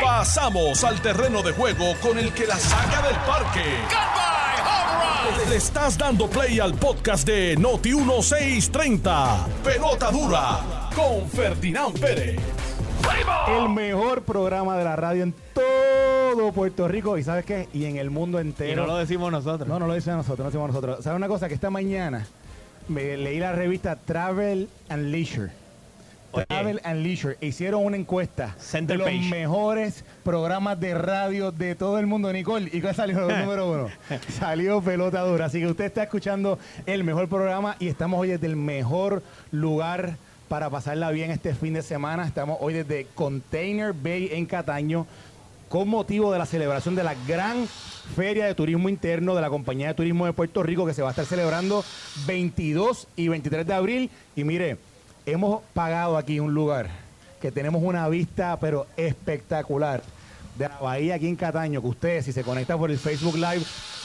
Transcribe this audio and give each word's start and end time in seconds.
Pasamos 0.00 0.84
al 0.84 1.00
terreno 1.00 1.42
de 1.42 1.52
juego 1.52 1.94
con 2.00 2.18
el 2.18 2.32
que 2.32 2.46
la 2.46 2.56
saca 2.56 3.02
del 3.02 3.16
parque. 3.16 3.64
Le 5.48 5.56
estás 5.56 5.98
dando 5.98 6.28
play 6.28 6.60
al 6.60 6.74
podcast 6.74 7.26
de 7.26 7.56
Noti 7.56 7.94
1630. 7.94 9.46
Pelota 9.64 10.10
dura 10.10 10.60
con 10.94 11.28
Ferdinand 11.28 11.98
Pérez. 11.98 12.40
El 13.48 13.68
mejor 13.68 14.22
programa 14.22 14.76
de 14.76 14.84
la 14.84 14.96
radio 14.96 15.24
en 15.24 15.34
todo 15.54 16.52
Puerto 16.52 16.88
Rico 16.88 17.18
y 17.18 17.24
¿sabes 17.24 17.44
qué? 17.44 17.68
Y 17.72 17.84
en 17.86 17.96
el 17.96 18.10
mundo 18.10 18.38
entero. 18.38 18.72
Y 18.72 18.76
no 18.76 18.86
lo 18.86 18.96
decimos 18.96 19.30
nosotros. 19.32 19.68
No, 19.68 19.78
no 19.78 19.86
lo 19.86 19.94
dicen 19.94 20.16
nosotros, 20.16 20.38
no 20.38 20.44
lo 20.44 20.50
decimos 20.50 20.68
nosotros. 20.68 21.04
¿Sabes 21.04 21.16
una 21.16 21.28
cosa? 21.28 21.48
Que 21.48 21.54
esta 21.54 21.70
mañana 21.70 22.26
me 22.88 23.16
leí 23.16 23.38
la 23.38 23.52
revista 23.52 23.96
Travel 23.96 24.68
and 24.88 25.06
Leisure. 25.10 25.61
Oye. 26.32 26.46
Travel 26.46 26.80
and 26.84 27.02
Leisure. 27.02 27.36
Hicieron 27.40 27.84
una 27.84 27.96
encuesta 27.96 28.54
Center 28.58 28.98
de 28.98 29.04
los 29.04 29.30
mejores 29.30 30.04
programas 30.24 30.80
de 30.80 30.94
radio 30.94 31.52
de 31.52 31.74
todo 31.74 31.98
el 31.98 32.06
mundo, 32.06 32.32
Nicole. 32.32 32.70
¿Y 32.72 32.80
cuál 32.80 32.94
salió 32.94 33.28
el 33.28 33.38
número 33.44 33.70
uno? 33.70 33.88
Salió 34.28 34.80
Pelota 34.80 35.20
Dura. 35.20 35.46
Así 35.46 35.60
que 35.60 35.66
usted 35.66 35.84
está 35.84 36.04
escuchando 36.04 36.58
el 36.86 37.04
mejor 37.04 37.28
programa 37.28 37.76
y 37.78 37.88
estamos 37.88 38.20
hoy 38.20 38.28
desde 38.28 38.46
el 38.46 38.56
mejor 38.56 39.22
lugar 39.50 40.16
para 40.48 40.68
pasarla 40.70 41.10
bien 41.10 41.30
este 41.30 41.54
fin 41.54 41.74
de 41.74 41.82
semana. 41.82 42.26
Estamos 42.26 42.58
hoy 42.60 42.74
desde 42.74 43.06
Container 43.14 43.92
Bay 43.92 44.30
en 44.32 44.46
Cataño 44.46 45.06
con 45.68 45.88
motivo 45.88 46.30
de 46.30 46.38
la 46.38 46.44
celebración 46.44 46.94
de 46.94 47.02
la 47.02 47.14
gran 47.26 47.66
Feria 48.14 48.44
de 48.44 48.54
Turismo 48.54 48.90
Interno 48.90 49.34
de 49.34 49.40
la 49.40 49.48
Compañía 49.48 49.88
de 49.88 49.94
Turismo 49.94 50.26
de 50.26 50.34
Puerto 50.34 50.62
Rico 50.62 50.84
que 50.84 50.92
se 50.92 51.00
va 51.00 51.08
a 51.08 51.12
estar 51.12 51.24
celebrando 51.24 51.82
22 52.26 53.08
y 53.16 53.28
23 53.28 53.66
de 53.66 53.72
abril. 53.72 54.10
Y 54.36 54.44
mire, 54.44 54.76
hemos 55.26 55.62
pagado 55.74 56.16
aquí 56.16 56.40
un 56.40 56.54
lugar 56.54 56.88
que 57.40 57.50
tenemos 57.50 57.82
una 57.82 58.08
vista 58.08 58.58
pero 58.60 58.86
espectacular 58.96 60.02
de 60.56 60.68
la 60.68 60.78
bahía 60.78 61.14
aquí 61.14 61.28
en 61.28 61.36
Cataño, 61.36 61.80
que 61.80 61.88
ustedes 61.88 62.24
si 62.24 62.32
se 62.32 62.42
conecta 62.42 62.76
por 62.76 62.90
el 62.90 62.98
Facebook 62.98 63.36
Live 63.36 63.62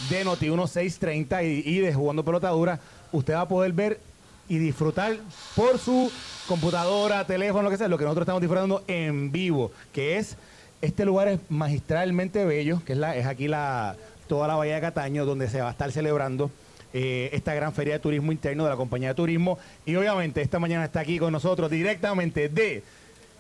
de 0.09 0.23
Noti 0.23 0.45
1630 0.45 1.43
y, 1.43 1.63
y 1.65 1.79
de 1.79 1.93
Jugando 1.93 2.23
Pelota 2.23 2.49
Dura, 2.49 2.79
usted 3.11 3.33
va 3.33 3.41
a 3.41 3.47
poder 3.47 3.73
ver 3.73 3.99
y 4.47 4.57
disfrutar 4.57 5.17
por 5.55 5.77
su 5.77 6.09
computadora, 6.47 7.25
teléfono, 7.25 7.63
lo 7.63 7.69
que 7.69 7.77
sea, 7.77 7.89
lo 7.89 7.97
que 7.97 8.05
nosotros 8.05 8.23
estamos 8.23 8.41
disfrutando 8.41 8.83
en 8.87 9.31
vivo, 9.31 9.71
que 9.91 10.17
es 10.17 10.37
este 10.81 11.05
lugar 11.05 11.27
es 11.27 11.39
magistralmente 11.49 12.45
bello, 12.45 12.81
que 12.85 12.93
es 12.93 12.99
la 12.99 13.15
es 13.17 13.25
aquí 13.25 13.47
la 13.47 13.95
toda 14.27 14.47
la 14.47 14.55
bahía 14.55 14.75
de 14.75 14.81
Cataño 14.81 15.25
donde 15.25 15.49
se 15.49 15.61
va 15.61 15.69
a 15.69 15.71
estar 15.71 15.91
celebrando 15.91 16.49
eh, 16.93 17.29
esta 17.33 17.53
gran 17.53 17.73
feria 17.73 17.93
de 17.93 17.99
turismo 17.99 18.31
interno 18.31 18.63
de 18.63 18.69
la 18.69 18.75
compañía 18.75 19.09
de 19.09 19.15
turismo 19.15 19.57
y 19.85 19.95
obviamente 19.95 20.41
esta 20.41 20.59
mañana 20.59 20.85
está 20.85 21.01
aquí 21.01 21.19
con 21.19 21.31
nosotros 21.31 21.69
directamente 21.69 22.49
de 22.49 22.83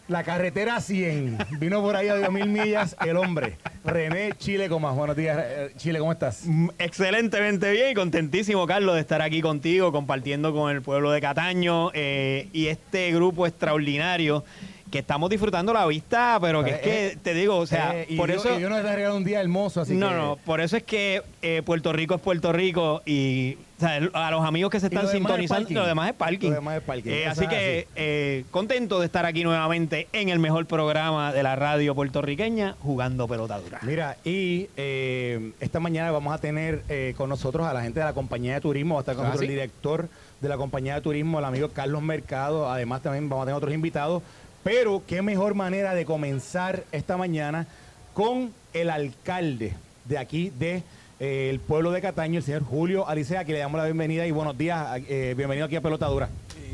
la 0.07 0.23
carretera 0.23 0.79
100. 0.79 1.37
Vino 1.59 1.81
por 1.81 1.95
ahí 1.95 2.07
a 2.07 2.15
10 2.15 2.31
mil 2.31 2.47
millas 2.47 2.95
el 3.05 3.17
hombre, 3.17 3.57
René 3.83 4.31
Chile 4.37 4.69
Comas. 4.69 4.95
Buenos 4.95 5.15
días, 5.17 5.37
eh, 5.39 5.71
Chile, 5.75 5.99
¿cómo 5.99 6.11
estás? 6.11 6.43
Mm, 6.45 6.69
Excelentemente 6.79 7.71
bien 7.71 7.91
y 7.91 7.93
contentísimo, 7.93 8.65
Carlos, 8.67 8.95
de 8.95 9.01
estar 9.01 9.21
aquí 9.21 9.41
contigo, 9.41 9.91
compartiendo 9.91 10.53
con 10.53 10.71
el 10.71 10.81
pueblo 10.81 11.11
de 11.11 11.21
Cataño 11.21 11.91
eh, 11.93 12.47
y 12.53 12.67
este 12.67 13.11
grupo 13.11 13.47
extraordinario 13.47 14.43
que 14.91 14.99
estamos 14.99 15.29
disfrutando 15.29 15.73
la 15.73 15.85
vista, 15.85 16.37
pero 16.39 16.63
que 16.63 16.69
es 16.71 16.79
que, 16.79 17.17
te 17.21 17.33
digo, 17.33 17.57
o 17.57 17.65
sea, 17.65 17.93
Eh, 17.99 18.05
y 18.09 18.15
por 18.17 18.29
Dios- 18.29 18.45
eso... 18.45 18.55
y 18.55 18.59
Dios 18.59 18.69
nos 18.71 18.79
ha 18.79 18.95
regalado 18.95 19.17
un 19.17 19.23
día 19.25 19.41
hermoso, 19.41 19.81
así 19.81 19.93
no, 19.95 20.09
que... 20.09 20.15
no, 20.15 20.35
por 20.45 20.61
eso 20.61 20.77
es 20.77 20.83
que 20.83 21.21
eh, 21.41 21.61
Puerto 21.65 21.91
Rico 21.91 22.15
es 22.15 22.21
Puerto 22.21 22.53
Rico 22.53 23.01
y 23.05 23.57
o 23.77 23.79
sea, 23.79 23.97
el- 23.97 24.09
a 24.13 24.31
los 24.31 24.43
amigos 24.45 24.71
que 24.71 24.79
se 24.79 24.85
lo 24.85 24.95
están 24.95 25.05
es 25.05 25.11
sintonizando, 25.11 25.63
parking. 25.63 25.75
lo 25.75 25.85
demás 25.85 26.09
es 26.09 26.15
parking. 26.15 26.49
Lo 26.49 26.55
demás 26.55 26.77
es 26.77 26.83
parking, 26.83 27.11
Eh, 27.11 27.27
así 27.27 27.43
es 27.43 27.49
que 27.49 27.87
eh, 27.95 28.45
contento 28.49 28.99
de 28.99 29.05
estar 29.05 29.25
aquí 29.25 29.43
nuevamente 29.43 30.07
en 30.13 30.29
el 30.29 30.39
mejor 30.39 30.65
programa 30.65 31.31
de 31.33 31.43
la 31.43 31.55
radio 31.57 31.93
puertorriqueña, 31.93 32.75
jugando 32.79 33.27
pelota 33.27 33.59
dura. 33.59 33.79
Mira, 33.83 34.17
y 34.23 34.67
eh, 34.77 35.51
esta 35.59 35.79
mañana 35.79 36.11
vamos 36.11 36.33
a 36.33 36.37
tener 36.39 36.81
eh, 36.89 37.13
con 37.17 37.29
nosotros 37.29 37.67
a 37.67 37.73
la 37.73 37.81
gente 37.83 37.99
de 37.99 38.05
la 38.05 38.13
compañía 38.13 38.53
de 38.55 38.61
turismo, 38.61 38.95
va 38.95 39.01
a 39.01 39.03
estar 39.03 39.15
con 39.15 39.25
Ah, 39.25 39.29
nosotros 39.29 39.49
el 39.49 39.55
director 39.55 40.07
de 40.41 40.49
la 40.49 40.57
compañía 40.57 40.95
de 40.95 41.01
turismo, 41.01 41.37
el 41.39 41.45
amigo 41.45 41.69
Carlos 41.69 42.01
Mercado, 42.01 42.71
además 42.71 43.01
también 43.01 43.27
vamos 43.27 43.43
a 43.43 43.45
tener 43.47 43.57
otros 43.57 43.73
invitados, 43.73 44.23
pero 44.67 45.01
qué 45.07 45.21
mejor 45.21 45.55
manera 45.55 45.93
de 45.93 46.03
comenzar 46.03 46.83
esta 46.91 47.15
mañana 47.15 47.67
con 48.13 48.51
el 48.73 48.89
alcalde 48.89 49.73
de 50.03 50.17
aquí, 50.17 50.49
de 50.59 50.83
eh, 51.21 51.57
pueblo 51.65 51.91
de 51.91 52.01
Cataño, 52.01 52.39
el 52.39 52.43
señor 52.43 52.63
Julio 52.65 53.07
Alicea, 53.07 53.45
que 53.45 53.53
le 53.53 53.59
damos 53.59 53.79
la 53.79 53.85
bienvenida 53.85 54.27
y 54.27 54.31
buenos 54.31 54.57
días, 54.57 54.99
eh, 55.07 55.35
bienvenido 55.37 55.67
aquí 55.67 55.77
a 55.77 55.81
Pelota 55.81 56.07
Dura. 56.07 56.27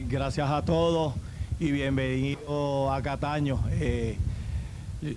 Gracias 0.09 0.49
a 0.49 0.65
todos 0.65 1.13
y 1.59 1.69
bienvenido 1.69 2.91
a 2.91 2.99
Cataño, 3.03 3.63
eh, 3.73 4.17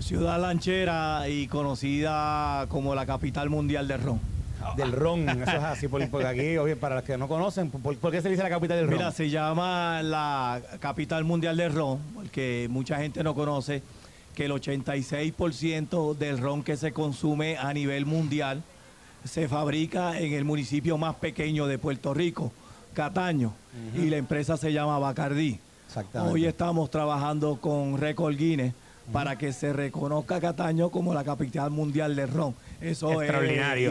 ciudad 0.00 0.38
lanchera 0.38 1.30
y 1.30 1.46
conocida 1.46 2.66
como 2.68 2.94
la 2.94 3.06
capital 3.06 3.48
mundial 3.48 3.88
del 3.88 4.02
ron. 4.02 4.35
Del 4.76 4.92
ron, 4.92 5.28
eso 5.28 5.42
es 5.42 5.62
así, 5.62 5.88
por- 5.88 6.08
porque 6.10 6.26
aquí, 6.26 6.56
oye, 6.58 6.76
para 6.76 6.96
los 6.96 7.04
que 7.04 7.16
no 7.18 7.28
conocen, 7.28 7.70
¿por, 7.70 7.96
por 7.96 8.10
qué 8.12 8.20
se 8.22 8.28
dice 8.30 8.42
la 8.42 8.48
capital 8.48 8.78
del 8.78 8.86
ron? 8.88 8.96
Mira, 8.96 9.12
se 9.12 9.28
llama 9.30 10.02
la 10.02 10.60
capital 10.80 11.24
mundial 11.24 11.56
del 11.56 11.72
ron, 11.72 11.98
porque 12.14 12.66
mucha 12.70 12.96
gente 12.98 13.22
no 13.22 13.34
conoce 13.34 13.82
que 14.34 14.44
el 14.46 14.52
86% 14.52 16.14
del 16.16 16.38
ron 16.38 16.62
que 16.62 16.76
se 16.76 16.92
consume 16.92 17.56
a 17.58 17.72
nivel 17.72 18.06
mundial 18.06 18.62
se 19.24 19.48
fabrica 19.48 20.18
en 20.18 20.32
el 20.32 20.44
municipio 20.44 20.98
más 20.98 21.16
pequeño 21.16 21.66
de 21.66 21.78
Puerto 21.78 22.14
Rico, 22.14 22.52
Cataño, 22.94 23.52
y 23.94 24.08
la 24.10 24.16
empresa 24.16 24.56
se 24.56 24.72
llama 24.72 24.98
Bacardí. 24.98 25.58
Exactamente. 25.86 26.32
Hoy 26.34 26.44
estamos 26.46 26.90
trabajando 26.90 27.56
con 27.60 27.98
Record 27.98 28.36
Guinness 28.36 28.72
para 29.12 29.36
que 29.36 29.52
se 29.52 29.72
reconozca 29.72 30.40
Cataño 30.40 30.90
como 30.90 31.14
la 31.14 31.24
capital 31.24 31.70
mundial 31.70 32.16
del 32.16 32.28
ron. 32.28 32.54
Eso 32.80 33.22
es 33.22 33.30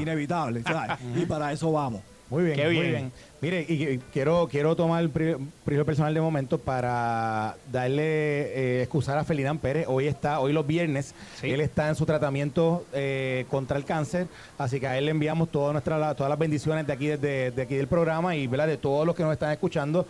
inevitable, 0.02 0.64
¿sabes? 0.64 0.98
y 1.16 1.26
para 1.26 1.52
eso 1.52 1.72
vamos. 1.72 2.02
Muy 2.30 2.44
bien, 2.44 2.56
Qué 2.56 2.66
muy 2.66 2.80
bien. 2.80 3.12
Mire, 3.40 3.66
y, 3.70 3.84
y 3.88 3.98
quiero, 4.12 4.48
quiero 4.50 4.76
tomar 4.76 5.04
el 5.04 5.12
pri- 5.12 5.36
privilegio 5.64 5.86
personal 5.86 6.12
de 6.12 6.22
momento 6.22 6.58
para 6.58 7.56
darle, 7.72 8.02
eh, 8.04 8.82
excusar 8.82 9.20
a 9.20 9.24
Felidán 9.24 9.60
Pérez. 9.60 9.86
Hoy 9.88 10.08
está, 10.08 10.40
hoy 10.40 10.52
los 10.52 10.66
viernes, 10.66 11.14
Sí. 11.40 11.52
él 11.52 11.62
está 11.62 11.88
en 11.88 11.94
su 11.96 12.06
tratamiento 12.08 12.84
eh, 12.94 13.46
contra 13.52 13.78
el 13.78 13.86
cáncer, 13.86 14.26
así 14.58 14.80
que 14.80 14.88
a 14.88 14.98
él 14.98 15.06
le 15.06 15.12
enviamos 15.12 15.52
todas 15.52 15.74
nuestras, 15.74 16.16
todas 16.16 16.30
las 16.32 16.40
bendiciones 16.40 16.88
de 16.88 16.94
aquí, 16.94 17.08
desde 17.08 17.52
de 17.52 17.62
aquí 17.62 17.76
del 17.76 17.88
programa 17.88 18.36
y 18.36 18.48
¿verdad? 18.48 18.68
de 18.68 18.78
todos 18.78 19.06
los 19.06 19.16
que 19.16 19.22
nos 19.22 19.34
están 19.34 19.52
escuchando, 19.52 20.08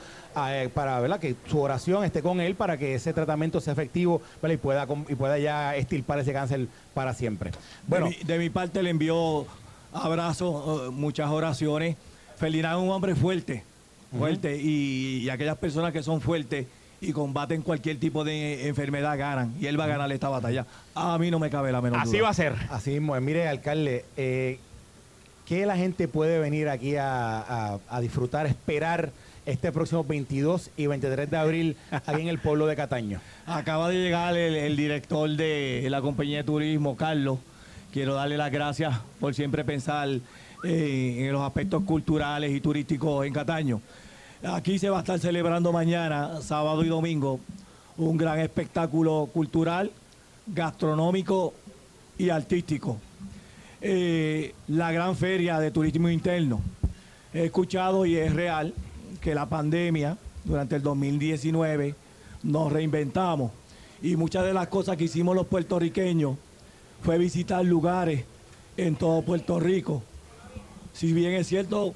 eh, 0.47 0.69
para 0.73 0.97
¿verdad? 1.01 1.19
que 1.19 1.35
su 1.47 1.59
oración 1.59 2.05
esté 2.05 2.21
con 2.21 2.39
él 2.39 2.55
para 2.55 2.77
que 2.77 2.95
ese 2.95 3.11
tratamiento 3.11 3.59
sea 3.59 3.73
efectivo 3.73 4.21
¿verdad? 4.41 4.53
y 4.53 4.57
pueda 4.57 4.87
y 5.09 5.15
pueda 5.15 5.37
ya 5.37 5.75
estirpar 5.75 6.19
ese 6.19 6.31
cáncer 6.31 6.67
para 6.93 7.13
siempre. 7.13 7.51
Bueno, 7.87 8.05
de, 8.05 8.11
mi, 8.17 8.23
de 8.23 8.37
mi 8.39 8.49
parte 8.49 8.81
le 8.81 8.91
envío 8.91 9.45
abrazos, 9.95 10.87
eh, 10.87 10.91
muchas 10.91 11.29
oraciones. 11.29 11.95
Felinán 12.37 12.77
es 12.77 12.83
un 12.83 12.89
hombre 12.89 13.15
fuerte, 13.15 13.63
fuerte, 14.17 14.57
y, 14.61 15.19
y 15.23 15.29
aquellas 15.29 15.57
personas 15.57 15.93
que 15.93 16.03
son 16.03 16.19
fuertes 16.21 16.67
y 17.01 17.11
combaten 17.11 17.61
cualquier 17.61 17.97
tipo 17.99 18.23
de 18.23 18.67
enfermedad 18.67 19.17
ganan, 19.17 19.53
y 19.59 19.67
él 19.67 19.79
va 19.79 19.85
a 19.85 19.87
ganar 19.87 20.11
esta 20.11 20.29
batalla. 20.29 20.65
A 20.95 21.17
mí 21.17 21.29
no 21.31 21.39
me 21.39 21.49
cabe 21.49 21.71
la 21.71 21.81
menor 21.81 21.99
Así 21.99 22.13
duda. 22.17 22.23
va 22.23 22.29
a 22.29 22.33
ser. 22.33 22.53
Así 22.69 22.91
mismo, 22.91 23.15
es. 23.15 23.21
mire, 23.21 23.47
alcalde, 23.47 24.05
eh, 24.17 24.59
¿qué 25.45 25.65
la 25.65 25.77
gente 25.77 26.07
puede 26.07 26.39
venir 26.39 26.67
aquí 26.69 26.95
a, 26.95 27.39
a- 27.39 27.79
a 27.89 28.01
disfrutar, 28.01 28.47
esperar 28.47 29.11
este 29.45 29.71
próximo 29.71 30.03
22 30.03 30.71
y 30.75 30.87
23 30.87 31.29
de 31.29 31.37
abril 31.37 31.77
aquí 31.91 32.21
en 32.21 32.27
el 32.29 32.39
pueblo 32.39 32.65
de 32.65 32.75
Cataño? 32.75 33.21
Acaba 33.45 33.89
de 33.89 33.95
llegar 33.95 34.35
el, 34.35 34.55
el 34.55 34.75
director 34.75 35.29
de 35.29 35.87
la 35.89 36.01
compañía 36.01 36.37
de 36.37 36.43
turismo, 36.43 36.95
Carlos. 36.97 37.39
Quiero 37.95 38.13
darle 38.13 38.35
las 38.35 38.51
gracias 38.51 38.93
por 39.21 39.33
siempre 39.33 39.63
pensar 39.63 40.09
eh, 40.65 41.15
en 41.17 41.31
los 41.31 41.41
aspectos 41.41 41.81
culturales 41.83 42.51
y 42.51 42.59
turísticos 42.59 43.25
en 43.25 43.31
Cataño. 43.31 43.79
Aquí 44.43 44.77
se 44.79 44.89
va 44.89 44.97
a 44.97 44.99
estar 44.99 45.17
celebrando 45.17 45.71
mañana, 45.71 46.41
sábado 46.41 46.83
y 46.83 46.89
domingo, 46.89 47.39
un 47.95 48.17
gran 48.17 48.39
espectáculo 48.39 49.29
cultural, 49.33 49.93
gastronómico 50.45 51.53
y 52.17 52.31
artístico. 52.31 52.97
Eh, 53.79 54.53
la 54.67 54.91
gran 54.91 55.15
feria 55.15 55.57
de 55.61 55.71
turismo 55.71 56.09
interno. 56.09 56.59
He 57.33 57.45
escuchado 57.45 58.05
y 58.05 58.17
es 58.17 58.33
real 58.33 58.73
que 59.21 59.33
la 59.33 59.45
pandemia 59.45 60.17
durante 60.43 60.75
el 60.75 60.83
2019 60.83 61.95
nos 62.43 62.73
reinventamos 62.73 63.53
y 64.01 64.17
muchas 64.17 64.43
de 64.43 64.53
las 64.53 64.67
cosas 64.67 64.97
que 64.97 65.05
hicimos 65.05 65.33
los 65.33 65.47
puertorriqueños 65.47 66.35
fue 67.05 67.19
visitar 67.19 67.63
lugares 67.63 68.23
en 68.77 68.95
todo 68.95 69.21
Puerto 69.21 69.59
Rico. 69.59 70.01
Si 70.91 71.13
bien 71.13 71.33
es 71.33 71.45
cierto 71.45 71.93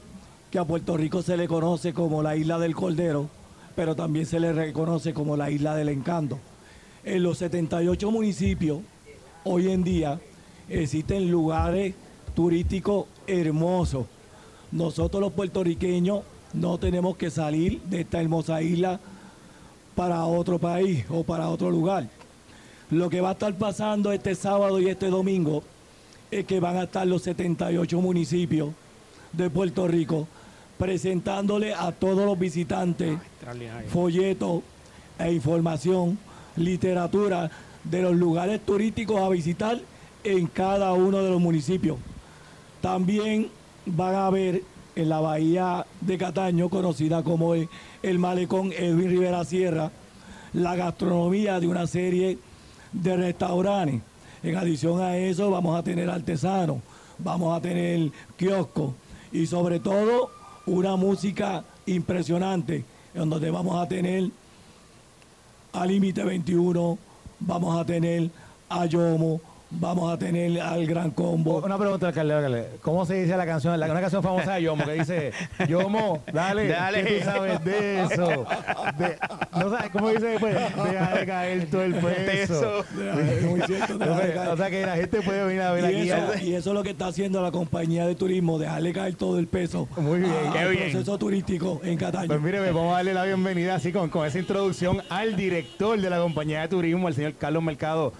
que 0.52 0.60
a 0.60 0.66
Puerto 0.66 0.98
Rico 0.98 1.24
se 1.24 1.36
le 1.36 1.48
conoce 1.48 1.96
como 1.96 2.22
la 2.22 2.36
isla 2.36 2.60
del 2.60 2.76
Cordero, 2.76 3.28
pero 3.76 3.96
también 3.96 4.28
se 4.28 4.40
le 4.40 4.54
reconoce 4.54 5.12
como 5.12 5.36
la 5.36 5.50
isla 5.50 5.74
del 5.74 5.90
encanto. 5.90 6.38
En 7.04 7.24
los 7.24 7.40
78 7.40 8.12
municipios, 8.12 8.82
hoy 9.46 9.72
en 9.72 9.84
día, 9.84 10.20
existen 10.70 11.32
lugares 11.32 11.96
turísticos 12.36 13.08
hermosos. 13.26 14.06
Nosotros 14.72 15.22
los 15.22 15.34
puertorriqueños 15.34 16.20
no 16.54 16.78
tenemos 16.78 17.18
que 17.18 17.32
salir 17.32 17.82
de 17.82 18.02
esta 18.02 18.22
hermosa 18.22 18.62
isla 18.62 19.00
para 19.96 20.24
otro 20.26 20.60
país 20.60 21.04
o 21.10 21.24
para 21.24 21.50
otro 21.50 21.72
lugar. 21.72 22.08
Lo 22.92 23.08
que 23.10 23.22
va 23.22 23.30
a 23.30 23.32
estar 23.34 23.54
pasando 23.54 24.12
este 24.12 24.34
sábado 24.34 24.80
y 24.80 24.90
este 24.90 25.10
domingo 25.10 25.62
es 26.32 26.46
que 26.46 26.60
van 26.60 26.76
a 26.78 26.84
estar 26.84 27.06
los 27.06 27.22
78 27.22 28.02
municipios 28.02 28.70
de 29.32 29.50
Puerto 29.52 29.88
Rico 29.88 30.28
presentándole 30.80 31.74
a 31.76 31.92
todos 31.92 32.26
los 32.26 32.40
visitantes 32.40 33.20
folletos 33.90 34.64
e 35.20 35.32
información, 35.32 36.18
literatura 36.56 37.52
de 37.84 38.02
los 38.02 38.16
lugares 38.16 38.60
turísticos 38.66 39.22
a 39.22 39.30
visitar 39.30 39.80
en 40.24 40.48
cada 40.48 40.94
uno 40.94 41.22
de 41.22 41.30
los 41.30 41.40
municipios. 41.40 41.98
También 42.82 43.50
van 43.86 44.16
a 44.16 44.30
ver 44.32 44.64
en 44.96 45.10
la 45.10 45.20
bahía 45.20 45.86
de 46.02 46.18
Cataño, 46.18 46.70
conocida 46.70 47.22
como 47.24 47.54
el, 47.54 47.70
el 48.02 48.18
malecón 48.18 48.72
Edwin 48.72 49.10
Rivera 49.10 49.46
Sierra, 49.46 49.92
la 50.54 50.76
gastronomía 50.76 51.60
de 51.60 51.68
una 51.68 51.86
serie 51.86 52.40
de 52.92 53.18
restaurantes. 53.18 54.02
En 54.42 54.56
adición 54.56 55.02
a 55.02 55.18
eso 55.18 55.52
vamos 55.52 55.78
a 55.78 55.84
tener 55.84 56.10
artesanos, 56.10 56.78
vamos 57.18 57.56
a 57.56 57.62
tener 57.62 58.12
kioscos 58.38 58.94
y 59.32 59.46
sobre 59.46 59.80
todo 59.80 60.32
una 60.66 60.96
música 60.96 61.64
impresionante 61.86 62.86
en 63.14 63.30
donde 63.30 63.52
vamos 63.52 63.76
a 63.82 63.88
tener 63.88 64.30
a 65.74 65.86
Límite 65.86 66.24
21, 66.24 66.98
vamos 67.40 67.80
a 67.80 67.86
tener 67.86 68.30
a 68.70 68.86
Yomo, 68.86 69.42
vamos 69.72 70.12
a 70.12 70.18
tener 70.18 70.60
al 70.62 70.86
Gran 70.88 71.12
Combo. 71.12 71.62
Una 71.64 71.78
pregunta, 71.78 72.08
alcalde, 72.08 72.34
alcalde. 72.34 72.70
¿Cómo 72.82 73.06
se 73.06 73.16
dice 73.22 73.38
la 73.38 73.46
canción? 73.46 73.80
La, 73.80 73.86
una 73.92 74.02
canción 74.02 74.24
famosa 74.24 74.56
de 74.56 74.64
Yomo 74.64 74.84
que 74.84 74.94
dice, 74.94 75.32
Yomo, 75.68 76.24
dale, 76.34 76.68
Dale. 76.70 77.04
¿qué 77.04 77.20
tú 77.20 77.26
sabes 77.26 77.64
de 77.64 78.04
eso? 78.04 78.46
De- 78.98 79.18
no 79.60 79.70
sabes, 79.70 79.90
¿Cómo 79.92 80.10
dice 80.10 80.26
después? 80.26 80.54
Deja 80.56 81.16
de 81.18 81.26
caer 81.26 81.70
todo 81.70 81.84
el 81.84 81.96
peso. 81.96 82.84
Muy 83.48 83.62
cierto, 83.62 83.98
deja 83.98 84.20
de 84.22 84.34
caer. 84.34 84.50
o 84.50 84.58
sea 84.58 84.70
que 84.70 84.86
la 84.86 84.96
gente 84.96 85.22
puede 85.22 85.44
venir 85.46 85.62
a 85.62 85.72
ver 85.72 85.86
aquí. 85.86 86.10
eso, 86.10 86.18
y 86.42 86.54
eso 86.56 86.70
es 86.72 86.74
lo 86.76 86.84
que 86.84 86.90
está 86.92 87.08
haciendo 87.08 87.42
la 87.42 87.52
compañía 87.52 88.08
de 88.08 88.16
turismo, 88.16 88.58
dejarle 88.60 88.94
caer 88.94 89.16
todo 89.16 89.38
el 89.40 89.48
peso 89.48 89.88
Muy 89.98 90.20
bien. 90.20 90.34
a- 90.50 90.52
Qué 90.54 90.60
al 90.60 90.70
bien. 90.72 90.92
proceso 90.92 91.18
turístico 91.18 91.80
en 91.84 91.98
Cataño. 91.98 92.28
Pues 92.28 92.42
mire, 92.42 92.60
vamos 92.72 92.92
a 92.94 92.98
darle 92.98 93.14
la 93.14 93.24
bienvenida 93.26 93.76
así 93.76 93.92
con, 93.92 94.10
con 94.10 94.26
esa 94.26 94.40
introducción 94.40 95.02
al 95.10 95.36
director 95.36 96.00
de 96.00 96.10
la 96.10 96.20
compañía 96.20 96.62
de 96.62 96.68
turismo, 96.70 97.08
el 97.08 97.14
señor 97.14 97.34
Carlos 97.38 97.62
Mercado. 97.64 98.14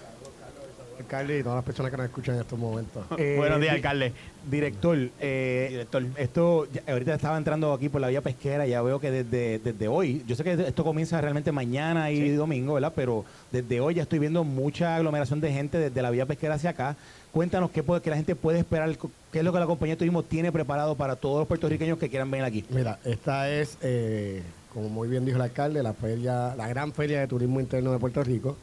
Alcalde 1.00 1.38
y 1.38 1.42
todas 1.42 1.56
las 1.56 1.64
personas 1.64 1.90
que 1.90 1.96
nos 1.96 2.06
escuchan 2.06 2.34
en 2.36 2.40
estos 2.42 2.58
momentos. 2.58 3.04
Eh, 3.18 3.34
Buenos 3.38 3.60
días, 3.60 3.74
alcalde. 3.74 4.12
Director, 4.50 4.96
eh, 5.20 5.66
Director. 5.70 6.04
esto, 6.16 6.66
ya- 6.72 6.82
ahorita 6.92 7.14
estaba 7.14 7.36
entrando 7.36 7.72
aquí 7.72 7.88
por 7.88 8.00
la 8.00 8.08
vía 8.08 8.20
pesquera, 8.22 8.66
ya 8.66 8.80
veo 8.82 8.98
que 9.00 9.10
desde, 9.10 9.58
desde 9.58 9.88
hoy, 9.88 10.22
yo 10.26 10.34
sé 10.36 10.44
que 10.44 10.52
esto 10.52 10.84
comienza 10.84 11.20
realmente 11.20 11.52
mañana 11.52 12.10
y 12.10 12.30
domingo, 12.30 12.74
¿verdad? 12.74 12.92
Pero 12.94 13.24
desde 13.52 13.80
hoy 13.80 13.94
ya 13.94 14.02
estoy 14.02 14.18
viendo 14.18 14.44
mucha 14.44 14.96
aglomeración 14.96 15.40
de 15.40 15.52
gente 15.52 15.78
desde 15.78 16.02
la 16.02 16.10
vía 16.10 16.24
pesquera 16.26 16.54
hacia 16.54 16.70
acá. 16.70 16.96
Cuéntanos 17.32 17.70
qué, 17.70 17.82
puede, 17.82 18.00
qué 18.02 18.10
la 18.10 18.16
gente 18.16 18.34
puede 18.34 18.58
esperar, 18.58 18.96
qué 19.32 19.38
es 19.38 19.44
lo 19.44 19.52
que 19.52 19.58
la 19.60 19.66
compañía 19.66 19.94
de 19.94 19.98
turismo 19.98 20.22
tiene 20.22 20.50
preparado 20.50 20.96
para 20.96 21.16
todos 21.16 21.38
los 21.40 21.46
puertorriqueños 21.48 21.98
que 21.98 22.08
quieran 22.08 22.30
venir 22.30 22.44
aquí. 22.44 22.64
Mira, 22.70 22.98
esta 23.04 23.50
es, 23.50 23.76
eh, 23.82 24.42
como 24.74 24.88
muy 24.88 25.08
bien 25.08 25.24
dijo 25.24 25.36
el 25.36 25.42
alcalde, 25.42 25.82
la 25.82 25.92
feria, 25.92 26.54
la 26.56 26.66
gran 26.68 26.92
feria 26.92 27.20
de 27.20 27.26
turismo 27.28 27.60
interno 27.60 27.92
de 27.92 27.98
Puerto 27.98 28.24
Rico. 28.24 28.56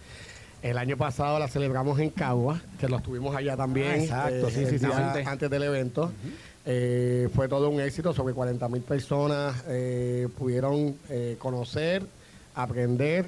El 0.62 0.78
año 0.78 0.98
pasado 0.98 1.38
la 1.40 1.48
celebramos 1.48 2.00
en 2.00 2.10
Cagua, 2.10 2.62
que 2.80 2.88
lo 2.88 3.00
tuvimos 3.00 3.36
allá 3.36 3.56
también. 3.56 3.92
Ah, 4.12 4.30
exacto, 4.30 4.50
sí, 4.50 4.60
el 4.62 4.70
sí, 4.70 4.80
sí, 4.80 4.86
sí. 4.86 5.22
Antes 5.26 5.50
del 5.50 5.64
evento. 5.64 6.12
Eh, 6.66 7.30
fue 7.34 7.48
todo 7.48 7.70
un 7.70 7.80
éxito, 7.80 8.14
sobre 8.14 8.34
40 8.34 8.68
mil 8.68 8.82
personas 8.82 9.64
eh, 9.68 10.28
pudieron 10.38 10.98
eh, 11.10 11.38
conocer, 11.40 12.04
aprender 12.56 13.28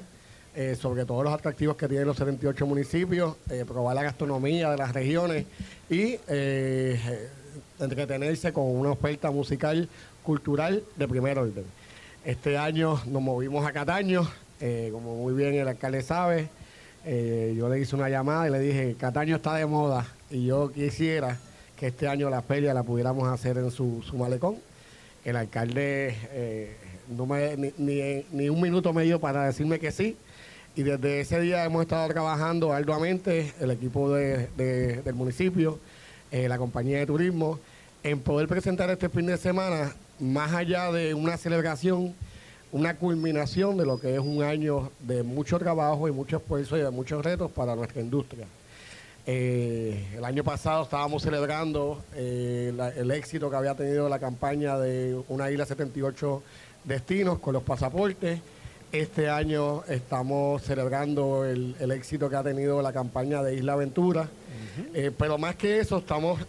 eh, 0.54 0.76
sobre 0.78 1.06
todos 1.06 1.24
los 1.24 1.32
atractivos 1.32 1.76
que 1.76 1.88
tienen 1.88 2.06
los 2.06 2.18
78 2.18 2.66
municipios, 2.66 3.36
eh, 3.48 3.64
probar 3.66 3.94
la 3.94 4.02
gastronomía 4.02 4.70
de 4.70 4.76
las 4.76 4.92
regiones 4.92 5.46
y 5.88 6.18
eh, 6.28 7.28
entretenerse 7.78 8.52
con 8.52 8.66
una 8.66 8.90
oferta 8.90 9.30
musical 9.30 9.88
cultural 10.22 10.82
de 10.96 11.08
primer 11.08 11.38
orden. 11.38 11.64
Este 12.26 12.58
año 12.58 13.00
nos 13.06 13.22
movimos 13.22 13.66
a 13.66 13.72
Cataño, 13.72 14.28
eh, 14.60 14.90
como 14.92 15.16
muy 15.16 15.32
bien 15.32 15.54
el 15.54 15.66
alcalde 15.66 16.02
sabe, 16.02 16.50
eh, 17.04 17.54
yo 17.56 17.68
le 17.68 17.80
hice 17.80 17.96
una 17.96 18.08
llamada 18.08 18.46
y 18.48 18.50
le 18.50 18.58
dije, 18.60 18.94
Cataño 18.98 19.36
está 19.36 19.54
de 19.54 19.66
moda 19.66 20.06
y 20.30 20.46
yo 20.46 20.70
quisiera 20.72 21.38
que 21.76 21.86
este 21.88 22.08
año 22.08 22.28
la 22.30 22.42
feria 22.42 22.74
la 22.74 22.82
pudiéramos 22.82 23.26
hacer 23.28 23.56
en 23.58 23.70
su, 23.70 24.02
su 24.06 24.16
malecón. 24.16 24.56
El 25.24 25.36
alcalde 25.36 26.14
eh, 26.32 26.76
no 27.16 27.26
me, 27.26 27.56
ni, 27.56 28.24
ni- 28.32 28.48
un 28.48 28.60
minuto 28.60 28.92
me 28.92 29.02
dio 29.04 29.18
para 29.20 29.44
decirme 29.44 29.78
que 29.78 29.90
sí. 29.92 30.16
Y 30.76 30.82
desde 30.82 31.20
ese 31.20 31.40
día 31.40 31.64
hemos 31.64 31.82
estado 31.82 32.08
trabajando 32.08 32.72
arduamente, 32.72 33.52
el 33.60 33.70
equipo 33.70 34.12
de- 34.12 34.46
del 34.56 35.14
municipio, 35.14 35.78
eh, 36.30 36.48
la 36.48 36.58
compañía 36.58 36.98
de 36.98 37.06
turismo, 37.06 37.58
en 38.02 38.20
poder 38.20 38.46
presentar 38.46 38.88
este 38.90 39.08
fin 39.08 39.26
de 39.26 39.36
semana, 39.36 39.94
más 40.20 40.52
allá 40.52 40.92
de 40.92 41.12
una 41.14 41.36
celebración, 41.36 42.14
una 42.72 42.96
culminación 42.96 43.76
de 43.76 43.84
lo 43.84 43.98
que 44.00 44.14
es 44.14 44.20
un 44.20 44.42
año 44.42 44.90
de 45.00 45.22
mucho 45.22 45.58
trabajo 45.58 46.06
y 46.08 46.12
mucho 46.12 46.36
esfuerzo 46.36 46.76
y 46.76 46.80
de 46.82 46.90
muchos 46.90 47.24
retos 47.24 47.50
para 47.50 47.74
nuestra 47.74 48.00
industria. 48.00 48.46
Eh, 49.26 50.06
el 50.16 50.24
año 50.24 50.42
pasado 50.44 50.84
estábamos 50.84 51.22
celebrando 51.22 52.02
eh, 52.14 52.72
la- 52.76 52.88
el 52.90 53.10
éxito 53.10 53.50
que 53.50 53.56
había 53.56 53.74
tenido 53.74 54.08
la 54.08 54.18
campaña 54.18 54.78
de 54.78 55.20
una 55.28 55.50
isla 55.50 55.66
78 55.66 56.42
destinos 56.84 57.38
con 57.38 57.52
los 57.54 57.62
pasaportes. 57.62 58.40
Este 58.92 59.28
año 59.28 59.84
estamos 59.84 60.62
celebrando 60.62 61.44
el, 61.44 61.76
el 61.78 61.90
éxito 61.92 62.28
que 62.30 62.36
ha 62.36 62.42
tenido 62.42 62.82
la 62.82 62.92
campaña 62.92 63.42
de 63.42 63.54
Isla 63.54 63.74
Aventura. 63.74 64.28
Eh, 64.94 65.10
pero 65.16 65.36
más 65.38 65.54
que 65.56 65.78
eso, 65.80 65.98
estamos 65.98 66.40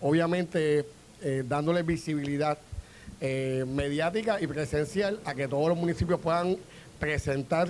obviamente 0.00 0.84
dándole 1.48 1.82
visibilidad 1.82 2.58
eh, 3.20 3.64
mediática 3.66 4.40
y 4.40 4.46
presencial 4.46 5.20
a 5.24 5.34
que 5.34 5.48
todos 5.48 5.68
los 5.68 5.76
municipios 5.78 6.20
puedan 6.20 6.56
presentar 6.98 7.68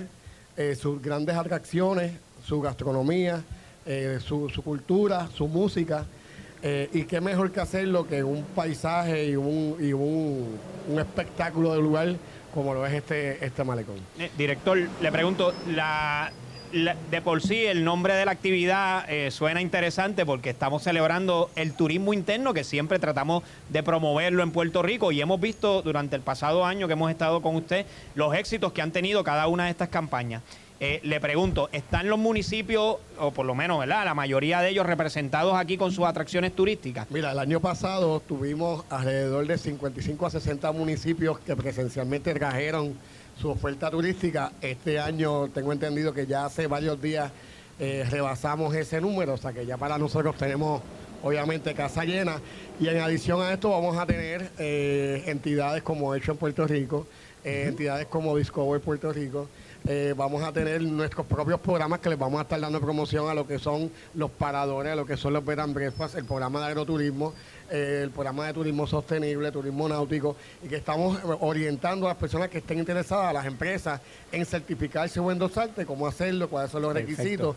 eh, 0.55 0.75
sus 0.75 1.01
grandes 1.01 1.35
atracciones, 1.35 2.11
su 2.45 2.61
gastronomía, 2.61 3.41
eh, 3.85 4.19
su, 4.23 4.49
cultura, 4.63 5.27
su 5.35 5.47
música. 5.47 6.05
y 6.93 7.03
qué 7.03 7.21
mejor 7.21 7.51
que 7.51 7.59
hacerlo 7.61 8.07
que 8.07 8.23
un 8.23 8.43
paisaje 8.55 9.27
y 9.27 9.35
un, 9.35 9.77
y 9.79 9.93
un, 9.93 10.57
un 10.89 10.99
espectáculo 10.99 11.73
de 11.73 11.79
lugar 11.81 12.15
como 12.53 12.73
lo 12.73 12.85
es 12.85 12.93
este, 12.93 13.45
este 13.45 13.63
malecón. 13.63 13.97
Director, 14.37 14.77
le 15.01 15.11
pregunto, 15.11 15.53
la- 15.67 16.31
de 16.71 17.21
por 17.21 17.41
sí 17.41 17.65
el 17.65 17.83
nombre 17.83 18.13
de 18.13 18.25
la 18.25 18.31
actividad 18.31 19.09
eh, 19.09 19.31
suena 19.31 19.61
interesante 19.61 20.25
porque 20.25 20.49
estamos 20.49 20.83
celebrando 20.83 21.49
el 21.55 21.73
turismo 21.73 22.13
interno 22.13 22.53
que 22.53 22.63
siempre 22.63 22.99
tratamos 22.99 23.43
de 23.69 23.83
promoverlo 23.83 24.43
en 24.43 24.51
Puerto 24.51 24.81
Rico 24.81 25.11
y 25.11 25.21
hemos 25.21 25.39
visto 25.39 25.81
durante 25.81 26.15
el 26.15 26.21
pasado 26.21 26.65
año 26.65 26.87
que 26.87 26.93
hemos 26.93 27.09
estado 27.09 27.41
con 27.41 27.55
usted 27.55 27.85
los 28.15 28.35
éxitos 28.35 28.73
que 28.73 28.81
han 28.81 28.91
tenido 28.91 29.23
cada 29.23 29.47
una 29.47 29.65
de 29.65 29.71
estas 29.71 29.89
campañas. 29.89 30.41
Eh, 30.79 30.99
le 31.03 31.19
pregunto, 31.19 31.69
¿están 31.71 32.07
los 32.07 32.19
municipios, 32.19 32.97
o 33.17 33.31
por 33.31 33.47
lo 33.47 33.55
menos, 33.55 33.79
¿verdad? 33.79 34.05
La 34.05 34.13
mayoría 34.13 34.61
de 34.61 34.69
ellos 34.69 34.85
representados 34.85 35.55
aquí 35.55 35.75
con 35.75 35.91
sus 35.91 36.05
atracciones 36.05 36.53
turísticas. 36.55 37.09
Mira, 37.09 37.31
el 37.31 37.39
año 37.39 37.59
pasado 37.59 38.19
tuvimos 38.19 38.85
alrededor 38.89 39.47
de 39.47 39.57
55 39.57 40.25
a 40.27 40.29
60 40.29 40.71
municipios 40.73 41.39
que 41.39 41.55
presencialmente 41.55 42.31
trajeron 42.35 42.95
su 43.39 43.49
oferta 43.49 43.91
turística. 43.91 44.51
Este 44.61 44.99
año 44.99 45.47
tengo 45.49 45.71
entendido 45.71 46.13
que 46.13 46.25
ya 46.25 46.45
hace 46.45 46.67
varios 46.67 47.01
días 47.01 47.31
eh, 47.79 48.05
rebasamos 48.09 48.75
ese 48.75 48.99
número, 48.99 49.33
o 49.33 49.37
sea 49.37 49.53
que 49.53 49.65
ya 49.65 49.77
para 49.77 49.97
nosotros 49.97 50.35
tenemos 50.37 50.81
obviamente 51.23 51.73
casa 51.73 52.03
llena. 52.03 52.39
Y 52.79 52.87
en 52.87 52.99
adición 52.99 53.41
a 53.41 53.53
esto 53.53 53.69
vamos 53.69 53.97
a 53.97 54.05
tener 54.05 54.51
eh, 54.57 55.23
entidades 55.27 55.83
como 55.83 56.15
Hecho 56.15 56.31
en 56.31 56.37
Puerto 56.37 56.65
Rico, 56.65 57.07
eh, 57.43 57.65
entidades 57.67 58.07
como 58.07 58.35
Discover 58.35 58.81
Puerto 58.81 59.11
Rico. 59.13 59.47
Eh, 59.89 60.13
vamos 60.17 60.43
a 60.43 60.51
tener 60.51 60.81
nuestros 60.81 61.25
propios 61.25 61.61
programas 61.61 61.99
que 61.99 62.09
les 62.09 62.19
vamos 62.19 62.39
a 62.39 62.41
estar 62.41 62.59
dando 62.59 62.81
promoción 62.81 63.29
a 63.29 63.33
lo 63.33 63.47
que 63.47 63.57
son 63.57 63.89
los 64.15 64.29
paradores, 64.31 64.91
a 64.91 64.95
lo 64.95 65.05
que 65.05 65.15
son 65.15 65.31
los 65.33 65.45
bed 65.45 65.59
and 65.59 65.73
breakfast, 65.73 66.15
el 66.15 66.25
programa 66.25 66.59
de 66.59 66.65
agroturismo, 66.65 67.33
eh, 67.69 68.01
el 68.03 68.11
programa 68.11 68.47
de 68.47 68.53
turismo 68.53 68.87
sostenible, 68.87 69.51
turismo 69.51 69.87
náutico, 69.87 70.35
y 70.63 70.67
que 70.67 70.77
estamos 70.77 71.17
eh, 71.19 71.21
orientando 71.41 72.05
a 72.05 72.09
las 72.09 72.17
personas 72.17 72.49
que 72.49 72.59
estén 72.59 72.79
interesadas, 72.79 73.27
a 73.29 73.33
las 73.33 73.45
empresas, 73.45 74.01
en 74.31 74.45
certificarse 74.45 75.19
o 75.19 75.31
endosarte, 75.31 75.85
cómo 75.85 76.07
hacerlo, 76.07 76.49
cuáles 76.49 76.71
son 76.71 76.81
los 76.81 76.93
requisitos. 76.93 77.55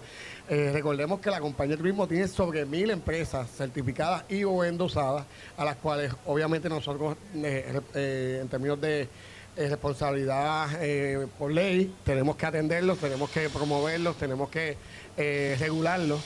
Eh, 0.49 0.71
recordemos 0.73 1.21
que 1.21 1.31
la 1.31 1.41
compañía 1.41 1.77
de 1.77 1.83
turismo 1.83 2.09
tiene 2.09 2.27
sobre 2.27 2.65
mil 2.65 2.91
empresas 2.91 3.49
certificadas 3.51 4.25
y 4.29 4.43
o 4.45 4.65
endosadas, 4.65 5.25
a 5.57 5.65
las 5.65 5.77
cuales 5.77 6.13
obviamente 6.27 6.69
nosotros, 6.69 7.17
eh, 7.37 7.81
eh, 7.95 8.39
en 8.43 8.49
términos 8.49 8.81
de 8.81 9.09
eh, 9.57 9.69
responsabilidad 9.69 10.69
eh, 10.81 11.27
por 11.39 11.53
ley, 11.53 11.95
tenemos 12.05 12.37
que 12.37 12.47
atenderlos, 12.47 12.99
tenemos 12.99 13.31
que 13.31 13.49
promoverlos, 13.49 14.17
tenemos 14.17 14.49
que 14.49 14.77
eh, 15.17 15.57
regularlos. 15.59 16.21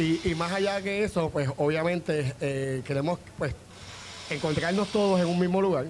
Y, 0.00 0.34
más 0.34 0.50
allá 0.50 0.80
que 0.80 1.04
eso, 1.04 1.28
pues 1.28 1.50
obviamente 1.58 2.34
eh, 2.40 2.80
queremos 2.86 3.18
pues 3.36 3.54
encontrarnos 4.30 4.88
todos 4.88 5.20
en 5.20 5.26
un 5.26 5.38
mismo 5.38 5.60
lugar, 5.60 5.84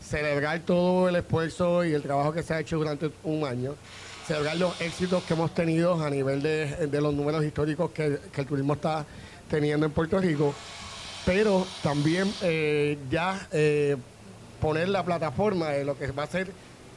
celebrar 0.00 0.60
todo 0.60 1.08
el 1.08 1.16
esfuerzo 1.16 1.84
y 1.84 1.92
el 1.92 2.00
trabajo 2.00 2.32
que 2.32 2.44
se 2.44 2.54
ha 2.54 2.60
hecho 2.60 2.76
durante 2.76 3.10
un 3.24 3.44
año, 3.44 3.74
celebrar 4.24 4.56
los 4.56 4.80
éxitos 4.80 5.24
que 5.24 5.34
hemos 5.34 5.52
tenido 5.52 6.00
a 6.00 6.08
nivel 6.10 6.42
de, 6.42 6.88
los 7.00 7.12
números 7.12 7.44
históricos 7.44 7.90
que, 7.90 8.20
que 8.32 8.42
el 8.42 8.46
turismo 8.46 8.74
está 8.74 9.04
teniendo 9.50 9.86
en 9.86 9.90
Puerto 9.90 10.20
Rico, 10.20 10.54
pero 11.24 11.66
también 11.82 12.32
eh, 12.42 12.98
ya 13.10 13.48
eh, 13.50 13.96
poner 14.60 14.90
la 14.90 15.04
plataforma 15.04 15.70
de 15.70 15.84
lo 15.84 15.98
que 15.98 16.06
va 16.12 16.22
a 16.22 16.28
ser 16.28 16.52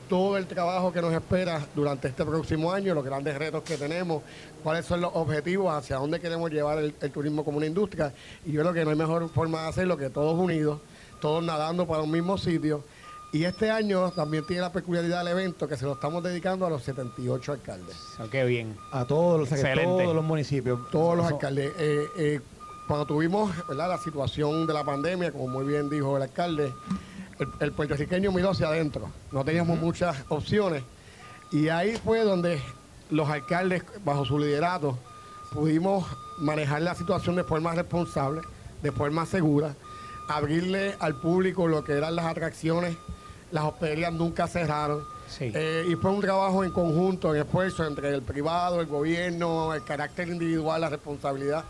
todo 0.10 0.36
el 0.38 0.48
trabajo 0.48 0.92
que 0.92 1.02
nos 1.02 1.14
espera 1.14 1.66
durante 1.76 2.08
este 2.10 2.26
próximo 2.26 2.74
año, 2.74 2.94
los 2.94 3.06
grandes 3.06 3.38
retos 3.38 3.64
que 3.64 3.78
tenemos, 3.78 4.24
cuáles 4.64 4.86
son 4.86 5.00
los 5.02 5.12
objetivos, 5.14 5.74
hacia 5.74 5.98
dónde 5.98 6.20
queremos 6.20 6.52
llevar 6.52 6.80
el, 6.80 6.94
el 7.00 7.12
turismo 7.12 7.46
como 7.46 7.58
una 7.58 7.68
industria. 7.68 8.12
Y 8.46 8.52
yo 8.52 8.62
creo 8.62 8.74
que 8.74 8.84
no 8.84 8.90
hay 8.90 8.98
mejor 8.98 9.30
forma 9.30 9.62
de 9.62 9.68
hacerlo 9.70 9.96
que 9.96 10.10
todos 10.10 10.38
unidos, 10.38 10.82
todos 11.22 11.44
nadando 11.44 11.88
para 11.88 12.02
un 12.02 12.12
mismo 12.12 12.38
sitio. 12.38 12.84
Y 13.32 13.44
este 13.44 13.70
año 13.70 14.12
también 14.12 14.44
tiene 14.48 14.64
la 14.64 14.72
peculiaridad 14.72 15.20
del 15.20 15.30
evento 15.30 15.68
que 15.68 15.78
se 15.78 15.86
lo 15.86 15.94
estamos 15.94 16.24
dedicando 16.24 16.66
a 16.66 16.70
los 16.70 16.82
78 16.82 17.52
alcaldes. 17.52 17.96
Oh, 18.20 18.28
qué 18.28 18.44
bien. 18.44 18.76
A 18.92 19.06
todos 19.06 19.40
los, 19.40 19.52
Excelente. 19.52 19.84
todos 20.04 20.16
los 20.16 20.26
municipios. 20.26 20.80
Todos 20.90 21.16
los 21.16 21.28
alcaldes. 21.28 21.72
Eh, 21.78 22.08
eh, 22.18 22.40
cuando 22.88 23.06
tuvimos 23.06 23.56
¿verdad? 23.68 23.90
la 23.90 23.98
situación 24.00 24.66
de 24.66 24.74
la 24.74 24.84
pandemia, 24.84 25.32
como 25.32 25.48
muy 25.48 25.66
bien 25.66 25.92
dijo 25.92 26.18
el 26.18 26.24
alcalde, 26.24 26.74
el, 27.40 27.48
el 27.60 27.72
puertorriqueño 27.72 28.32
miró 28.32 28.52
hacia 28.52 28.68
adentro. 28.68 29.10
No 29.32 29.44
teníamos 29.44 29.80
muchas 29.80 30.18
opciones. 30.30 30.84
Y 31.52 31.70
ahí 31.70 31.98
fue 31.98 32.20
donde 32.20 32.62
los 33.10 33.28
alcaldes, 33.30 33.84
bajo 34.06 34.26
su 34.26 34.38
liderato, 34.38 34.98
pudimos 35.52 36.06
manejar 36.38 36.82
la 36.82 36.96
situación 36.96 37.36
de 37.36 37.44
forma 37.44 37.74
responsable, 37.74 38.42
de 38.82 38.92
forma 38.92 39.26
segura, 39.26 39.76
abrirle 40.28 40.96
al 41.00 41.16
público 41.16 41.68
lo 41.68 41.84
que 41.84 41.94
eran 41.94 42.16
las 42.16 42.26
atracciones. 42.26 42.96
Las 43.52 43.64
hospederías 43.64 44.14
nunca 44.14 44.48
cerraron. 44.48 45.04
Sí. 45.28 45.52
Eh, 45.54 45.88
y 45.90 45.96
fue 45.96 46.12
un 46.12 46.22
trabajo 46.22 46.64
en 46.64 46.72
conjunto, 46.72 47.34
en 47.34 47.42
esfuerzo 47.42 47.86
entre 47.86 48.10
el 48.10 48.22
privado, 48.22 48.80
el 48.82 48.88
gobierno, 48.88 49.74
el 49.74 49.84
carácter 49.84 50.28
individual, 50.28 50.82
la 50.82 50.90
responsabilidad, 50.90 51.66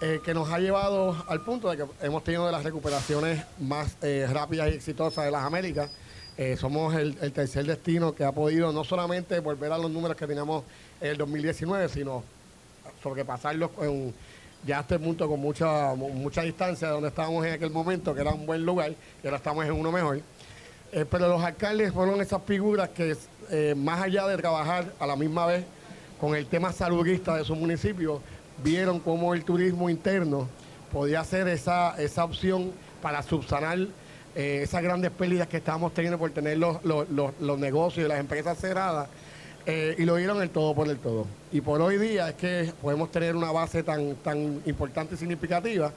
eh, 0.00 0.20
que 0.24 0.32
nos 0.32 0.48
ha 0.50 0.60
llevado 0.60 1.16
al 1.26 1.40
punto 1.40 1.68
de 1.68 1.76
que 1.76 1.84
hemos 2.02 2.22
tenido 2.22 2.46
de 2.46 2.52
las 2.52 2.62
recuperaciones 2.62 3.44
más 3.58 3.96
eh, 4.00 4.28
rápidas 4.30 4.70
y 4.70 4.74
exitosas 4.74 5.24
de 5.24 5.32
las 5.32 5.42
Américas. 5.42 5.90
Eh, 6.36 6.56
somos 6.56 6.94
el, 6.94 7.16
tercer 7.32 7.66
destino 7.66 8.14
que 8.14 8.22
ha 8.22 8.30
podido 8.30 8.70
no 8.72 8.84
solamente 8.84 9.40
volver 9.40 9.72
a 9.72 9.78
los 9.78 9.90
números 9.90 10.16
que 10.16 10.28
teníamos 10.28 10.62
en 11.00 11.08
el 11.08 11.16
2019, 11.16 11.88
sino 11.88 12.22
sobrepasarlos 13.02 13.72
con, 13.72 14.14
ya 14.64 14.78
a 14.78 14.80
este 14.82 15.00
punto 15.00 15.28
con 15.28 15.40
mucha, 15.40 15.92
mucha 15.96 16.42
distancia 16.42 16.86
de 16.86 16.92
donde 16.92 17.08
estábamos 17.08 17.44
en 17.44 17.54
aquel 17.54 17.70
momento, 17.70 18.14
que 18.14 18.20
era 18.20 18.30
un 18.30 18.46
buen 18.46 18.64
lugar, 18.64 18.92
y 18.92 19.26
ahora 19.26 19.38
estamos 19.38 19.64
en 19.64 19.72
uno 19.72 19.90
mejor. 19.90 20.20
Pero 20.92 21.28
los 21.28 21.42
alcaldes 21.42 21.92
fueron 21.92 22.20
esas 22.20 22.40
figuras 22.44 22.90
que, 22.90 23.16
más 23.74 24.00
allá 24.00 24.28
de 24.28 24.36
trabajar 24.36 24.92
a 25.00 25.08
la 25.08 25.16
misma 25.16 25.46
vez 25.46 25.64
con 26.20 26.36
el 26.36 26.46
tema 26.46 26.72
saludista 26.72 27.36
de 27.36 27.44
su 27.44 27.56
municipio, 27.56 28.22
vieron 28.62 29.00
cómo 29.00 29.34
el 29.34 29.44
turismo 29.44 29.88
interno 29.90 30.48
podía 30.92 31.22
ser 31.24 31.48
esa, 31.48 32.00
esa 32.00 32.24
opción 32.24 32.72
para 33.02 33.22
subsanar 33.22 33.78
eh, 34.34 34.60
esas 34.62 34.82
grandes 34.82 35.10
pérdidas 35.10 35.48
que 35.48 35.56
estábamos 35.58 35.92
teniendo 35.94 36.18
por 36.18 36.30
tener 36.30 36.58
los, 36.58 36.82
los- 36.84 37.08
los- 37.10 37.32
los 37.40 37.58
negocios 37.58 38.06
y 38.06 38.08
las 38.08 38.20
empresas 38.20 38.58
cerradas. 38.58 39.08
eh, 39.70 39.96
y 39.98 40.04
lo 40.06 40.16
dieron 40.16 40.40
el 40.40 40.48
todo 40.48 40.74
por 40.74 40.88
el 40.88 40.96
todo. 40.98 41.26
Y 41.52 41.60
por 41.60 41.80
hoy 41.82 41.98
día 41.98 42.30
es 42.30 42.34
que 42.36 42.72
podemos 42.80 43.10
tener 43.12 43.36
una 43.36 43.52
base 43.52 43.82
tan, 43.82 44.14
tan 44.16 44.62
importante 44.64 45.14
y 45.14 45.18
significativa 45.18 45.92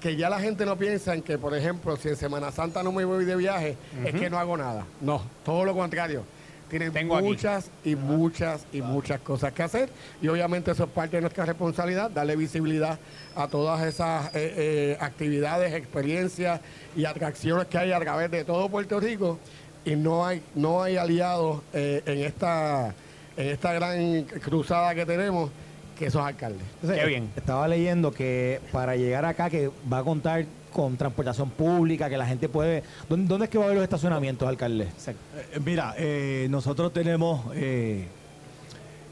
que 0.00 0.16
ya 0.16 0.30
la 0.30 0.40
gente 0.40 0.64
no 0.64 0.74
piensa 0.78 1.12
en 1.12 1.20
que, 1.20 1.36
por 1.36 1.54
ejemplo, 1.54 1.94
si 1.98 2.08
en 2.08 2.16
Semana 2.16 2.50
Santa 2.50 2.82
no 2.82 2.92
me 2.92 3.04
voy 3.04 3.26
de 3.26 3.36
viaje, 3.36 3.76
es 4.06 4.14
que 4.14 4.30
no 4.30 4.38
hago 4.38 4.56
nada. 4.56 4.86
No, 5.02 5.20
todo 5.44 5.66
lo 5.66 5.74
contrario. 5.74 6.22
Tienen 6.70 6.92
Tengo 6.92 7.16
aquí. 7.16 7.26
muchas 7.26 7.70
y 7.84 7.96
muchas 7.96 8.64
y 8.72 8.80
muchas 8.80 9.20
cosas 9.20 9.52
que 9.52 9.62
hacer. 9.62 9.90
Y 10.22 10.28
obviamente 10.28 10.70
eso 10.70 10.84
es 10.84 10.90
parte 10.90 11.16
de 11.16 11.22
nuestra 11.22 11.44
responsabilidad, 11.44 12.10
darle 12.10 12.36
visibilidad 12.36 12.98
a 13.34 13.48
todas 13.48 13.82
esas 13.82 14.26
eh, 14.28 14.54
eh, 14.56 14.96
actividades, 15.00 15.74
experiencias 15.74 16.60
y 16.96 17.04
atracciones 17.04 17.66
que 17.66 17.76
hay 17.76 17.92
a 17.92 17.98
través 18.00 18.30
de 18.30 18.44
todo 18.44 18.68
Puerto 18.68 19.00
Rico. 19.00 19.38
Y 19.84 19.96
no 19.96 20.24
hay, 20.24 20.42
no 20.54 20.82
hay 20.82 20.96
aliados 20.96 21.62
eh, 21.72 22.02
en, 22.06 22.18
esta, 22.18 22.94
en 23.36 23.48
esta 23.48 23.72
gran 23.72 24.22
cruzada 24.24 24.94
que 24.94 25.04
tenemos 25.04 25.50
que 25.98 26.06
esos 26.06 26.24
alcaldes. 26.24 26.62
Entonces, 26.76 27.00
Qué 27.00 27.06
bien. 27.06 27.30
Estaba 27.36 27.66
leyendo 27.66 28.12
que 28.12 28.60
para 28.72 28.96
llegar 28.96 29.24
acá 29.24 29.50
que 29.50 29.70
va 29.92 29.98
a 29.98 30.04
contar 30.04 30.46
con 30.72 30.96
transportación 30.96 31.50
pública, 31.50 32.08
que 32.08 32.16
la 32.16 32.26
gente 32.26 32.48
puede... 32.48 32.82
¿Dónde, 33.08 33.28
dónde 33.28 33.44
es 33.44 33.50
que 33.50 33.58
va 33.58 33.64
a 33.64 33.66
haber 33.66 33.76
los 33.76 33.84
estacionamientos, 33.84 34.48
alcalde? 34.48 34.88
Eh, 35.06 35.60
Mira, 35.64 35.94
eh, 35.98 36.46
nosotros 36.50 36.92
tenemos 36.92 37.42
eh, 37.54 38.06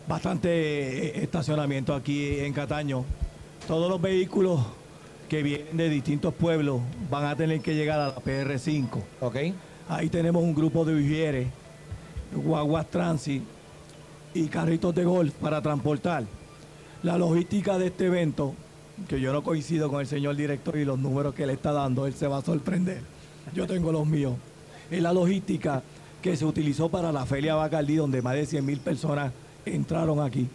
bastante 0.07 1.23
estacionamiento 1.23 1.95
aquí 1.95 2.41
en 2.41 2.53
Cataño. 2.53 3.05
Todos 3.67 3.91
los 3.91 4.01
vehículos 4.01 4.61
que 5.29 5.43
vienen 5.43 5.77
de 5.77 5.91
distintos 5.91 6.33
pueblos 6.35 6.81
van 7.11 7.27
a 7.27 7.37
tener 7.37 7.61
que 7.61 7.75
llegar 7.75 8.01
a 8.01 8.07
la 8.09 8.17
PR5. 8.17 8.89
¿Ok? 9.21 9.37
Ahí 9.89 10.09
tenemos 10.09 10.43
un 10.43 10.55
grupo 10.55 10.85
de 10.85 10.95
uvieres, 10.95 11.49
guaguas 12.35 12.89
transit 12.91 13.43
y 14.35 14.47
carritos 14.49 14.95
de 14.95 15.05
golf 15.05 15.33
para 15.35 15.63
transportar. 15.63 16.25
La 17.03 17.17
logística 17.17 17.79
de 17.79 17.87
este 17.87 18.07
evento, 18.07 18.55
que 19.07 19.21
yo 19.21 19.33
no 19.33 19.43
coincido 19.43 19.91
con 19.91 20.01
el 20.01 20.07
señor 20.07 20.37
director 20.37 20.77
y 20.77 20.85
los 20.85 20.99
números 20.99 21.35
que 21.35 21.47
le 21.47 21.53
está 21.53 21.73
dando, 21.73 22.07
él 22.07 22.15
se 22.15 22.27
va 22.27 22.39
a 22.39 22.43
sorprender. 22.43 23.01
Yo 23.55 23.67
tengo 23.67 23.93
los 23.93 24.07
míos. 24.07 24.35
Es 24.91 25.01
la 25.03 25.13
logística 25.13 25.83
que 26.23 26.37
se 26.37 26.45
utilizó 26.45 26.89
para 26.89 27.13
la 27.13 27.25
Feria 27.27 27.55
Bacardí, 27.55 27.97
donde 27.97 28.23
más 28.23 28.35
de 28.35 28.47
100 28.47 28.67
mil 28.67 28.81
personas 28.81 29.33
entraron 29.65 30.21
aquí 30.21 30.49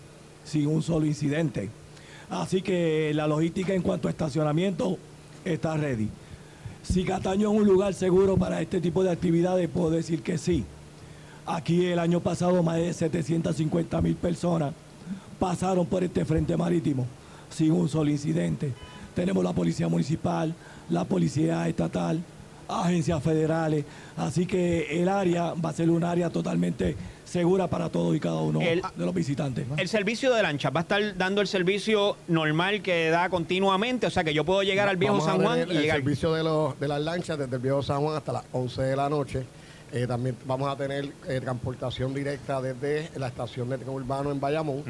sin 0.43 0.67
un 0.67 0.81
solo 0.81 1.05
incidente. 1.05 1.69
Así 2.29 2.61
que 2.61 3.11
la 3.13 3.27
logística 3.27 3.73
en 3.73 3.81
cuanto 3.81 4.07
a 4.07 4.11
estacionamiento 4.11 4.97
está 5.45 5.77
ready. 5.77 6.09
Si 6.81 7.05
Cataño 7.05 7.51
es 7.51 7.59
un 7.59 7.65
lugar 7.65 7.93
seguro 7.93 8.35
para 8.37 8.61
este 8.61 8.81
tipo 8.81 9.03
de 9.03 9.11
actividades, 9.11 9.69
puedo 9.69 9.91
decir 9.91 10.21
que 10.21 10.37
sí. 10.37 10.65
Aquí 11.45 11.85
el 11.85 11.99
año 11.99 12.19
pasado 12.19 12.61
más 12.63 12.77
de 12.77 12.93
750 12.93 14.01
mil 14.01 14.15
personas 14.15 14.73
pasaron 15.39 15.85
por 15.85 16.03
este 16.03 16.25
frente 16.25 16.57
marítimo 16.57 17.05
sin 17.53 17.71
un 17.71 17.87
solo 17.89 18.09
incidente. 18.09 18.71
Tenemos 19.15 19.43
la 19.43 19.53
policía 19.53 19.87
municipal, 19.87 20.53
la 20.89 21.05
policía 21.05 21.67
estatal, 21.67 22.19
agencias 22.67 23.21
federales, 23.21 23.85
así 24.17 24.45
que 24.45 25.01
el 25.01 25.09
área 25.09 25.53
va 25.53 25.69
a 25.69 25.73
ser 25.73 25.89
un 25.89 26.03
área 26.03 26.29
totalmente 26.29 26.95
segura 27.25 27.67
para 27.67 27.89
todos 27.89 28.15
y 28.15 28.19
cada 28.19 28.37
uno 28.41 28.61
El- 28.61 28.81
de 28.95 29.05
los 29.05 29.13
visitantes. 29.13 29.65
El 29.77 29.87
servicio 29.87 30.33
de 30.33 30.41
lancha 30.41 30.69
va 30.69 30.81
a 30.81 30.83
estar 30.83 31.17
dando 31.17 31.41
el 31.41 31.47
servicio 31.47 32.17
normal 32.27 32.81
que 32.81 33.09
da 33.09 33.29
continuamente, 33.29 34.07
o 34.07 34.09
sea 34.09 34.23
que 34.23 34.33
yo 34.33 34.43
puedo 34.45 34.63
llegar 34.63 34.87
al 34.87 34.97
viejo 34.97 35.15
Vamos 35.15 35.27
a 35.27 35.31
San 35.33 35.41
Juan 35.41 35.59
tener 35.59 35.73
y 35.73 35.77
el 35.77 35.81
llegar. 35.83 35.97
servicio 35.97 36.33
de, 36.33 36.43
los, 36.43 36.79
de 36.79 36.87
las 36.87 37.01
lanchas 37.01 37.37
desde 37.37 37.55
el 37.55 37.61
viejo 37.61 37.81
San 37.83 38.01
Juan 38.01 38.15
hasta 38.17 38.33
las 38.33 38.43
11 38.51 38.81
de 38.81 38.95
la 38.95 39.09
noche. 39.09 39.45
Eh, 39.91 40.07
también 40.07 40.35
vamos 40.47 40.67
a 40.71 40.75
tener 40.75 41.11
eh, 41.27 41.39
transportación 41.39 42.13
directa 42.15 42.59
desde 42.61 43.11
la 43.15 43.27
estación 43.27 43.69
de 43.69 43.77
tren 43.77 43.89
urbano 43.89 44.31
en 44.31 44.39
Bayamón. 44.39 44.83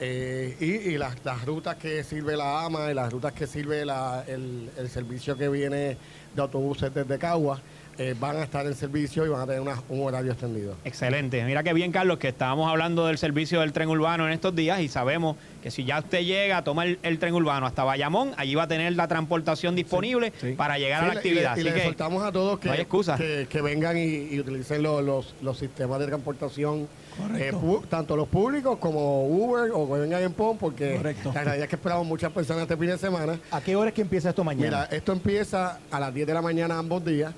Eh, 0.00 0.56
y 0.60 0.90
y 0.94 0.98
las, 0.98 1.16
las 1.24 1.44
rutas 1.44 1.76
que 1.76 2.02
sirve 2.02 2.36
la 2.36 2.64
AMA 2.64 2.90
y 2.90 2.94
las 2.94 3.12
rutas 3.12 3.32
que 3.32 3.46
sirve 3.46 3.84
la- 3.84 4.24
el, 4.26 4.68
el 4.76 4.88
servicio 4.88 5.36
que 5.36 5.48
viene 5.48 5.96
de 6.34 6.42
autobuses 6.42 6.92
desde 6.92 7.18
Cagua 7.18 7.60
eh, 7.98 8.14
van 8.18 8.36
a 8.38 8.42
estar 8.42 8.64
en 8.66 8.74
servicio 8.74 9.24
y 9.26 9.28
van 9.28 9.42
a 9.42 9.46
tener 9.46 9.60
una- 9.60 9.80
un 9.90 10.02
horario 10.06 10.32
extendido. 10.32 10.74
Excelente. 10.84 11.44
Mira 11.44 11.62
qué 11.62 11.72
bien, 11.74 11.92
Carlos, 11.92 12.18
que 12.18 12.28
estábamos 12.28 12.68
hablando 12.70 13.06
del 13.06 13.18
servicio 13.18 13.60
del 13.60 13.72
tren 13.72 13.88
urbano 13.90 14.26
en 14.26 14.32
estos 14.32 14.56
días 14.56 14.80
y 14.80 14.88
sabemos 14.88 15.36
que 15.62 15.70
si 15.70 15.84
ya 15.84 15.98
usted 15.98 16.22
llega, 16.22 16.64
toma 16.64 16.84
el, 16.84 16.98
el 17.02 17.18
tren 17.18 17.34
urbano 17.34 17.66
hasta 17.66 17.84
Bayamón, 17.84 18.32
allí 18.38 18.54
va 18.54 18.62
a 18.64 18.68
tener 18.68 18.94
la 18.94 19.06
transportación 19.08 19.76
disponible 19.76 20.32
sí. 20.40 20.52
para 20.54 20.78
llegar 20.78 21.04
a 21.04 21.08
la 21.08 21.12
actividad. 21.14 21.56
Y, 21.56 21.62
le, 21.64 21.68
y 21.68 21.68
Así 21.68 21.74
le 21.76 21.80
que 21.82 21.84
soltamos 21.86 22.24
a 22.24 22.32
todos 22.32 22.58
que, 22.58 22.68
no 22.70 23.16
que, 23.18 23.46
que 23.48 23.60
vengan 23.60 23.96
y, 23.98 24.04
y 24.34 24.40
utilicen 24.40 24.82
los, 24.82 25.04
los, 25.04 25.34
los 25.42 25.58
sistemas 25.58 26.00
de 26.00 26.06
transportación. 26.06 26.88
Eh, 27.36 27.52
tanto 27.88 28.16
los 28.16 28.28
públicos 28.28 28.78
como 28.78 29.26
Uber 29.26 29.70
o 29.74 29.86
que 29.92 30.00
vengan 30.00 30.22
en 30.22 30.32
PON, 30.32 30.58
porque 30.58 30.96
Correcto. 30.96 31.32
la 31.34 31.44
realidad 31.44 31.64
es 31.64 31.68
que 31.70 31.76
esperamos 31.76 32.06
muchas 32.06 32.32
personas 32.32 32.62
este 32.62 32.76
fin 32.76 32.88
de 32.88 32.98
semana. 32.98 33.38
¿A 33.50 33.60
qué 33.60 33.76
hora 33.76 33.88
es 33.88 33.94
que 33.94 34.02
empieza 34.02 34.30
esto 34.30 34.44
mañana? 34.44 34.64
Mira, 34.86 34.96
esto 34.96 35.12
empieza 35.12 35.78
a 35.90 36.00
las 36.00 36.12
10 36.14 36.26
de 36.26 36.34
la 36.34 36.42
mañana 36.42 36.78
ambos 36.78 37.04
días. 37.04 37.32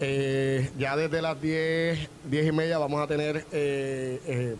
Eh, 0.00 0.70
ya 0.78 0.96
desde 0.96 1.22
las 1.22 1.40
10, 1.40 2.08
10 2.30 2.46
y 2.46 2.52
media 2.52 2.78
vamos 2.78 3.00
a 3.00 3.06
tener 3.06 3.44
eh, 3.52 4.20
eh, 4.26 4.56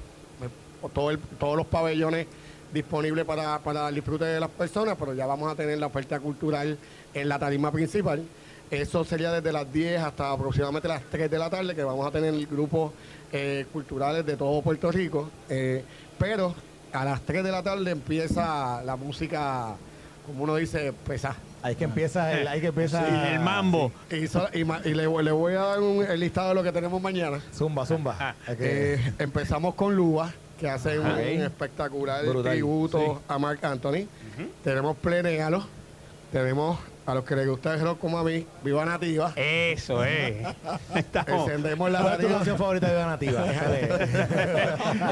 todo 0.93 1.11
el- 1.11 1.19
todos 1.19 1.57
los 1.57 1.67
pabellones 1.67 2.27
disponibles 2.73 3.25
para, 3.25 3.59
para 3.61 3.89
el 3.89 3.95
disfrute 3.95 4.25
de 4.25 4.41
las 4.41 4.51
personas, 4.51 4.97
pero 4.99 5.15
ya 5.15 5.27
vamos 5.27 5.51
a 5.51 5.55
tener 5.55 5.79
la 5.79 5.87
oferta 5.87 6.19
cultural 6.21 6.77
en 7.15 7.29
la 7.29 7.39
tarima 7.39 7.71
principal. 7.73 8.23
Eso 8.71 9.05
sería 9.05 9.31
desde 9.31 9.53
las 9.53 9.71
10 9.73 10.01
hasta 10.03 10.31
aproximadamente 10.33 10.89
las 10.89 11.03
3 11.05 11.31
de 11.31 11.39
la 11.39 11.51
tarde, 11.51 11.75
que 11.75 11.85
vamos 11.85 12.07
a 12.07 12.11
tener 12.11 12.35
grupos 12.47 12.93
eh, 13.33 13.67
culturales 13.73 14.25
de 14.27 14.37
todo 14.37 14.61
Puerto 14.63 14.91
Rico. 14.91 15.31
Eh, 15.49 15.85
pero 16.19 16.55
a 16.93 17.05
las 17.05 17.21
3 17.23 17.45
de 17.45 17.51
la 17.53 17.63
tarde 17.63 17.91
empieza 17.91 18.83
la 18.83 18.97
música, 18.97 19.75
como 20.27 20.45
uno 20.45 20.57
dice, 20.57 20.93
pesada. 21.07 21.37
Ahí 21.63 21.77
que 21.77 21.85
empieza 21.85 22.31
el, 22.39 22.47
ahí 22.47 22.61
que 22.61 22.67
empieza 22.69 23.01
Sí, 23.07 23.15
el 23.35 23.41
mambo. 23.41 23.91
Y, 24.11 24.27
so- 24.27 24.49
y 24.53 24.65
ma- 24.65 24.81
y 24.85 24.93
le, 24.93 25.07
voy- 25.07 25.25
le 25.25 25.33
voy 25.33 25.55
a 25.55 25.61
dar 25.61 25.81
un- 25.81 26.05
el 26.05 26.21
listado 26.21 26.51
de 26.51 26.55
lo 26.57 26.63
que 26.63 26.73
tenemos 26.73 27.01
mañana. 27.01 27.41
Zumba, 27.55 27.87
zumba. 27.87 28.17
Ah. 28.21 28.35
Eh, 28.49 29.13
empezamos 29.19 29.75
con 29.75 29.97
Lua, 29.97 30.31
que 30.61 30.69
hacen 30.69 31.01
un 31.01 31.07
espectacular 31.43 32.25
Brutal. 32.27 32.53
tributo 32.53 33.23
a 33.29 33.39
Mark 33.39 33.61
Anthony. 33.65 34.07
Tenemos 34.63 34.97
Plenéalo, 34.99 35.65
tenemos 36.33 36.79
a 37.07 37.15
los 37.15 37.25
que 37.25 37.37
les 37.37 37.47
gusta 37.47 37.75
el 37.75 37.81
rock 37.81 37.99
como 38.01 38.19
a 38.19 38.25
mí, 38.25 38.47
Viva 38.63 38.85
Nativa. 38.85 39.33
Eso 39.37 40.03
es. 40.05 40.37
Estamos. 40.95 41.49
Encendemos 41.49 41.91
la 41.91 42.01
¿Cuál 42.01 42.13
es 42.13 42.19
tu 42.19 42.23
radio. 42.25 42.37
canción 42.37 42.59
favorita 42.59 42.87
de 42.87 42.93
Viva 42.95 43.07
Nativa? 43.07 43.45
No, 45.05 45.11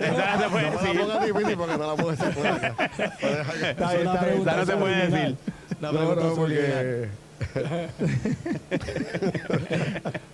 esa 0.00 0.36
no 0.36 0.42
se 0.42 0.48
puede 0.50 0.70
no 0.70 0.74
la 0.74 0.82
decir. 0.82 1.00
pongas 1.00 1.26
difícil 1.26 1.56
porque 1.56 1.78
no 1.78 1.86
la 1.86 1.94
puedo 1.96 2.10
decir 2.10 2.34
por 2.34 2.46
acá. 2.46 2.74
Está 2.98 3.92
bien, 3.92 4.06
está 4.06 4.24
bien. 4.24 4.40
Esa 4.40 4.56
no 4.56 4.66
se 4.66 4.76
puede 4.76 5.06
decir. 5.10 5.36
La 5.80 5.92
No, 5.92 5.98
pregunta 5.98 6.24
no, 6.24 6.34
subliminal. 6.34 7.08
porque... 7.54 7.88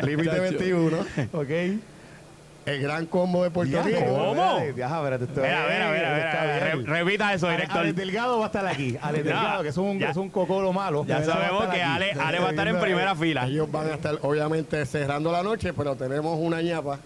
Límite 0.07 0.41
21, 0.41 0.97
Ok. 1.33 1.51
El 2.67 2.83
gran 2.83 3.07
combo 3.07 3.43
de 3.43 3.51
Puerto 3.51 3.83
Rico. 3.83 4.01
¿Cómo? 4.05 4.61
Viaja, 4.75 4.99
espérate. 4.99 5.25
esto 5.25 5.41
Mira, 5.41 5.65
mira, 5.69 5.91
mira, 5.93 6.15
mira. 6.15 6.67
bien. 6.75 6.87
Re- 6.87 6.99
Repita 7.05 7.33
eso, 7.35 7.47
Ale- 7.47 7.57
director. 7.57 7.79
Alex 7.81 7.97
Delgado 7.97 8.39
va 8.39 8.45
a 8.45 8.47
estar 8.47 8.67
aquí. 8.67 8.99
Alex 9.01 9.25
Ya, 9.25 9.33
Delgado, 9.35 9.63
que 9.63 9.69
es 9.71 9.77
un, 9.77 9.99
ya. 9.99 10.11
es 10.11 10.17
un 10.17 10.29
cocolo 10.31 10.73
malo. 10.73 11.05
Ya 11.07 11.19
Ese 11.19 11.29
va 11.29 11.35
a 11.35 11.37
sabemos 11.39 11.63
estar 11.65 11.75
que 11.77 11.83
aquí. 11.83 11.93
Ale, 11.93 12.13
Ale 12.13 12.39
va 12.39 12.47
a 12.47 12.51
estar 12.51 12.69
en 12.69 12.81
primera 12.81 13.15
fila. 13.17 13.47
Ellos 13.47 13.71
van 13.71 13.91
a 13.91 13.95
estar 13.95 14.19
obviamente 14.23 14.85
cerrando 14.87 15.33
la 15.33 15.43
noche, 15.43 15.73
pero 15.73 15.97
tenemos 15.97 16.39
una 16.39 16.61
ñapa 16.63 16.99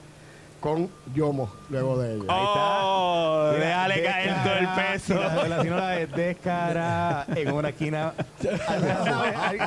con 0.64 0.88
Yomo 1.14 1.52
luego 1.68 1.98
de 1.98 2.14
ellos. 2.14 2.26
Oh, 2.30 3.50
Mira, 3.52 3.66
déjale 3.66 4.02
caer 4.02 4.34
todo 4.42 4.54
el 4.54 4.68
peso. 4.92 5.14
La, 5.14 5.48
la 5.48 5.60
señora 5.62 5.88
de 5.90 6.06
descara 6.06 7.26
en 7.36 7.52
una 7.52 7.68
esquina. 7.68 8.14
Al- 8.66 8.90
al- 8.90 9.60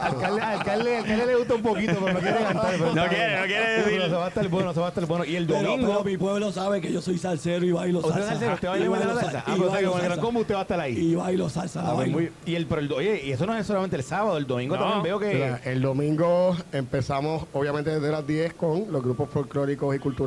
Alcalde, 0.00 0.40
alcalde, 0.42 0.96
alcalde 0.96 1.26
le 1.26 1.36
gusta 1.36 1.54
un 1.54 1.62
poquito, 1.62 1.92
pero 2.00 2.12
no 2.14 2.18
quiere 2.20 2.38
cantar. 2.40 2.70
pero 2.72 2.84
No 2.86 2.88
está 3.04 3.08
quiere, 3.08 3.26
bien. 3.28 3.40
no 3.40 3.46
quiere 3.46 3.64
Pero 3.76 3.84
decir. 3.86 4.02
se 4.02 4.16
va 4.16 4.24
a 4.24 4.28
estar 4.28 4.48
bueno, 4.48 4.74
se 4.74 4.80
va 4.80 4.86
a 4.86 4.88
estar 4.88 5.06
bueno. 5.06 5.24
Y 5.24 5.36
el 5.36 5.46
Pero, 5.46 5.62
domingo. 5.62 5.86
pero 5.88 6.04
mi 6.04 6.16
pueblo 6.16 6.50
sabe 6.52 6.80
que 6.80 6.92
yo 6.92 7.00
soy 7.00 7.16
salsero 7.18 7.64
y 7.64 7.70
bailo 7.70 7.98
¿Usted 8.00 8.10
es 8.10 8.14
salsa. 8.16 8.30
salsero? 8.30 8.54
¿Usted 8.54 8.68
va 8.68 8.72
a 8.74 8.76
Y 8.78 8.80
ir 8.80 8.86
a 8.86 8.90
bailar 8.90 9.06
bailo 9.08 9.20
salsa? 9.20 9.32
salsa. 9.38 9.50
Ah, 9.52 9.54
Y 9.54 9.58
pues 9.60 9.68
o 9.68 9.72
sea 9.72 9.80
que 9.80 9.86
con 9.86 9.94
el 9.94 10.00
salsa. 10.10 10.26
usted 10.38 10.54
va 10.54 10.58
a 10.58 10.62
estar 10.62 10.80
ahí. 10.80 10.98
Y 10.98 11.14
bailo 11.14 11.48
salsa. 11.48 11.80
Ah, 11.80 11.84
pues 11.94 11.96
bailo. 11.98 12.12
muy- 12.18 12.32
y, 12.44 12.54
el, 12.56 12.66
pero 12.66 12.80
el, 12.80 12.92
oye, 12.92 13.22
y 13.24 13.30
eso 13.32 13.46
no 13.46 13.56
es 13.56 13.64
solamente 13.66 13.94
el 13.94 14.02
sábado, 14.02 14.36
el 14.36 14.46
domingo 14.48 14.76
No. 14.76 14.82
también 14.82 15.02
veo 15.04 15.18
que. 15.20 15.32
Mira, 15.34 15.60
el 15.64 15.80
domingo 15.80 16.56
empezamos 16.72 17.46
obviamente 17.52 17.90
desde 17.90 18.10
las 18.10 18.26
10 18.26 18.54
con 18.54 18.90
los 18.90 19.00
grupos 19.00 19.30
folclóricos 19.30 19.94
y 19.94 19.98
culturales 20.00 20.23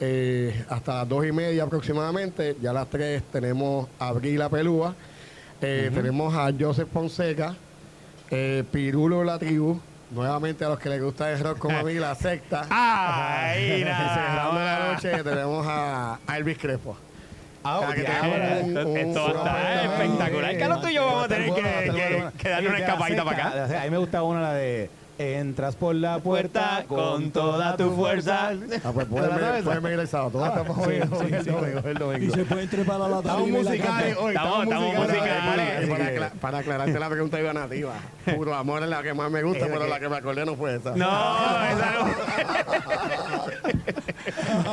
eh, 0.00 0.64
hasta 0.68 0.94
las 0.96 1.08
2 1.08 1.26
y 1.26 1.32
media 1.32 1.64
aproximadamente. 1.64 2.56
Ya 2.60 2.70
a 2.70 2.74
las 2.74 2.88
3 2.88 3.22
tenemos 3.32 3.88
a 3.98 4.08
Abril 4.08 4.38
la 4.38 4.48
Pelúa, 4.48 4.94
eh, 5.60 5.90
tenemos 5.94 6.34
a 6.34 6.50
Joseph 6.58 6.88
Fonseca, 6.92 7.54
eh, 8.30 8.64
Pirulo 8.70 9.22
la 9.24 9.38
Tribu, 9.38 9.80
nuevamente 10.10 10.64
a 10.64 10.68
los 10.70 10.78
que 10.78 10.88
les 10.88 11.02
gusta 11.02 11.30
el 11.32 11.38
rock 11.40 11.58
como 11.58 11.78
a 11.78 11.82
mí, 11.82 11.94
la 11.94 12.14
secta. 12.14 12.66
Ay, 12.70 13.64
y 13.64 13.78
cerrando 13.84 14.54
la 14.58 14.64
nada. 14.64 14.92
noche 14.94 15.22
tenemos 15.22 15.66
a, 15.68 16.18
a 16.26 16.36
Elvis 16.38 16.58
Crespo. 16.58 16.96
Ah, 17.64 17.78
O 17.78 17.86
sea, 17.86 17.94
que 17.94 18.00
ok, 18.02 18.06
tenemos 18.08 18.24
ahora- 18.40 18.60
un- 18.64 18.76
un- 18.90 18.96
Esto 18.96 19.22
va 19.22 19.54
a 19.54 19.82
estar 19.82 19.84
espectacular. 20.02 20.58
Carlos, 20.58 20.80
tú 20.82 20.88
y 20.88 20.94
yo 20.94 21.06
vamos 21.06 21.24
a 21.24 21.28
tener 21.28 21.54
que, 21.54 22.28
que- 22.38 22.48
darle 22.48 22.68
una 22.70 22.78
escapadita 22.78 23.24
para 23.24 23.48
acá. 23.48 23.80
A 23.80 23.84
mí 23.84 23.90
me 23.90 23.98
gusta 23.98 24.22
una 24.24 24.40
la 24.40 24.52
de 24.54 24.90
Entras 25.18 25.76
por 25.76 25.94
la 25.94 26.18
puerta 26.18 26.84
con 26.88 27.30
toda 27.30 27.76
tu 27.76 27.90
fuerza. 27.92 28.48
Ah, 28.82 28.90
pues 28.92 29.06
¿Te 29.08 29.14
la 29.14 29.28
pueden, 29.28 29.38
sabes? 29.40 29.62
pueden 29.62 29.82
venir 29.82 29.98
el 30.00 30.08
sábado. 30.08 30.42
Ah, 30.44 30.54
estamos 30.58 30.88
bien, 30.88 31.02
el 31.02 31.10
domingo, 31.44 31.80
el 31.84 31.96
Y 31.96 31.98
domingo. 31.98 32.34
se 32.34 32.44
pueden 32.44 32.68
trepar 32.68 32.96
a 33.02 33.08
la 33.08 33.18
Estamos 33.18 33.24
tarima 33.40 33.58
y 33.58 33.62
la 33.62 33.70
musicales 33.70 34.16
hoy, 34.18 34.34
Estamos- 34.34 34.62
estamos 34.64 34.84
estamos 34.86 35.08
musicales. 35.08 35.44
musicales. 35.44 35.86
Y 35.86 35.90
para, 35.90 36.04
que- 36.10 36.16
acla- 36.16 36.30
para 36.40 36.58
aclararte 36.58 36.98
la 36.98 37.08
pregunta 37.10 37.40
iba 37.40 37.52
nativa. 37.52 37.92
Puro 38.34 38.54
amor 38.54 38.82
es 38.82 38.88
la 38.88 39.02
que 39.02 39.14
más 39.14 39.30
me 39.30 39.42
gusta, 39.42 39.66
Es 39.66 39.70
pero 39.72 39.84
que- 39.84 39.90
la 39.90 40.00
que 40.00 40.08
me 40.08 40.16
acordé 40.16 40.46
no 40.46 40.56
fue 40.56 40.76
esa. 40.76 40.90
No, 40.96 41.06
esa 41.70 41.92
no. 41.92 42.04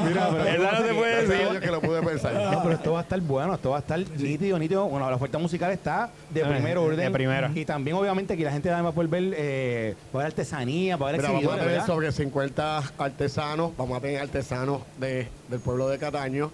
Mira, 0.07 0.29
pero- 0.31 0.45
Esa 0.45 0.71
no 0.79 0.87
se 0.87 0.93
puede 0.93 1.27
decir. 1.27 1.47
años 1.47 1.61
que 1.61 1.71
lo 1.71 1.81
pensar. 2.01 2.33
No, 2.33 2.61
pero 2.63 2.75
esto 2.75 2.91
va 2.93 2.99
a 2.99 3.01
estar 3.03 3.19
bueno, 3.21 3.53
esto 3.55 3.69
va 3.71 3.77
a 3.77 3.79
estar 3.79 3.99
nítido, 3.99 4.57
nítido. 4.59 4.85
Bueno, 4.87 5.09
la 5.09 5.15
oferta 5.15 5.37
musical 5.37 5.71
está 5.71 6.09
de 6.29 6.41
primer 6.41 6.73
de 6.73 6.77
orden. 6.77 7.13
primera. 7.13 7.51
Y 7.53 7.65
también, 7.65 7.95
obviamente, 7.97 8.35
que 8.37 8.43
la 8.43 8.51
gente 8.51 8.69
va 8.69 8.79
a 8.79 8.91
poder 8.91 9.09
ver, 9.09 9.33
eh, 9.37 9.95
va 10.13 10.19
a 10.21 10.23
ver 10.23 10.27
artesanía, 10.27 10.97
va 10.97 11.09
a 11.09 11.11
ver 11.11 11.21
vamos 11.21 11.45
a 11.45 11.49
tener 11.49 11.65
¿verdad? 11.65 11.85
sobre 11.85 12.11
50 12.11 12.83
artesanos, 12.97 13.71
vamos 13.77 13.97
a 13.97 14.01
tener 14.01 14.21
artesanos 14.21 14.81
de- 14.99 15.27
del 15.49 15.59
pueblo 15.59 15.87
de 15.89 15.97
Cataño. 15.97 16.51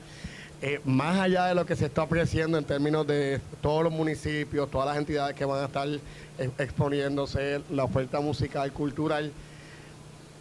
Eh, 0.61 0.79
más 0.85 1.19
allá 1.19 1.45
de 1.47 1.53
lo 1.55 1.65
que 1.65 1.75
se 1.75 1.85
está 1.85 2.03
ofreciendo 2.03 2.57
en 2.57 2.63
términos 2.63 3.05
de 3.05 3.41
todos 3.61 3.83
los 3.83 3.91
municipios, 3.91 4.71
todas 4.71 4.87
las 4.87 4.97
entidades 4.97 5.35
que 5.35 5.43
van 5.45 5.61
a 5.61 5.65
estar 5.65 5.87
eh, 5.87 6.49
exponiéndose, 6.57 7.61
la 7.71 7.83
oferta 7.83 8.19
musical, 8.21 8.71
cultural, 8.71 9.31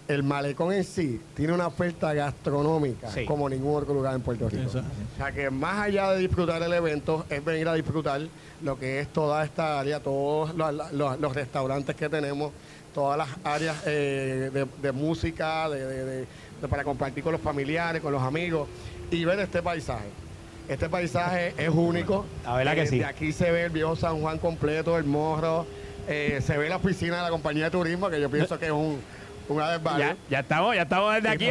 el 0.06 0.22
malecón 0.22 0.72
en 0.72 0.84
sí 0.84 1.20
tiene 1.34 1.52
una 1.54 1.66
oferta 1.66 2.12
gastronómica 2.12 3.10
Sí. 3.10 3.24
como 3.24 3.48
ningún 3.48 3.76
otro 3.82 3.94
lugar 3.94 4.14
en 4.14 4.20
Puerto 4.20 4.48
Rico. 4.48 4.62
Exacto. 4.64 4.88
O 5.14 5.16
sea 5.16 5.32
que 5.32 5.48
más 5.50 5.78
allá 5.78 6.10
de 6.12 6.18
disfrutar 6.18 6.62
el 6.62 6.72
evento, 6.72 7.24
es 7.30 7.42
venir 7.44 7.68
a 7.68 7.74
disfrutar 7.74 8.20
lo 8.62 8.78
que 8.78 9.00
es 9.00 9.08
toda 9.08 9.44
esta 9.44 9.80
área, 9.80 10.00
todos 10.00 10.54
los, 10.54 10.92
los- 10.92 11.18
los 11.20 11.34
restaurantes 11.34 11.96
que 11.96 12.08
tenemos, 12.08 12.52
todas 12.92 13.16
las 13.16 13.28
áreas 13.44 13.76
eh, 13.86 14.50
de, 14.52 14.66
de 14.82 14.92
música, 14.92 15.68
de, 15.70 15.86
de- 15.86 16.04
de- 16.04 16.26
de- 16.60 16.68
para 16.68 16.84
compartir 16.84 17.22
con 17.24 17.32
los 17.32 17.40
familiares, 17.40 18.00
con 18.02 18.12
los 18.12 18.22
amigos 18.22 18.68
y 19.10 19.24
ver 19.24 19.38
este 19.40 19.62
paisaje. 19.62 20.06
Este 20.68 20.88
paisaje 20.88 21.52
es 21.58 21.68
único. 21.68 22.24
La 22.44 22.56
verdad 22.56 22.74
que 22.74 22.82
Eh, 22.82 22.86
sí. 22.86 22.98
De 22.98 23.04
aquí 23.06 23.32
se 23.32 23.50
ve 23.50 23.64
el 23.64 23.70
viejo 23.70 23.96
San 23.96 24.20
Juan 24.20 24.38
completo, 24.38 24.96
el 24.96 25.04
morro, 25.04 25.66
eh, 26.08 26.40
se 26.46 26.56
ve 26.58 26.68
la 26.68 26.76
oficina 26.76 27.16
de 27.16 27.22
la 27.22 27.30
compañía 27.30 27.64
de 27.64 27.70
turismo, 27.70 28.08
que 28.10 28.20
yo 28.20 28.30
pienso 28.30 28.58
que 28.58 28.66
es 28.66 28.72
un, 28.72 28.98
un 29.48 29.60
added 29.60 29.82
value. 29.82 29.98
Ya, 30.00 30.16
ya 30.30 30.40
estamos, 30.40 30.74
ya 30.74 30.82
estamos 30.82 31.14
desde 31.14 31.28
aquí 31.28 31.46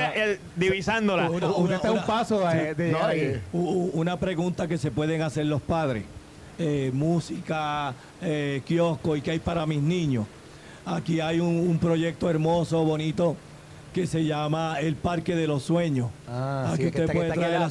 divisándola. 0.56 1.30
Una- 1.30 1.48
Usted 1.48 1.76
está 1.76 1.92
un 1.92 2.06
paso 2.06 2.40
de, 2.48 2.74
de 2.76 2.92
No, 2.92 2.98
llegar 2.98 3.10
ahí. 3.12 3.20
eh, 3.20 3.42
Una 3.54 4.18
pregunta 4.20 4.68
que 4.68 4.78
se 4.78 4.92
pueden 4.92 5.22
hacer 5.22 5.46
los 5.46 5.62
padres. 5.62 6.04
Eh, 6.60 6.92
música, 6.94 7.94
eh, 8.22 8.62
kiosco 8.66 9.16
y 9.16 9.22
qué 9.22 9.32
hay 9.32 9.40
para 9.40 9.66
mis 9.66 9.82
niños. 9.82 10.26
Aquí 10.86 11.20
hay 11.20 11.40
un, 11.40 11.48
un 11.68 11.80
proyecto 11.80 12.30
hermoso, 12.30 12.84
bonito, 12.84 13.36
que 13.94 14.06
se 14.08 14.26
llama 14.26 14.78
el 14.80 14.96
Parque 14.96 15.36
de 15.36 15.48
los 15.48 15.64
Sueños. 15.64 16.10
Ah, 16.28 16.66
sí, 16.68 16.74
aquí 16.74 16.82
que 16.84 16.88
usted 16.90 17.00
está- 17.04 17.14
que 17.14 17.18
puede 17.20 17.30
está 17.30 17.42
aquí 17.42 17.50
traer 17.50 17.64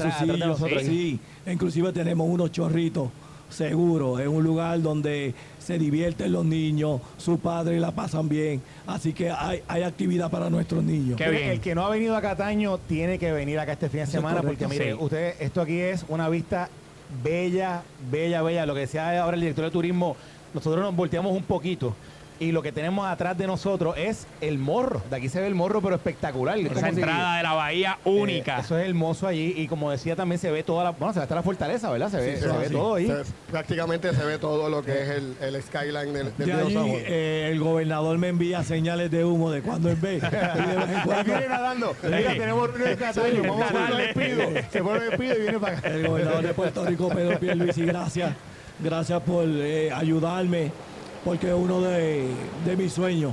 a 0.51 0.57
sus 0.57 0.71
hijos. 0.71 0.83
Sí, 0.83 1.21
inclusive 1.47 1.93
tenemos 1.93 2.29
unos 2.29 2.51
chorritos 2.53 3.11
seguros. 3.53 4.21
Es 4.21 4.29
un 4.29 4.43
lugar 4.43 4.81
donde 4.83 5.35
se 5.59 5.79
divierten 5.79 6.33
los 6.33 6.45
niños, 6.45 7.01
sus 7.17 7.39
padres 7.39 7.81
la 7.81 7.91
pasan 7.93 8.29
bien. 8.29 8.61
Así 8.87 9.13
que 9.13 9.31
hay, 9.31 9.63
hay 9.69 9.83
actividad 9.83 10.31
para 10.31 10.51
nuestros 10.51 10.83
niños. 10.83 11.17
Qué 11.17 11.29
bien. 11.31 11.51
El 11.51 11.61
que 11.61 11.75
no 11.75 11.85
ha 11.87 11.91
venido 11.91 12.17
a 12.17 12.21
Cataño 12.23 12.79
tiene 12.79 13.19
que 13.19 13.31
venir 13.33 13.59
acá 13.59 13.73
este 13.73 13.89
fin 13.89 13.99
de 13.99 14.05
es 14.05 14.11
semana 14.11 14.41
correcto. 14.41 14.65
porque 14.67 14.79
mire, 14.79 14.93
Sí. 14.93 14.99
usted 15.01 15.35
esto 15.41 15.61
aquí 15.61 15.79
es 15.79 16.05
una 16.09 16.29
vista 16.29 16.69
bella, 17.23 17.83
bella, 18.11 18.43
bella. 18.43 18.67
Lo 18.67 18.75
que 18.75 18.81
decía 18.81 19.23
ahora 19.23 19.35
el 19.37 19.41
director 19.43 19.65
de 19.67 19.71
turismo, 19.71 20.17
nosotros 20.55 20.83
nos 20.85 20.95
volteamos 20.97 21.33
un 21.37 21.43
poquito 21.45 21.95
y 22.41 22.51
lo 22.51 22.61
que 22.63 22.73
tenemos 22.73 23.07
atrás 23.07 23.39
de 23.39 23.47
nosotros 23.47 23.95
es 23.97 24.27
el 24.41 24.59
morro. 24.59 25.01
De 25.11 25.17
aquí 25.17 25.29
se 25.29 25.41
ve 25.41 25.47
el 25.47 25.55
morro, 25.55 25.81
pero 25.81 25.95
espectacular. 25.95 26.59
Es 26.59 26.67
Esa 26.67 26.75
como 26.75 26.87
si- 26.93 26.99
entrada 26.99 27.37
de 27.37 27.43
la 27.45 27.53
bahía 27.53 27.99
eh, 28.05 28.09
única. 28.11 28.59
eso 28.61 28.77
es 28.79 28.89
hermoso 28.89 29.27
allí 29.29 29.55
y 29.57 29.69
como 29.69 29.91
decía 29.91 30.17
también 30.17 30.39
se 30.41 30.51
ve 30.51 30.63
toda 30.65 30.85
la, 30.85 30.91
bueno, 30.91 31.13
se 31.13 31.21
ve 31.21 31.23
hasta 31.23 31.35
la 31.37 31.43
fortaleza, 31.43 31.91
¿verdad? 31.91 32.11
Se 32.11 32.17
ve, 32.17 32.35
Sí, 32.37 32.43
se 32.43 32.51
sí, 32.51 32.57
ve 32.59 32.71
todo 32.71 32.95
ahí. 32.97 33.07
Se- 33.07 33.23
prácticamente 33.51 34.13
se 34.15 34.25
ve 34.25 34.39
todo 34.39 34.69
lo 34.69 34.83
que 34.83 35.03
es 35.03 35.09
el, 35.11 35.37
el 35.41 35.63
skyline 35.63 36.13
del, 36.13 36.37
del 36.37 36.47
De 36.49 36.53
allí 36.53 36.77
eh, 37.07 37.49
el 37.53 37.61
gobernador 37.61 38.19
me 38.19 38.29
envía 38.29 38.63
señales 38.65 39.11
de 39.11 39.25
humo 39.25 39.51
de 39.51 39.63
cuando 39.63 39.89
en 39.91 40.01
vez. 40.01 40.23
Y 40.23 41.25
viene 41.25 41.49
nadando. 41.49 41.95
Mira, 42.03 42.31
tenemos 42.33 42.69
reunión 42.71 42.91
en 42.91 42.97
Cataño. 42.97 43.43
Vamos 43.43 43.63
a 43.63 43.73
poner 43.73 44.15
despido. 44.15 44.43
Se 44.73 44.83
pone 44.83 45.01
despido 45.01 45.35
y 45.37 45.41
viene 45.43 45.59
para 45.59 45.79
acá. 45.79 45.89
el 45.89 46.09
gobernador 46.09 46.43
de 46.43 46.55
Puerto 46.55 46.85
Rico, 46.85 47.09
Pedro 47.09 47.39
Pierluisi, 47.39 47.85
gracias. 47.85 48.33
Gracias 48.81 49.23
por 49.23 49.45
eh, 49.47 49.93
ayudarme, 49.93 50.73
porque 51.25 51.53
uno 51.55 51.81
de, 51.81 52.29
de 52.65 52.77
mis 52.77 52.93
sueños, 52.93 53.33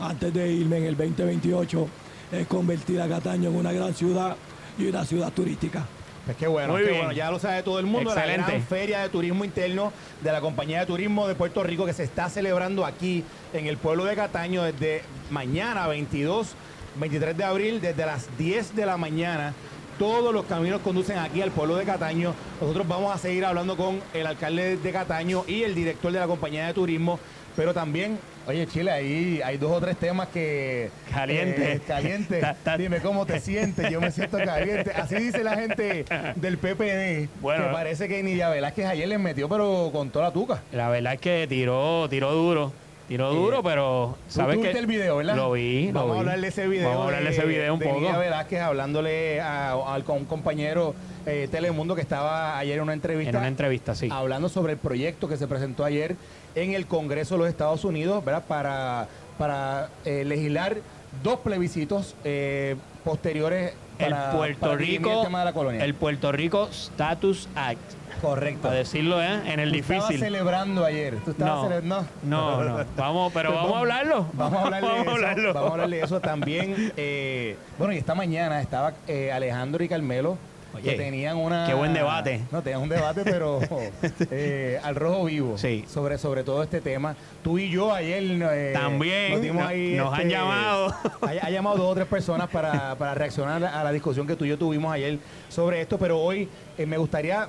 antes 0.00 0.32
de 0.32 0.50
irme 0.52 0.78
en 0.78 0.84
el 0.84 0.96
2028, 0.96 1.88
es 2.32 2.46
convertir 2.46 3.00
a 3.00 3.08
Cataño 3.08 3.50
en 3.50 3.56
una 3.56 3.72
gran 3.72 3.94
ciudad 3.94 4.36
y 4.78 4.86
una 4.86 5.04
ciudad 5.04 5.32
turística. 5.32 5.84
Pues 6.24 6.36
qué 6.36 6.46
bueno, 6.46 6.74
Muy 6.74 6.82
qué 6.82 6.88
bien. 6.88 6.98
bueno. 6.98 7.12
Ya 7.12 7.30
lo 7.30 7.38
sabe 7.38 7.62
todo 7.62 7.78
el 7.78 7.86
mundo. 7.86 8.14
La 8.14 8.26
gran 8.26 8.62
feria 8.62 9.00
de 9.00 9.08
turismo 9.08 9.44
interno 9.46 9.92
de 10.22 10.30
la 10.30 10.40
Compañía 10.42 10.80
de 10.80 10.86
Turismo 10.86 11.26
de 11.26 11.34
Puerto 11.34 11.62
Rico 11.62 11.86
que 11.86 11.94
se 11.94 12.04
está 12.04 12.28
celebrando 12.28 12.84
aquí 12.84 13.24
en 13.54 13.66
el 13.66 13.78
pueblo 13.78 14.04
de 14.04 14.14
Cataño 14.14 14.62
desde 14.62 15.02
mañana 15.30 15.86
22, 15.86 16.48
23 16.96 17.34
de 17.36 17.44
abril, 17.44 17.80
desde 17.80 18.04
las 18.04 18.26
10 18.36 18.76
de 18.76 18.84
la 18.84 18.98
mañana. 18.98 19.54
Todos 19.98 20.32
los 20.32 20.44
caminos 20.44 20.80
conducen 20.80 21.18
aquí 21.18 21.42
al 21.42 21.50
pueblo 21.50 21.76
de 21.76 21.84
Cataño. 21.84 22.32
Nosotros 22.60 22.86
vamos 22.86 23.12
a 23.14 23.18
seguir 23.18 23.44
hablando 23.44 23.76
con 23.76 24.00
el 24.14 24.26
alcalde 24.26 24.76
de 24.76 24.92
Cataño 24.92 25.44
y 25.48 25.62
el 25.64 25.74
director 25.74 26.12
de 26.12 26.20
la 26.20 26.26
compañía 26.26 26.66
de 26.68 26.74
turismo. 26.74 27.18
Pero 27.56 27.74
también, 27.74 28.16
oye 28.46 28.68
Chile, 28.68 28.92
ahí 28.92 29.40
hay 29.44 29.56
dos 29.58 29.72
o 29.72 29.80
tres 29.80 29.96
temas 29.96 30.28
que... 30.28 30.90
Caliente. 31.12 31.72
eh, 31.72 31.80
caliente. 31.84 32.38
Ta- 32.40 32.54
ta- 32.62 32.78
Dime 32.78 33.00
cómo 33.00 33.26
te 33.26 33.40
sientes. 33.40 33.90
Yo 33.90 34.00
me 34.00 34.12
siento 34.12 34.38
caliente. 34.38 34.92
Así 34.92 35.16
dice 35.16 35.42
la 35.42 35.56
gente 35.56 36.04
del 36.36 36.58
PPD. 36.58 37.28
Bueno. 37.40 37.64
que 37.66 37.72
parece 37.72 38.06
que 38.06 38.22
Nidia 38.22 38.48
Velázquez 38.50 38.86
ayer 38.86 39.08
les 39.08 39.18
metió, 39.18 39.48
pero 39.48 39.90
con 39.92 40.10
toda 40.10 40.26
la 40.26 40.32
tuca. 40.32 40.62
La 40.70 40.88
verdad 40.88 41.14
es 41.14 41.20
que 41.20 41.46
tiró, 41.48 42.06
tiró 42.08 42.30
duro. 42.32 42.72
Tiró 43.08 43.32
duro, 43.32 43.62
pero 43.62 44.18
sabes 44.28 44.56
¿Tú 44.56 44.60
que 44.62 44.68
viste 44.68 44.80
el 44.80 44.86
video, 44.86 45.16
¿verdad? 45.16 45.34
Lo 45.34 45.52
vi, 45.52 45.90
Vamos 45.90 46.08
lo 46.08 46.12
a 46.12 46.14
vi. 46.16 46.20
hablar 46.20 46.40
de 46.42 46.48
ese 46.48 46.68
video. 46.68 46.88
Vamos 46.90 47.02
a 47.02 47.06
hablar 47.06 47.22
de 47.24 47.30
ese 47.30 47.46
video 47.46 47.72
un 47.72 47.80
de 47.80 47.86
poco. 47.86 48.00
Nidia 48.00 48.18
Velázquez 48.18 48.60
hablándole 48.60 49.40
a, 49.40 49.70
a- 49.70 49.94
a 49.94 50.12
un 50.12 50.24
compañero 50.26 50.94
eh, 51.24 51.48
Telemundo 51.50 51.94
que 51.94 52.02
estaba 52.02 52.58
ayer 52.58 52.76
en 52.76 52.82
una 52.82 52.92
entrevista. 52.92 53.30
En 53.30 53.36
una 53.36 53.48
entrevista, 53.48 53.94
sí. 53.94 54.08
Hablando 54.12 54.50
sobre 54.50 54.74
el 54.74 54.78
proyecto 54.78 55.26
que 55.26 55.38
se 55.38 55.46
presentó 55.46 55.84
ayer 55.86 56.16
en 56.54 56.74
el 56.74 56.86
Congreso 56.86 57.36
de 57.36 57.38
los 57.38 57.48
Estados 57.48 57.84
Unidos, 57.86 58.22
¿verdad? 58.24 58.44
Para, 58.46 59.08
para 59.38 59.88
eh, 60.04 60.24
legislar 60.26 60.76
dos 61.22 61.38
plebiscitos 61.40 62.14
eh, 62.24 62.76
posteriores 63.04 63.72
El 63.98 64.14
Puerto 64.36 64.60
para 64.60 64.76
Rico, 64.76 65.18
el 65.18 65.24
tema 65.24 65.38
de 65.40 65.44
la 65.46 65.52
colonia. 65.52 65.84
el 65.84 65.94
Puerto 65.94 66.30
Rico 66.32 66.68
Status 66.70 67.48
Act, 67.56 67.78
Correcto. 68.22 68.62
para 68.62 68.74
decirlo 68.76 69.22
¿eh? 69.22 69.40
en 69.52 69.60
el 69.60 69.70
Tú 69.72 69.76
estabas 69.78 70.08
difícil. 70.08 70.20
celebrando 70.26 70.84
ayer. 70.84 71.16
¿Tú 71.24 71.30
estabas 71.32 71.84
No, 71.84 72.02
cele- 72.04 72.06
no. 72.24 72.62
no, 72.62 72.78
no. 72.78 72.84
Vamos, 72.96 73.32
pero 73.32 73.52
vamos 73.54 73.74
a 73.74 73.78
hablarlo. 73.80 74.26
Vamos 74.34 74.58
a 74.60 74.64
hablar 74.64 74.82
de 74.82 74.88
Vamos 74.88 75.02
eso. 75.06 75.14
hablarlo. 75.14 75.54
Vamos 75.54 75.70
a 75.70 75.72
hablar 75.72 75.90
de 75.90 76.00
eso 76.00 76.20
también. 76.20 76.92
eh, 76.96 77.56
bueno, 77.78 77.92
y 77.92 77.96
esta 77.98 78.14
mañana 78.14 78.60
estaba 78.60 78.92
eh, 79.06 79.32
Alejandro 79.32 79.82
y 79.84 79.88
Carmelo. 79.88 80.38
Oye, 80.74 80.90
que 80.90 80.96
tenían 80.96 81.36
una. 81.38 81.66
qué 81.66 81.74
buen 81.74 81.94
debate. 81.94 82.42
No, 82.52 82.62
tenían 82.62 82.82
un 82.82 82.88
debate, 82.88 83.22
pero 83.24 83.60
eh, 84.30 84.78
al 84.82 84.94
rojo 84.94 85.24
vivo. 85.24 85.56
Sí. 85.58 85.84
Sobre, 85.88 86.18
sobre 86.18 86.44
todo 86.44 86.62
este 86.62 86.80
tema. 86.80 87.16
Tú 87.42 87.58
y 87.58 87.70
yo 87.70 87.92
ayer. 87.94 88.22
eh, 88.52 88.70
También, 88.74 89.32
nos 89.32 89.40
dimos 89.40 89.62
no- 89.62 89.68
ahí, 89.68 89.94
nos 89.94 90.12
han 90.12 90.20
este, 90.20 90.32
llamado. 90.32 90.94
Ha, 91.22 91.30
ha 91.46 91.50
llamado 91.50 91.76
dos 91.78 91.92
o 91.92 91.94
tres 91.94 92.06
personas 92.06 92.48
para, 92.48 92.94
para 92.96 93.14
reaccionar 93.14 93.64
a 93.64 93.82
la 93.82 93.92
discusión 93.92 94.26
que 94.26 94.36
tú 94.36 94.44
y 94.44 94.48
yo 94.48 94.58
tuvimos 94.58 94.92
ayer 94.92 95.18
sobre 95.48 95.80
esto, 95.80 95.98
pero 95.98 96.18
hoy 96.20 96.48
eh, 96.76 96.86
me 96.86 96.98
gustaría. 96.98 97.48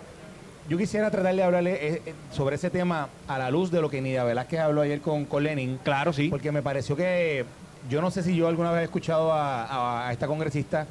Yo 0.69 0.77
quisiera 0.77 1.10
tratar 1.10 1.36
de 1.36 1.43
hablarle 1.43 2.01
sobre 2.32 2.55
ese 2.55 2.69
tema 2.69 3.10
a 3.27 3.39
la 3.39 3.49
luz 3.49 3.71
de 3.71 3.82
lo 3.82 3.89
que 3.89 4.01
Nidia 4.01 4.23
Velázquez 4.23 4.60
habló 4.60 4.82
ayer 4.82 5.01
con, 5.01 5.25
con 5.25 5.43
Lenin. 5.43 5.79
Claro, 5.84 6.13
sí. 6.13 6.29
Porque 6.29 6.51
me 6.51 6.62
pareció 6.62 6.95
que 6.95 7.43
yo 7.89 8.01
no 8.01 8.12
sé 8.12 8.21
si 8.21 8.36
yo 8.36 8.47
alguna 8.47 8.71
vez 8.71 8.82
he 8.82 8.84
escuchado 8.86 9.34
a, 9.34 9.63
a- 9.65 10.08
a 10.10 10.12
esta 10.13 10.27
congresista 10.27 10.86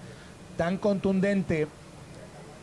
tan 0.56 0.78
contundente, 0.78 1.68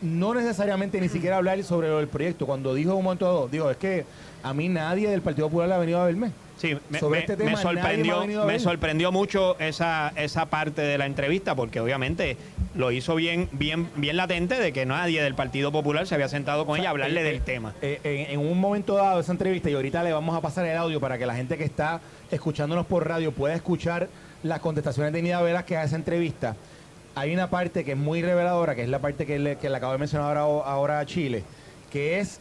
no 0.02 0.34
necesariamente 0.34 1.00
ni 1.00 1.08
siquiera 1.08 1.36
hablar 1.36 1.62
sobre 1.64 1.88
lo 1.88 1.98
del 1.98 2.08
proyecto. 2.08 2.46
Cuando 2.46 2.74
dijo 2.74 2.94
un 2.94 3.04
momento 3.04 3.24
dado, 3.24 3.48
digo, 3.48 3.70
es 3.70 3.76
que 3.76 4.04
a 4.42 4.52
mí 4.54 4.68
nadie 4.68 5.08
del 5.08 5.22
Partido 5.22 5.48
Popular 5.48 5.72
ha 5.72 5.78
venido 5.78 6.00
a 6.00 6.06
verme. 6.06 6.30
Sí, 6.58 6.74
me, 6.88 6.98
Sobre 7.00 7.18
me- 7.18 7.24
este 7.24 7.36
tema 7.36 7.50
me 7.50 7.56
sorprendió, 7.58 8.24
me 8.46 8.58
sorprendió 8.58 9.12
mucho 9.12 9.58
esa, 9.58 10.12
esa 10.16 10.46
parte 10.46 10.80
de 10.80 10.96
la 10.96 11.04
entrevista, 11.04 11.54
porque 11.54 11.80
obviamente 11.80 12.38
lo 12.74 12.92
hizo 12.92 13.14
bien, 13.14 13.50
bien, 13.52 13.90
bien 13.96 14.16
latente 14.16 14.58
de 14.58 14.72
que 14.72 14.86
nadie 14.86 15.22
del 15.22 15.34
Partido 15.34 15.70
Popular 15.70 16.06
se 16.06 16.14
había 16.14 16.28
sentado 16.30 16.64
con 16.64 16.78
ella 16.78 16.88
a 16.88 16.90
hablarle 16.92 17.20
Eh, 17.20 17.24
del 17.24 17.36
eh, 17.36 17.42
tema. 17.44 17.74
eh, 17.82 18.00
en, 18.04 18.40
en 18.40 18.46
un 18.50 18.58
momento 18.58 18.94
dado 18.94 19.20
esa 19.20 19.32
entrevista, 19.32 19.68
y 19.68 19.74
ahorita 19.74 20.02
le 20.02 20.14
vamos 20.14 20.34
a 20.34 20.40
pasar 20.40 20.64
el 20.64 20.78
audio 20.78 20.98
para 20.98 21.18
que 21.18 21.26
la 21.26 21.34
gente 21.34 21.58
que 21.58 21.64
está 21.64 22.00
escuchándonos 22.30 22.86
por 22.86 23.06
radio 23.06 23.32
pueda 23.32 23.54
escuchar 23.54 24.08
las 24.42 24.60
contestaciones 24.60 25.12
de 25.12 25.20
Nida 25.22 25.42
Velas 25.42 25.70
a 25.70 25.82
esa 25.84 25.96
entrevista. 25.96 26.56
Hay 27.18 27.32
una 27.32 27.48
parte 27.48 27.82
que 27.82 27.92
es 27.92 27.96
muy 27.96 28.20
reveladora, 28.20 28.74
que 28.74 28.82
es 28.82 28.90
la 28.90 28.98
parte 28.98 29.24
que 29.24 29.38
le, 29.38 29.56
que 29.56 29.70
le 29.70 29.76
acabo 29.78 29.92
de 29.92 29.98
mencionar 29.98 30.36
ahora, 30.36 30.70
ahora 30.70 30.98
a 30.98 31.06
Chile, 31.06 31.44
que 31.90 32.20
es 32.20 32.40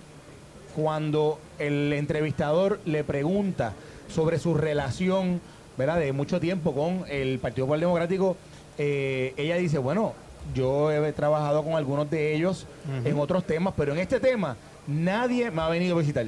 cuando 0.76 1.40
el 1.60 1.94
entrevistador 1.94 2.82
le 2.84 3.06
pregunta 3.06 3.72
sobre 4.10 4.38
su 4.38 4.54
relación, 4.54 5.40
¿verdad?, 5.78 5.98
de 6.00 6.12
mucho 6.12 6.42
tiempo 6.42 6.74
con 6.76 7.06
el 7.08 7.40
Partido 7.40 7.68
Popular 7.68 7.80
Democrático, 7.80 8.36
eh, 8.78 9.34
ella 9.38 9.56
dice, 9.56 9.78
bueno, 9.78 10.12
yo 10.54 10.92
he 10.92 11.14
trabajado 11.14 11.64
con 11.64 11.76
algunos 11.76 12.12
de 12.12 12.36
ellos 12.36 12.68
en 13.06 13.18
otros 13.18 13.46
temas, 13.46 13.74
pero 13.78 13.94
en 13.94 14.00
este 14.00 14.20
tema 14.20 14.58
nadie 14.88 15.52
me 15.52 15.62
ha 15.62 15.70
venido 15.70 15.96
a 15.96 16.00
visitar. 16.00 16.26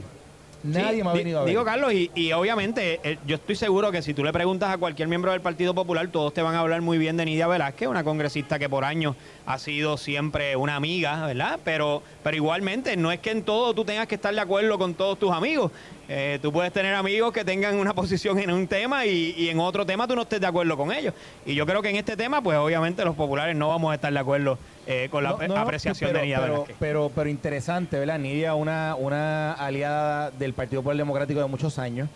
Nadie 0.68 0.98
Sí, 0.98 1.04
me 1.04 1.10
ha 1.10 1.14
venido 1.14 1.40
a 1.40 1.44
ver. 1.44 1.50
Digo, 1.50 1.64
Carlos, 1.66 1.94
y, 1.94 2.12
y 2.14 2.32
obviamente 2.32 3.00
eh, 3.04 3.18
yo 3.26 3.36
estoy 3.36 3.56
seguro 3.56 3.92
que 3.92 4.02
si 4.02 4.14
tú 4.14 4.24
le 4.24 4.34
preguntas 4.34 4.70
a 4.70 4.78
cualquier 4.78 5.08
miembro 5.08 5.32
del 5.32 5.42
Partido 5.42 5.74
Popular, 5.74 6.08
todos 6.10 6.34
te 6.34 6.42
van 6.42 6.56
a 6.56 6.60
hablar 6.60 6.82
muy 6.82 6.98
bien 6.98 7.18
de 7.18 7.26
Nidia 7.26 7.48
Velázquez, 7.48 7.88
una 7.88 8.04
congresista 8.04 8.60
que 8.60 8.70
por 8.70 8.84
años 8.84 9.16
ha 9.48 9.58
sido 9.60 9.96
siempre 9.96 10.58
una 10.58 10.76
amiga, 10.76 11.26
¿verdad? 11.26 11.58
Pero, 11.64 12.04
pero 12.22 12.36
igualmente 12.36 12.98
no 12.98 13.14
es 13.14 13.20
que 13.22 13.32
en 13.32 13.44
todo 13.44 13.74
tú 13.74 13.86
tengas 13.86 14.06
que 14.06 14.16
estar 14.16 14.36
de 14.36 14.42
acuerdo 14.42 14.78
con 14.78 14.94
todos 14.94 15.18
tus 15.18 15.32
amigos. 15.32 15.72
Eh, 16.10 16.38
tú 16.42 16.52
puedes 16.52 16.74
tener 16.74 16.94
amigos 16.94 17.32
que 17.32 17.46
tengan 17.46 17.78
una 17.78 17.94
posición 17.96 18.40
en 18.40 18.52
un 18.52 18.68
tema 18.68 19.06
y, 19.06 19.34
y 19.38 19.48
en 19.48 19.62
otro 19.62 19.86
tema 19.86 20.06
tú 20.06 20.18
no 20.18 20.24
estés 20.24 20.42
de 20.42 20.48
acuerdo 20.48 20.76
con 20.76 20.92
ellos. 20.92 21.14
Y 21.46 21.56
yo 21.56 21.66
creo 21.66 21.82
que 21.82 21.90
en 21.90 21.96
este 21.96 22.18
tema, 22.18 22.42
pues 22.42 22.58
obviamente 22.58 23.06
los 23.06 23.16
populares 23.16 23.56
no 23.56 23.70
vamos 23.70 23.94
a 23.94 23.96
estar 23.96 24.12
de 24.12 24.20
acuerdo 24.20 24.58
eh, 24.86 25.08
con 25.10 25.24
la 25.24 25.30
No, 25.30 25.38
no, 25.38 25.48
no, 25.48 25.58
apreciación 25.62 26.10
pero, 26.10 26.20
de 26.20 26.26
Nidia 26.26 26.42
pero, 26.42 26.66
pero, 26.78 27.12
pero 27.16 27.30
interesante, 27.30 27.98
¿verdad? 28.00 28.20
Nidia, 28.20 28.54
una, 28.54 28.96
una 28.96 29.54
aliada 29.54 30.30
del 30.32 30.52
Partido 30.52 30.82
Popular 30.82 30.98
Democrático 30.98 31.40
de 31.40 31.48
muchos 31.48 31.80
años, 31.80 32.10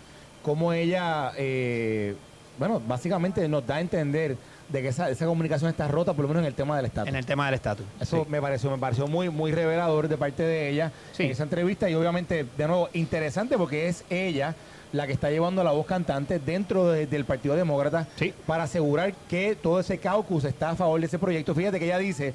como 0.43 0.73
ella, 0.73 1.31
eh, 1.37 2.13
bueno, 2.59 2.81
básicamente 2.85 3.47
nos 3.47 3.65
da 3.65 3.75
a 3.75 3.81
entender 3.81 4.35
de 4.71 4.81
que 4.81 4.87
esa, 4.89 5.09
esa 5.09 5.25
comunicación 5.25 5.69
está 5.69 5.87
rota, 5.87 6.13
por 6.13 6.23
lo 6.23 6.29
menos 6.29 6.41
en 6.41 6.47
el 6.47 6.53
tema 6.53 6.75
del 6.77 6.85
Estado. 6.85 7.07
en 7.07 7.15
el 7.15 7.25
tema 7.25 7.45
del 7.45 7.55
estatus. 7.55 7.85
Eso 7.99 8.23
Sí. 8.23 8.29
me 8.29 8.41
pareció, 8.41 8.71
me 8.71 8.77
pareció 8.77 9.07
muy, 9.07 9.29
muy 9.29 9.51
revelador 9.51 10.07
de 10.07 10.17
parte 10.17 10.43
de 10.43 10.69
ella 10.69 10.91
Sí. 11.13 11.23
en 11.23 11.31
esa 11.31 11.43
entrevista 11.43 11.89
y 11.89 11.93
obviamente, 11.95 12.45
de 12.57 12.67
nuevo, 12.67 12.89
interesante 12.93 13.57
porque 13.57 13.87
es 13.87 14.03
ella 14.09 14.55
la 14.93 15.07
que 15.07 15.13
está 15.13 15.29
llevando 15.29 15.63
la 15.63 15.71
voz 15.71 15.85
cantante 15.85 16.39
dentro 16.39 16.89
de- 16.89 17.07
del 17.07 17.23
Partido 17.25 17.55
Demócrata 17.55 18.07
Sí. 18.17 18.33
para 18.45 18.63
asegurar 18.63 19.13
que 19.29 19.55
todo 19.55 19.79
ese 19.79 19.97
caucus 19.97 20.43
está 20.45 20.71
a 20.71 20.75
favor 20.75 20.99
de 20.99 21.05
ese 21.07 21.17
proyecto. 21.19 21.55
Fíjate 21.55 21.79
que 21.79 21.85
ella 21.85 21.97
dice 21.97 22.33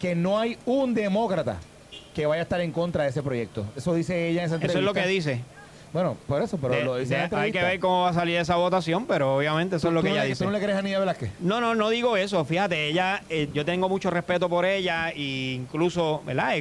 que 0.00 0.14
no 0.14 0.38
hay 0.38 0.56
un 0.66 0.94
demócrata 0.94 1.56
que 2.14 2.26
vaya 2.26 2.40
a 2.40 2.44
estar 2.44 2.60
en 2.60 2.72
contra 2.72 3.04
de 3.04 3.10
ese 3.10 3.22
proyecto. 3.22 3.64
Eso 3.76 3.94
dice 3.94 4.28
ella 4.28 4.40
en 4.42 4.46
esa 4.46 4.54
entrevista. 4.56 4.78
Eso 4.78 4.78
es 4.78 4.84
lo 4.84 4.94
que 4.94 5.06
dice. 5.06 5.42
Bueno, 5.92 6.16
por 6.26 6.42
eso, 6.42 6.58
pero 6.58 6.74
De- 6.74 6.84
lo 6.84 6.96
dice 6.96 7.16
de- 7.16 7.36
hay 7.36 7.50
que 7.50 7.62
ver 7.62 7.80
cómo 7.80 8.02
va 8.02 8.10
a 8.10 8.12
salir 8.12 8.36
esa 8.36 8.56
votación, 8.56 9.06
pero 9.06 9.36
obviamente 9.36 9.76
eso 9.76 9.88
es 9.88 9.94
lo 9.94 10.00
¿Tú 10.00 10.04
que 10.04 10.10
no 10.10 10.14
ella 10.16 10.24
le- 10.24 10.28
dice. 10.30 10.44
¿Tú 10.44 10.50
no 10.50 10.56
le 10.56 10.62
crees 10.62 10.78
a 10.78 10.82
Nidia 10.82 10.98
Velázquez? 10.98 11.30
No, 11.40 11.60
no, 11.60 11.74
no 11.74 11.88
digo 11.88 12.16
eso. 12.16 12.44
Fíjate, 12.44 12.88
ella, 12.88 13.22
eh, 13.30 13.48
yo 13.54 13.64
tengo 13.64 13.88
mucho 13.88 14.10
respeto 14.10 14.48
por 14.48 14.64
ella 14.66 15.10
e 15.10 15.54
incluso, 15.54 16.22
¿verdad? 16.26 16.56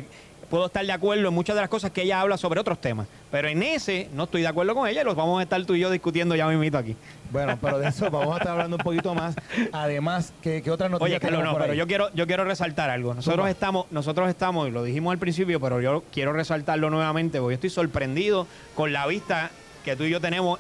Puedo 0.50 0.68
estar 0.68 0.86
de 0.86 0.92
acuerdo 0.94 1.28
en 1.28 1.34
muchas 1.34 1.56
de 1.56 1.62
las 1.62 1.70
cosas 1.70 1.92
que 1.92 2.04
ella 2.04 2.22
habla 2.22 2.38
sobre 2.38 2.60
otros 2.60 2.80
temas. 2.80 3.08
Pero 3.30 3.50
en 3.50 3.62
ese 3.64 4.10
no 4.14 4.24
estoy 4.24 4.42
de 4.42 4.48
acuerdo 4.48 4.74
con 4.76 4.88
ella 4.88 5.02
y 5.02 5.04
los 5.04 5.16
vamos 5.16 5.40
a 5.40 5.44
estar 5.44 5.64
tú 5.66 5.76
y 5.76 5.82
yo 5.82 5.90
discutiendo 5.92 6.36
ya 6.36 6.48
mismito 6.48 6.78
aquí. 6.78 6.96
Bueno, 7.32 7.58
pero 7.62 7.80
de 7.80 7.90
eso 7.90 8.10
vamos 8.10 8.34
a 8.34 8.38
estar 8.38 8.54
hablando 8.54 8.78
un 8.78 8.84
poquito 8.84 9.14
más. 9.14 9.36
Además, 9.74 10.32
¿qué, 10.42 10.62
qué 10.62 10.72
otras 10.72 10.90
noticias 10.90 11.22
Oye, 11.22 11.32
no, 11.44 11.52
por 11.52 11.62
pero 11.62 11.74
ahí? 11.74 11.78
yo 11.78 11.86
quiero, 11.86 12.14
yo 12.14 12.26
quiero 12.28 12.46
resaltar 12.46 12.90
algo. 12.90 13.14
Nosotros 13.14 13.50
estamos, 13.50 13.88
nosotros 13.92 14.30
estamos, 14.30 14.70
y 14.70 14.72
lo 14.72 14.84
dijimos 14.84 15.12
al 15.12 15.18
principio, 15.20 15.60
pero 15.60 15.82
yo 15.82 16.04
quiero 16.14 16.32
resaltarlo 16.32 16.90
nuevamente, 16.90 17.40
porque 17.40 17.54
yo 17.54 17.56
estoy 17.56 17.70
sorprendido 17.70 18.48
con 18.76 18.94
la 18.94 19.06
vista 19.06 19.52
que 19.84 19.98
tú 19.98 20.04
y 20.06 20.10
yo 20.10 20.22
tenemos 20.22 20.60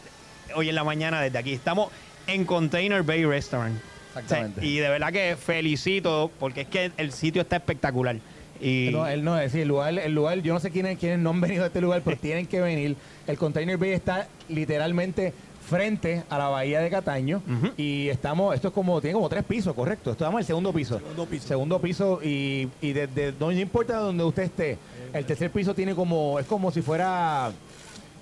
hoy 0.55 0.67
en 0.67 0.75
la 0.75 0.83
mañana 0.83 1.21
desde 1.21 1.37
aquí. 1.37 1.53
Estamos 1.53 1.89
en 2.27 2.43
Container 2.43 3.03
Bay 3.03 3.23
Restaurant. 3.23 3.79
Exactamente. 4.09 4.59
O 4.59 4.63
sea, 4.63 4.69
y 4.69 4.77
de 4.79 4.89
verdad 4.89 5.13
que 5.13 5.37
felicito, 5.37 6.29
porque 6.39 6.61
es 6.61 6.67
que 6.67 6.91
el 6.97 7.13
sitio 7.13 7.41
está 7.41 7.55
espectacular. 7.55 8.17
Y 8.61 8.89
No, 8.91 9.07
él 9.07 9.23
no 9.23 9.37
es 9.37 9.45
decir, 9.51 9.61
el 9.61 9.67
lugar, 9.67 9.97
el 9.97 10.13
lugar, 10.13 10.39
yo 10.41 10.53
no 10.53 10.59
sé 10.59 10.71
quiénes, 10.71 10.97
quiénes 10.97 11.19
no 11.19 11.31
han 11.31 11.41
venido 11.41 11.63
a 11.63 11.67
este 11.67 11.81
lugar, 11.81 12.01
pero 12.03 12.17
tienen 12.21 12.45
que 12.45 12.61
venir. 12.61 12.95
El 13.25 13.37
Container 13.37 13.77
Bay 13.77 13.91
está 13.91 14.27
literalmente 14.49 15.33
frente 15.67 16.23
a 16.29 16.37
la 16.37 16.47
bahía 16.47 16.79
de 16.79 16.89
Cataño 16.89 17.41
y 17.75 18.07
estamos, 18.07 18.55
esto 18.55 18.69
es 18.69 18.73
como, 18.73 19.01
tiene 19.01 19.15
como 19.15 19.27
tres 19.27 19.43
pisos, 19.43 19.75
correcto. 19.75 20.11
Estamos 20.11 20.35
en 20.35 20.39
el 20.39 20.45
segundo 20.45 20.71
piso. 20.71 20.97
Segundo 20.97 21.25
piso. 21.25 21.47
Segundo 21.47 21.81
piso 21.81 22.19
y, 22.23 22.69
y 22.81 22.93
desde 22.93 23.33
no 23.37 23.51
importa 23.51 23.97
donde 23.97 24.23
usted 24.23 24.43
esté, 24.43 24.77
el 25.13 25.25
tercer 25.25 25.51
piso 25.51 25.73
tiene 25.73 25.93
como, 25.93 26.39
es 26.39 26.45
como 26.45 26.71
si 26.71 26.81
fuera 26.81 27.51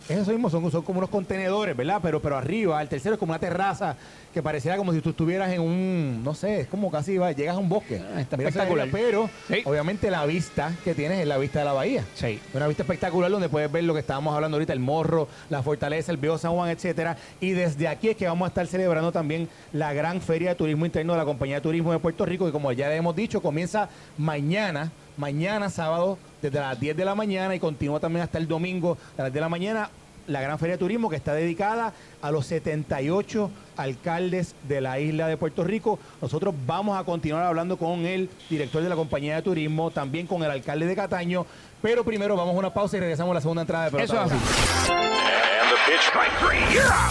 eso 0.09 0.31
mismo, 0.31 0.49
son, 0.49 0.69
son 0.71 0.81
como 0.83 0.99
unos 0.99 1.09
contenedores, 1.09 1.75
¿verdad? 1.75 1.99
Pero, 2.01 2.21
pero 2.21 2.37
arriba, 2.37 2.81
el 2.81 2.87
tercero 2.89 3.15
es 3.15 3.19
como 3.19 3.31
una 3.31 3.39
terraza 3.39 3.95
que 4.33 4.43
pareciera 4.43 4.75
como 4.77 4.91
si 4.93 4.99
tú 5.01 5.11
estuvieras 5.11 5.51
en 5.53 5.61
un, 5.61 6.21
no 6.23 6.33
sé, 6.35 6.59
es 6.61 6.67
como 6.67 6.91
casi 6.91 7.17
va, 7.17 7.31
llegas 7.31 7.55
a 7.55 7.59
un 7.59 7.69
bosque. 7.69 8.01
Ah, 8.13 8.19
está 8.21 8.35
espectacular. 8.35 8.89
Pero, 8.91 9.29
Sí. 9.47 9.61
obviamente, 9.65 10.11
la 10.11 10.25
vista 10.25 10.73
que 10.83 10.93
tienes 10.93 11.19
es 11.21 11.27
la 11.27 11.37
vista 11.37 11.59
de 11.59 11.65
la 11.65 11.73
bahía. 11.73 12.03
Sí. 12.15 12.39
Una 12.53 12.67
vista 12.67 12.83
espectacular 12.83 13.31
donde 13.31 13.47
puedes 13.49 13.71
ver 13.71 13.85
lo 13.85 13.93
que 13.93 14.01
estábamos 14.01 14.35
hablando 14.35 14.57
ahorita, 14.57 14.73
el 14.73 14.79
morro, 14.79 15.27
la 15.49 15.63
fortaleza, 15.63 16.11
el 16.11 16.17
viejo 16.17 16.37
San 16.37 16.51
Juan, 16.51 16.69
etcétera. 16.69 17.17
Y 17.39 17.51
desde 17.51 17.87
aquí 17.87 18.09
es 18.09 18.17
que 18.17 18.27
vamos 18.27 18.45
a 18.45 18.49
estar 18.49 18.67
celebrando 18.67 19.11
también 19.13 19.47
la 19.71 19.93
gran 19.93 20.19
feria 20.21 20.49
de 20.49 20.55
turismo 20.55 20.85
interno 20.85 21.13
de 21.13 21.19
la 21.19 21.25
Compañía 21.25 21.55
de 21.55 21.61
Turismo 21.61 21.93
de 21.93 21.99
Puerto 21.99 22.25
Rico, 22.25 22.45
que 22.45 22.51
como 22.51 22.71
ya 22.73 22.89
le 22.89 22.97
hemos 22.97 23.15
dicho, 23.15 23.41
comienza 23.41 23.87
mañana, 24.17 24.91
mañana 25.17 25.69
sábado, 25.69 26.17
desde 26.51 26.59
las 26.59 26.79
10 26.79 26.95
de 26.97 27.05
la 27.05 27.15
mañana 27.15 27.55
y 27.55 27.59
continúa 27.59 27.99
también 27.99 28.23
hasta 28.23 28.37
el 28.37 28.47
domingo 28.47 28.97
a 29.17 29.23
las 29.23 29.31
10 29.31 29.33
de 29.33 29.41
la 29.41 29.49
mañana. 29.49 29.89
La 30.27 30.41
gran 30.41 30.57
feria 30.57 30.73
de 30.73 30.79
turismo 30.79 31.07
que 31.07 31.15
está 31.17 31.33
dedicada 31.35 31.93
a 32.21 32.31
los 32.31 32.47
78 32.47 33.51
alcaldes 33.77 34.55
de 34.67 34.81
la 34.81 34.99
isla 34.99 35.27
de 35.27 35.37
Puerto 35.37 35.63
Rico. 35.63 35.99
Nosotros 36.19 36.55
vamos 36.65 36.97
a 36.99 37.03
continuar 37.03 37.43
hablando 37.43 37.77
con 37.77 38.05
el 38.07 38.27
director 38.49 38.81
de 38.81 38.89
la 38.89 38.95
compañía 38.95 39.35
de 39.35 39.43
turismo, 39.43 39.91
también 39.91 40.25
con 40.25 40.41
el 40.43 40.49
alcalde 40.49 40.87
de 40.87 40.95
Cataño, 40.95 41.45
pero 41.79 42.03
primero 42.03 42.35
vamos 42.35 42.55
a 42.55 42.57
una 42.57 42.73
pausa 42.73 42.97
y 42.97 43.01
regresamos 43.01 43.31
a 43.31 43.35
la 43.35 43.41
segunda 43.41 43.61
entrada 43.61 43.85
de 43.85 43.91
pelota. 43.91 44.03
Eso 44.03 44.23
es 44.23 44.31
Dura. 44.31 44.39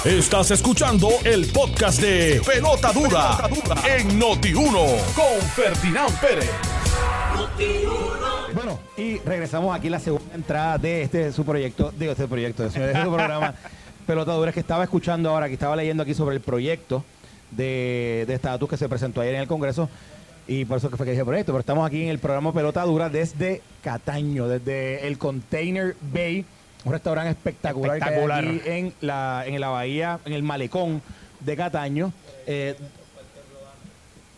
así. 0.03 0.09
Estás 0.09 0.51
escuchando 0.51 1.09
el 1.25 1.47
podcast 1.53 2.01
de 2.01 2.43
Pelota 2.45 2.93
Dura, 2.93 3.39
en 3.97 4.21
Noti1 4.21 5.15
con 5.15 5.41
Ferdinand 5.55 6.19
Pérez. 6.21 6.51
Bueno, 8.55 8.79
y 8.97 9.19
regresamos 9.19 9.77
aquí 9.77 9.89
a 9.89 9.93
la 9.93 10.01
segunda 10.01 10.35
entrada 10.35 10.79
de 10.79 11.03
este 11.03 11.33
su 11.33 11.45
proyecto, 11.45 11.93
de 11.93 12.11
este 12.11 12.29
proyecto, 12.29 12.63
de 12.63 12.71
su, 12.71 12.79
de 12.79 12.93
su 12.93 13.13
programa. 13.13 13.55
pelotadores 14.07 14.53
que 14.53 14.61
estaba 14.61 14.85
escuchando 14.85 15.31
ahora, 15.31 15.49
que 15.49 15.55
estaba 15.55 15.75
leyendo 15.77 16.03
aquí 16.03 16.15
sobre 16.15 16.37
el 16.37 16.43
proyecto 16.43 17.05
de 17.51 18.27
estatus 18.29 18.69
que 18.69 18.77
se 18.77 18.89
presentó 18.89 19.21
ayer 19.21 19.35
en 19.35 19.41
el 19.43 19.49
Congreso. 19.49 19.89
Y 20.47 20.67
por 20.67 20.77
eso 20.77 20.91
que 20.91 20.97
fue 20.97 21.07
que 21.07 21.13
dije 21.13 21.25
proyecto, 21.25 21.53
pero 21.53 21.61
estamos 21.61 21.87
aquí 21.87 22.03
en 22.03 22.11
el 22.11 22.19
programa 22.19 22.53
Pelota 22.53 22.83
Dura 22.83 23.09
desde 23.09 23.63
Cataño, 23.83 24.47
desde 24.47 25.07
el 25.07 25.17
Container 25.17 25.97
Bay, 26.13 26.45
un 26.85 26.93
restaurante 26.93 27.31
espectacular, 27.31 27.97
Espectacular. 27.97 28.45
que 28.45 28.51
hay 28.51 28.57
aquí 28.59 28.69
en 28.69 28.95
la, 29.01 29.45
en 29.47 29.59
la 29.59 29.69
bahía, 29.69 30.19
en 30.27 30.35
el 30.35 30.43
malecón 30.43 31.01
de 31.41 31.57
Cataño. 31.57 32.13
Eh, 32.47 32.77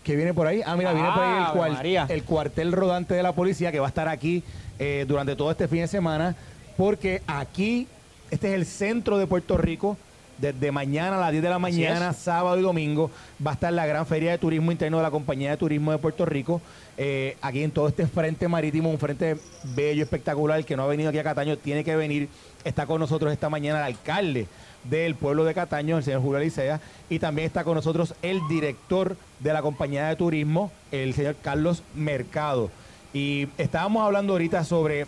que 0.06 0.16
viene 0.16 0.32
por 0.32 0.46
ahí. 0.46 0.62
Ah, 0.64 0.76
mira, 0.76 0.92
viene 0.92 1.08
por 1.10 1.22
ahí 1.22 1.28
Ah, 1.30 1.36
el, 1.38 1.44
Ave 1.46 1.52
cual- 1.58 1.72
María. 1.72 2.06
el 2.08 2.22
cuartel 2.22 2.72
rodante 2.72 3.14
de 3.14 3.22
la 3.22 3.32
policía 3.32 3.72
que 3.72 3.80
va 3.80 3.86
a 3.86 3.88
estar 3.88 4.08
aquí 4.08 4.42
eh, 4.78 5.04
durante 5.08 5.34
todo 5.36 5.50
este 5.50 5.66
fin 5.68 5.80
de 5.80 5.88
semana, 5.88 6.36
porque 6.76 7.22
aquí, 7.26 7.88
este 8.30 8.48
es 8.50 8.54
el 8.54 8.66
centro 8.66 9.18
de 9.18 9.26
Puerto 9.26 9.56
Rico. 9.58 9.96
Desde 10.38 10.70
mañana 10.70 11.16
a 11.16 11.20
las 11.20 11.30
10 11.32 11.42
de 11.42 11.48
la 11.48 11.58
mañana, 11.58 12.12
sábado 12.12 12.58
y 12.58 12.62
domingo, 12.62 13.10
va 13.44 13.52
a 13.52 13.54
estar 13.54 13.72
la 13.72 13.86
gran 13.86 14.04
feria 14.04 14.32
de 14.32 14.36
turismo 14.38 14.70
interno 14.70 14.98
de 14.98 15.02
la 15.02 15.10
Compañía 15.10 15.50
de 15.50 15.56
Turismo 15.56 15.92
de 15.92 15.98
Puerto 15.98 16.24
Rico. 16.26 16.60
eh, 16.98 17.36
aquí 17.42 17.62
en 17.62 17.70
todo 17.70 17.88
este 17.88 18.06
frente 18.06 18.46
marítimo, 18.46 18.90
un 18.90 18.98
frente 18.98 19.36
bello, 19.74 20.02
espectacular, 20.02 20.62
que 20.64 20.76
no 20.76 20.82
ha 20.82 20.86
venido 20.86 21.08
aquí 21.08 21.18
a 21.18 21.24
Cataño, 21.24 21.56
tiene 21.56 21.82
que 21.84 21.96
venir. 21.96 22.28
Está 22.64 22.84
con 22.86 23.00
nosotros 23.00 23.32
esta 23.32 23.48
mañana 23.50 23.78
el 23.80 23.84
alcalde 23.94 24.46
del 24.90 25.14
pueblo 25.14 25.44
de 25.44 25.54
Cataño, 25.54 25.98
el 25.98 26.04
señor 26.04 26.22
Julio 26.22 26.38
Alicea, 26.38 26.80
y 27.08 27.18
también 27.18 27.46
está 27.46 27.64
con 27.64 27.74
nosotros 27.74 28.14
el 28.22 28.40
director 28.48 29.16
de 29.40 29.52
la 29.52 29.62
Compañía 29.62 30.08
de 30.08 30.16
Turismo, 30.16 30.70
el 30.92 31.14
señor 31.14 31.36
Carlos 31.42 31.82
Mercado. 31.94 32.70
Y 33.12 33.48
estábamos 33.58 34.04
hablando 34.04 34.34
ahorita 34.34 34.64
sobre 34.64 35.06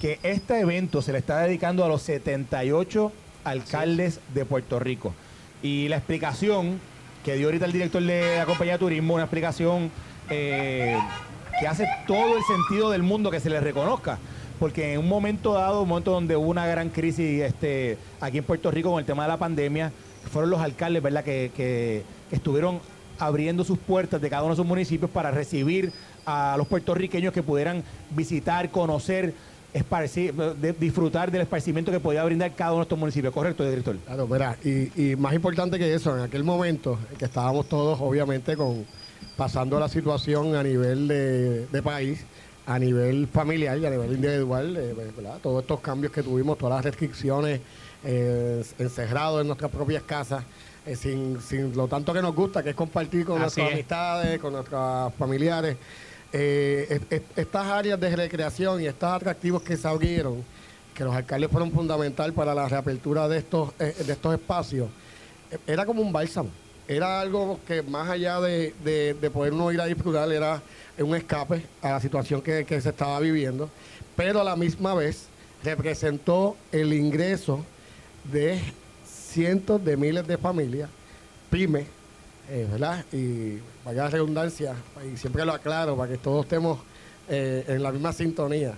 que 0.00 0.18
este 0.22 0.60
evento 0.60 1.02
se 1.02 1.12
le 1.12 1.18
está 1.18 1.40
dedicando 1.40 1.84
a 1.84 1.88
los 1.88 2.02
78 2.02 3.12
alcaldes 3.44 4.20
de 4.34 4.44
Puerto 4.44 4.78
Rico. 4.78 5.14
Y 5.62 5.88
la 5.88 5.96
explicación 5.96 6.80
que 7.24 7.36
dio 7.36 7.46
ahorita 7.46 7.64
el 7.64 7.72
director 7.72 8.02
de 8.02 8.36
la 8.36 8.44
compañía 8.44 8.74
de 8.74 8.78
turismo, 8.78 9.14
una 9.14 9.24
explicación 9.24 9.90
eh, 10.28 10.98
que 11.58 11.66
hace 11.66 11.86
todo 12.06 12.36
el 12.36 12.42
sentido 12.44 12.90
del 12.90 13.02
mundo 13.02 13.30
que 13.30 13.40
se 13.40 13.50
le 13.50 13.60
reconozca. 13.60 14.18
Porque 14.58 14.94
en 14.94 15.00
un 15.00 15.08
momento 15.08 15.52
dado, 15.54 15.82
un 15.82 15.88
momento 15.88 16.12
donde 16.12 16.36
hubo 16.36 16.48
una 16.48 16.66
gran 16.66 16.88
crisis 16.90 17.42
este, 17.42 17.98
aquí 18.20 18.38
en 18.38 18.44
Puerto 18.44 18.70
Rico 18.70 18.90
con 18.90 19.00
el 19.00 19.04
tema 19.04 19.24
de 19.24 19.28
la 19.28 19.36
pandemia, 19.36 19.92
fueron 20.32 20.50
los 20.50 20.60
alcaldes, 20.60 21.02
¿verdad?, 21.02 21.24
que, 21.24 21.50
que- 21.56 22.02
estuvieron 22.30 22.80
abriendo 23.18 23.62
sus 23.62 23.78
puertas 23.78 24.20
de 24.20 24.28
cada 24.28 24.42
uno 24.42 24.54
de 24.54 24.56
sus 24.56 24.66
municipios 24.66 25.10
para 25.10 25.30
recibir 25.30 25.92
a 26.26 26.54
los 26.58 26.66
puertorriqueños 26.66 27.32
que 27.32 27.42
pudieran 27.44 27.84
visitar, 28.10 28.70
conocer, 28.70 29.34
esparcir, 29.72 30.34
disfrutar 30.80 31.30
del 31.30 31.42
esparcimiento 31.42 31.92
que 31.92 32.00
podía 32.00 32.24
brindar 32.24 32.52
cada 32.54 32.72
uno 32.72 32.80
de 32.80 32.84
estos 32.84 32.98
municipios. 32.98 33.32
¿Correcto, 33.32 33.68
director? 33.68 33.96
Claro, 33.98 34.26
verá, 34.26 34.56
y, 34.64 35.10
y 35.10 35.16
más 35.16 35.34
importante 35.34 35.78
que 35.78 35.92
eso, 35.94 36.16
en 36.16 36.22
aquel 36.24 36.42
momento 36.42 36.98
en 37.10 37.18
que 37.18 37.24
estábamos 37.26 37.68
todos, 37.68 38.00
obviamente, 38.00 38.56
con 38.56 38.84
pasando 39.36 39.78
la 39.78 39.88
situación 39.88 40.54
a 40.56 40.62
nivel 40.62 41.08
de 41.08 41.82
país, 41.82 42.24
a 42.66 42.78
nivel 42.78 43.26
familiar 43.28 43.76
y 43.78 43.86
a 43.86 43.90
nivel 43.90 44.12
individual, 44.12 44.76
eh, 44.76 44.94
¿verdad? 45.16 45.38
Todos 45.42 45.62
estos 45.62 45.80
cambios 45.80 46.12
que 46.12 46.22
tuvimos, 46.22 46.56
todas 46.56 46.76
las 46.76 46.84
restricciones, 46.84 47.60
eh, 48.04 48.64
encerrados 48.78 49.40
en 49.42 49.48
nuestras 49.48 49.70
propias 49.70 50.02
casas, 50.04 50.44
eh, 50.86 50.96
sin, 50.96 51.40
sin 51.42 51.76
lo 51.76 51.88
tanto 51.88 52.12
que 52.12 52.22
nos 52.22 52.34
gusta, 52.34 52.62
que 52.62 52.70
es 52.70 52.76
compartir 52.76 53.24
con 53.26 53.36
Así 53.36 53.60
nuestras 53.60 53.66
es. 53.68 53.72
amistades, 53.74 54.38
con 54.40 54.52
nuestros 54.54 55.14
familiares. 55.14 55.76
Es- 56.32 57.00
es- 57.10 57.22
estas 57.36 57.66
áreas 57.66 58.00
de 58.00 58.16
recreación 58.16 58.80
y 58.82 58.86
estos 58.86 59.08
atractivos 59.10 59.62
que 59.62 59.76
se 59.76 59.86
abrieron, 59.86 60.42
que 60.94 61.04
los 61.04 61.14
alcaldes 61.14 61.50
fueron 61.50 61.70
fundamental 61.70 62.32
para 62.32 62.54
la 62.54 62.68
reapertura 62.68 63.28
de 63.28 63.38
estos, 63.38 63.76
de 63.78 64.12
estos 64.12 64.34
espacios, 64.34 64.88
era 65.66 65.84
como 65.86 66.02
un 66.02 66.12
bálsamo. 66.12 66.50
Era 66.88 67.20
algo 67.20 67.60
que 67.66 67.82
más 67.82 68.08
allá 68.10 68.40
de, 68.40 68.74
de- 68.84 69.14
de 69.14 69.30
poder 69.30 69.52
uno 69.52 69.70
ir 69.72 69.80
a 69.80 69.86
disfrutar, 69.86 70.30
era 70.32 70.60
un 70.98 71.14
escape 71.14 71.64
a 71.82 71.90
la 71.92 72.00
situación 72.00 72.40
que, 72.40 72.64
que 72.64 72.80
se 72.80 72.90
estaba 72.90 73.18
viviendo, 73.20 73.68
pero 74.16 74.40
a 74.40 74.44
la 74.44 74.56
misma 74.56 74.94
vez 74.94 75.26
representó 75.62 76.56
el 76.70 76.92
ingreso 76.92 77.64
de 78.30 78.60
cientos 79.06 79.84
de 79.84 79.96
miles 79.96 80.26
de 80.26 80.38
familias, 80.38 80.88
pymes, 81.50 81.86
eh, 82.50 82.68
¿verdad? 82.70 83.04
Y 83.12 83.58
vaya 83.84 84.08
redundancia, 84.08 84.74
y 85.12 85.16
siempre 85.16 85.44
lo 85.44 85.52
aclaro 85.52 85.96
para 85.96 86.12
que 86.12 86.18
todos 86.18 86.44
estemos 86.44 86.78
eh, 87.28 87.64
en 87.68 87.82
la 87.82 87.90
misma 87.90 88.12
sintonía. 88.12 88.74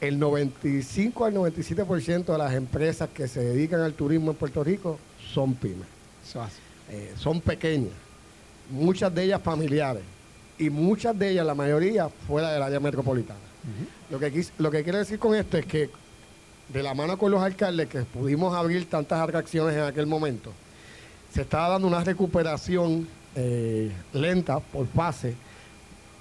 El 0.00 0.18
95 0.18 1.24
al 1.24 1.34
97% 1.34 2.24
de 2.26 2.38
las 2.38 2.52
empresas 2.52 3.08
que 3.08 3.26
se 3.26 3.40
dedican 3.40 3.80
al 3.80 3.94
turismo 3.94 4.32
en 4.32 4.36
Puerto 4.36 4.62
Rico 4.62 4.98
son 5.32 5.54
pymes. 5.54 5.88
Eh, 6.90 7.14
son 7.16 7.40
pequeñas, 7.40 7.92
muchas 8.70 9.14
de 9.14 9.24
ellas 9.24 9.40
familiares 9.42 10.02
y 10.58 10.70
muchas 10.70 11.18
de 11.18 11.30
ellas, 11.30 11.46
la 11.46 11.54
mayoría, 11.54 12.08
fuera 12.08 12.52
del 12.52 12.62
área 12.62 12.80
metropolitana. 12.80 13.40
lo, 14.10 14.18
que 14.18 14.32
quis- 14.32 14.50
lo 14.58 14.70
que 14.70 14.82
quiero 14.82 14.98
decir 14.98 15.18
con 15.18 15.34
esto 15.34 15.56
es 15.58 15.66
que 15.66 15.90
de 16.68 16.82
la 16.82 16.94
mano 16.94 17.18
con 17.18 17.30
los 17.30 17.42
alcaldes 17.42 17.88
que 17.88 18.00
pudimos 18.02 18.54
abrir 18.54 18.88
tantas 18.88 19.20
atracciones 19.20 19.74
en 19.74 19.82
aquel 19.82 20.06
momento, 20.06 20.52
se 21.32 21.42
estaba 21.42 21.70
dando 21.70 21.88
una 21.88 22.02
recuperación 22.04 23.08
eh, 23.34 23.90
lenta 24.12 24.60
por 24.60 24.86
fase, 24.86 25.34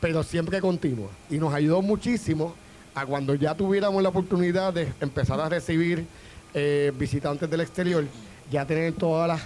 pero 0.01 0.23
siempre 0.23 0.59
continua. 0.59 1.09
Y 1.29 1.37
nos 1.37 1.53
ayudó 1.53 1.81
muchísimo 1.81 2.55
a 2.95 3.05
cuando 3.05 3.35
ya 3.35 3.55
tuviéramos 3.55 4.01
la 4.03 4.09
oportunidad 4.09 4.73
de 4.73 4.91
empezar 5.01 5.39
a 5.39 5.47
recibir 5.49 6.05
eh, 6.53 6.91
visitantes 6.97 7.49
del 7.49 7.61
exterior, 7.61 8.03
ya 8.51 8.65
tener 8.65 8.93
todas 8.93 9.27
las 9.27 9.41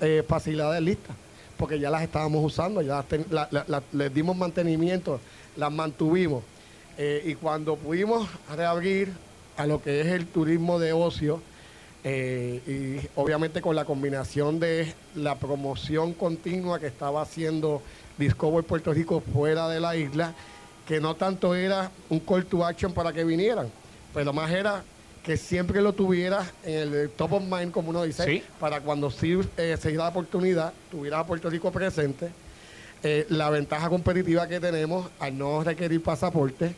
eh, 0.00 0.22
facilidades 0.26 0.80
listas, 0.82 1.16
porque 1.58 1.78
ya 1.78 1.90
las 1.90 2.02
estábamos 2.02 2.42
usando, 2.44 2.80
ya 2.80 3.02
ten- 3.02 3.26
la- 3.30 3.82
les 3.92 4.14
dimos 4.14 4.36
mantenimiento, 4.36 5.20
las 5.56 5.70
mantuvimos. 5.72 6.42
Eh, 6.96 7.22
y 7.26 7.34
cuando 7.34 7.76
pudimos 7.76 8.28
reabrir 8.56 9.12
a 9.56 9.66
lo 9.66 9.82
que 9.82 10.00
es 10.00 10.06
el 10.06 10.26
turismo 10.26 10.78
de 10.78 10.92
ocio, 10.92 11.42
eh, 12.04 12.62
y 13.04 13.08
obviamente 13.16 13.60
con 13.60 13.74
la 13.74 13.84
combinación 13.84 14.60
de 14.60 14.94
la 15.16 15.34
promoción 15.34 16.14
continua 16.14 16.78
que 16.78 16.86
estaba 16.86 17.22
haciendo 17.22 17.82
Discover 18.16 18.64
Puerto 18.64 18.92
Rico 18.92 19.20
fuera 19.20 19.68
de 19.68 19.80
la 19.80 19.96
isla, 19.96 20.32
que 20.86 21.00
no 21.00 21.16
tanto 21.16 21.54
era 21.54 21.90
un 22.08 22.20
call 22.20 22.46
to 22.46 22.64
action 22.64 22.92
para 22.92 23.12
que 23.12 23.24
vinieran, 23.24 23.68
pero 24.14 24.32
más 24.32 24.50
era 24.50 24.82
que 25.28 25.36
siempre 25.36 25.82
lo 25.82 25.92
tuvieras 25.92 26.54
en 26.64 26.90
el 26.94 27.10
top 27.10 27.34
of 27.34 27.42
mind, 27.42 27.70
como 27.70 27.90
uno 27.90 28.02
dice, 28.02 28.24
Sí. 28.24 28.42
para 28.58 28.80
cuando 28.80 29.10
sí 29.10 29.38
eh, 29.58 29.76
se 29.78 29.88
diera 29.90 30.04
la 30.04 30.08
oportunidad, 30.08 30.72
tuviera 30.90 31.18
a 31.18 31.26
Puerto 31.26 31.50
Rico 31.50 31.70
presente. 31.70 32.30
Eh, 33.02 33.26
la 33.28 33.50
ventaja 33.50 33.90
competitiva 33.90 34.48
que 34.48 34.58
tenemos 34.58 35.10
al 35.20 35.36
no 35.36 35.62
requerir 35.62 36.02
pasaporte, 36.02 36.74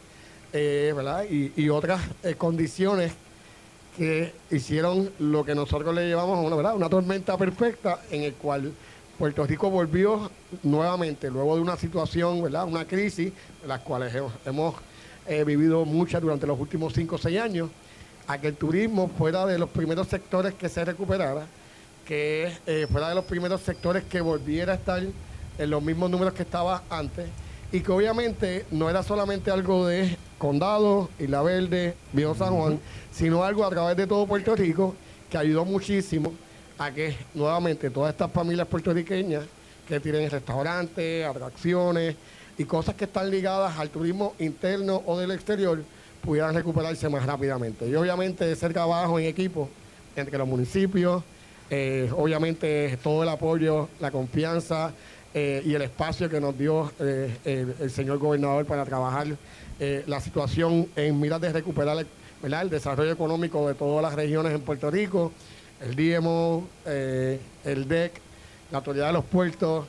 eh, 0.53 0.93
¿verdad? 0.97 1.27
Y, 1.31 1.53
y 1.55 1.69
otras 1.69 2.01
eh, 2.25 2.35
condiciones 2.35 3.13
que 3.97 4.33
hicieron 4.51 5.13
lo 5.21 5.45
que 5.45 5.55
nosotros 5.55 5.95
le 5.95 6.09
llevamos 6.09 6.37
a 6.39 6.41
una, 6.41 6.57
¿verdad? 6.57 6.75
una 6.75 6.89
tormenta 6.89 7.39
perfecta 7.39 8.01
en 8.11 8.25
el 8.25 8.35
cual 8.35 8.73
Puerto 9.17 9.47
Rico 9.47 9.71
volvió 9.71 10.29
nuevamente, 10.65 11.31
luego 11.31 11.55
de 11.55 11.63
una 11.63 11.77
situación, 11.77 12.43
¿verdad? 12.43 12.65
una 12.67 12.85
crisis, 12.85 13.33
las 13.65 13.79
cuales 13.83 14.13
hemos, 14.13 14.33
hemos, 14.45 14.75
eh, 15.29 15.45
vivido 15.45 15.85
muchas 15.85 16.21
durante 16.21 16.49
los 16.49 16.59
últimos 16.59 16.93
5 16.95 17.15
o 17.15 17.19
6 17.19 17.39
años, 17.41 17.71
a 18.31 18.40
que 18.40 18.47
el 18.47 18.55
turismo 18.55 19.11
fuera 19.19 19.45
de 19.45 19.59
los 19.59 19.69
primeros 19.71 20.07
sectores 20.07 20.55
que 20.55 20.69
se 20.69 20.85
recuperara, 20.85 21.47
que 22.07 22.53
eh, 22.64 22.87
fuera 22.88 23.09
de 23.09 23.16
los 23.16 23.25
primeros 23.25 23.61
sectores 23.61 24.05
que 24.05 24.21
volviera 24.21 24.75
a 24.75 24.77
estar 24.77 25.03
en 25.03 25.71
los 25.71 25.83
mismos 25.83 26.09
números 26.11 26.33
que 26.35 26.45
estaba 26.45 26.85
antes 26.90 27.29
y 27.73 27.81
que 27.81 27.90
obviamente 27.90 28.66
no 28.71 28.88
era 28.88 29.03
solamente 29.03 29.51
algo 29.51 29.85
de 29.85 30.16
Condado, 30.38 31.11
Isla 31.19 31.43
Verde, 31.43 31.97
Viejo 32.12 32.37
San 32.37 32.55
Juan, 32.55 32.79
sino 33.11 33.43
algo 33.43 33.64
a 33.64 33.71
través 33.71 33.97
de 33.97 34.07
todo 34.07 34.29
Puerto 34.29 34.55
Rico 34.55 34.95
que 35.29 35.37
ayudó 35.37 35.64
muchísimo 35.64 36.33
a 36.79 36.93
que 36.93 37.16
nuevamente 37.35 37.90
todas 37.90 38.12
estas 38.12 38.31
familias 38.31 38.69
puertorriqueñas 38.69 39.43
que 39.88 39.99
tienen 39.99 40.31
restaurantes, 40.31 41.27
atracciones 41.27 42.14
y 42.57 42.64
cosas 42.64 42.95
que 42.95 43.07
están 43.07 43.29
ligadas 43.29 43.77
al 43.77 43.90
turismo 43.90 44.35
interno 44.38 45.03
o 45.05 45.19
del 45.19 45.33
exterior 45.33 45.83
pudieran 46.23 46.55
recuperarse 46.55 47.09
más 47.09 47.25
rápidamente. 47.27 47.89
Y 47.89 47.95
obviamente 47.95 48.51
ese 48.51 48.69
trabajo 48.71 49.19
en 49.19 49.27
equipo 49.27 49.69
entre 50.17 50.39
los 50.39 50.47
municipios, 50.47 51.23
eh, 51.71 52.11
obviamente 52.17 52.99
todo 53.03 53.23
el 53.23 53.29
apoyo, 53.29 53.89
la 54.01 54.11
confianza 54.11 54.93
eh, 55.33 55.63
y 55.65 55.75
el 55.75 55.83
espacio 55.83 56.29
que 56.29 56.41
nos 56.41 56.59
dio 56.59 56.91
eh, 56.99 57.75
el, 57.79 57.91
señor 57.91 58.19
gobernador 58.19 58.67
para 58.67 58.85
trabajar 58.85 59.29
la 59.79 60.21
situación 60.21 60.89
en 60.95 61.19
miras 61.19 61.41
de 61.41 61.51
recuperar 61.55 61.97
el, 61.97 62.53
el 62.53 62.69
desarrollo 62.69 63.13
económico 63.13 63.67
de 63.67 63.73
todas 63.73 64.03
las 64.03 64.13
regiones 64.13 64.53
en 64.53 64.61
Puerto 64.61 64.91
Rico, 64.91 65.33
el 65.81 65.95
eh, 66.87 67.41
el 67.65 67.89
DEC, 67.89 68.13
la 68.73 68.79
Autoridad 68.79 69.07
de 69.07 69.13
los 69.15 69.25
Puertos, 69.25 69.87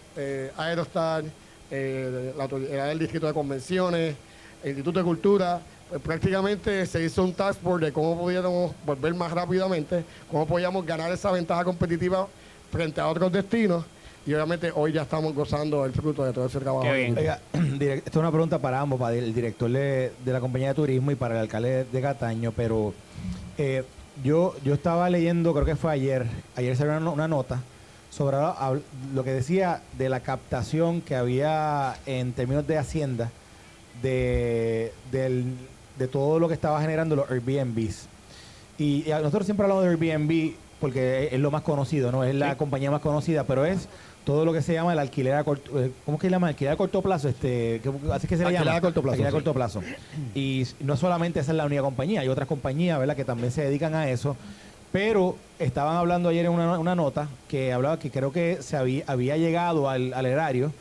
Aerostar, 0.55 1.25
la 1.69 2.43
Autoridad 2.43 2.87
del 2.87 2.99
Distrito 2.99 3.27
de 3.27 3.33
Convenciones, 3.33 4.15
el 4.63 4.69
Instituto 4.69 4.99
de 4.99 5.05
Cultura, 5.05 5.59
prácticamente 5.99 6.85
se 6.85 7.03
hizo 7.03 7.23
un 7.23 7.33
task 7.33 7.59
force 7.61 7.85
de 7.87 7.91
cómo 7.93 8.17
pudiéramos 8.19 8.73
volver 8.85 9.13
más 9.13 9.31
rápidamente, 9.31 10.03
cómo 10.29 10.45
podíamos 10.45 10.85
ganar 10.85 11.11
esa 11.11 11.31
ventaja 11.31 11.63
competitiva 11.63 12.27
frente 12.71 13.01
a 13.01 13.07
otros 13.07 13.31
destinos. 13.31 13.83
Y 14.25 14.33
obviamente 14.35 14.71
hoy 14.75 14.91
ya 14.93 15.01
estamos 15.01 15.33
gozando 15.33 15.83
el 15.83 15.93
fruto 15.93 16.23
de 16.23 16.31
todo 16.31 16.45
ese 16.45 16.59
trabajo. 16.59 16.83
Qué 16.83 16.93
bien. 16.93 17.17
Oiga, 17.17 17.39
esta 17.53 18.09
es 18.11 18.15
una 18.15 18.29
pregunta 18.29 18.59
para 18.59 18.79
ambos, 18.79 18.99
para 18.99 19.15
el 19.15 19.33
director 19.33 19.69
de, 19.71 20.11
de 20.23 20.31
la 20.33 20.39
compañía 20.39 20.69
de 20.69 20.73
turismo 20.75 21.09
y 21.11 21.15
para 21.15 21.33
el 21.35 21.41
alcalde 21.41 21.85
de 21.91 22.01
Cataño, 22.01 22.51
pero 22.55 22.93
eh, 23.57 23.83
yo, 24.23 24.55
yo 24.63 24.75
estaba 24.75 25.09
leyendo, 25.09 25.53
creo 25.53 25.65
que 25.65 25.75
fue 25.75 25.91
ayer, 25.91 26.27
ayer 26.55 26.77
salió 26.77 26.97
una, 26.97 27.09
una 27.09 27.27
nota 27.27 27.61
sobre 28.11 28.37
lo 29.15 29.23
que 29.23 29.31
decía 29.31 29.81
de 29.97 30.09
la 30.09 30.19
captación 30.19 31.01
que 31.01 31.15
había 31.15 31.95
en 32.05 32.33
términos 32.33 32.67
de 32.67 32.77
Hacienda 32.77 33.31
de, 34.03 34.93
del- 35.11 35.55
de 35.97 36.07
todo 36.07 36.39
lo 36.39 36.47
que 36.47 36.53
estaba 36.53 36.81
generando 36.81 37.15
los 37.15 37.29
Airbnbs. 37.29 38.05
Y, 38.77 39.05
nosotros 39.09 39.45
siempre 39.45 39.63
hablamos 39.65 39.83
de 39.83 39.89
Airbnb 39.91 40.53
porque 40.79 41.27
es, 41.27 41.33
es 41.33 41.39
lo 41.39 41.51
más 41.51 41.61
conocido, 41.61 42.11
¿no? 42.11 42.23
Es 42.23 42.33
la 42.33 42.51
Sí. 42.51 42.55
compañía 42.57 42.89
más 42.89 43.01
conocida, 43.01 43.43
pero 43.43 43.65
es 43.65 43.87
todo 44.25 44.45
lo 44.45 44.53
que 44.53 44.61
se 44.61 44.73
llama 44.73 44.93
el 44.93 44.99
alquiler 44.99 45.33
a 45.35 45.43
corto, 45.43 45.79
eh, 45.79 45.91
¿cómo 46.05 46.17
es 46.17 46.21
que 46.21 46.27
se 46.27 46.31
llama? 46.31 46.47
Alquiler 46.47 46.73
a 46.73 46.77
corto 46.77 47.01
plazo, 47.01 47.27
este, 47.29 47.81
¿qué- 47.83 47.91
así 48.11 48.27
que 48.27 48.35
se 48.37 48.43
le 48.43 48.47
Alquiler 48.49 48.65
llama. 48.65 48.77
a 48.77 48.81
corto 48.81 49.01
plazo, 49.01 49.13
Alquiler 49.13 49.27
a 49.27 49.31
sí. 49.31 49.35
corto 49.35 49.53
plazo. 49.53 49.81
Y 50.35 50.65
no 50.79 50.97
solamente 50.97 51.39
esa 51.39 51.51
es 51.51 51.57
la 51.57 51.65
única 51.65 51.81
compañía, 51.81 52.21
hay 52.21 52.27
otras 52.27 52.47
compañías, 52.47 52.97
¿verdad? 52.99 53.15
Que 53.15 53.25
también 53.25 53.51
se 53.51 53.63
dedican 53.63 53.93
a 53.95 54.09
eso. 54.09 54.35
Pero 54.91 55.37
estaban 55.57 55.95
hablando 55.95 56.29
ayer 56.29 56.45
en 56.45 56.51
una, 56.51 56.77
una 56.77 56.95
nota 56.95 57.27
que 57.47 57.71
hablaba 57.71 57.97
que 57.97 58.11
creo 58.11 58.31
que 58.33 58.57
se 58.61 58.75
había, 58.75 59.03
había 59.07 59.37
llegado 59.37 59.89
al, 59.89 60.13
al 60.13 60.25
erario 60.25 60.71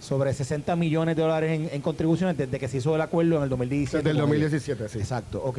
sobre 0.00 0.32
60 0.34 0.74
millones 0.76 1.16
de 1.16 1.22
dólares 1.22 1.60
en, 1.60 1.68
en 1.72 1.80
contribuciones 1.82 2.36
desde 2.36 2.58
que 2.58 2.68
se 2.68 2.78
hizo 2.78 2.94
el 2.94 3.00
acuerdo 3.00 3.36
en 3.36 3.44
el 3.44 3.48
2017. 3.48 3.98
Desde 3.98 4.10
el 4.10 4.24
con 4.24 4.34
ellos. 4.34 4.50
2017, 4.50 4.88
sí. 4.88 4.98
Exacto, 4.98 5.42
ok. 5.44 5.58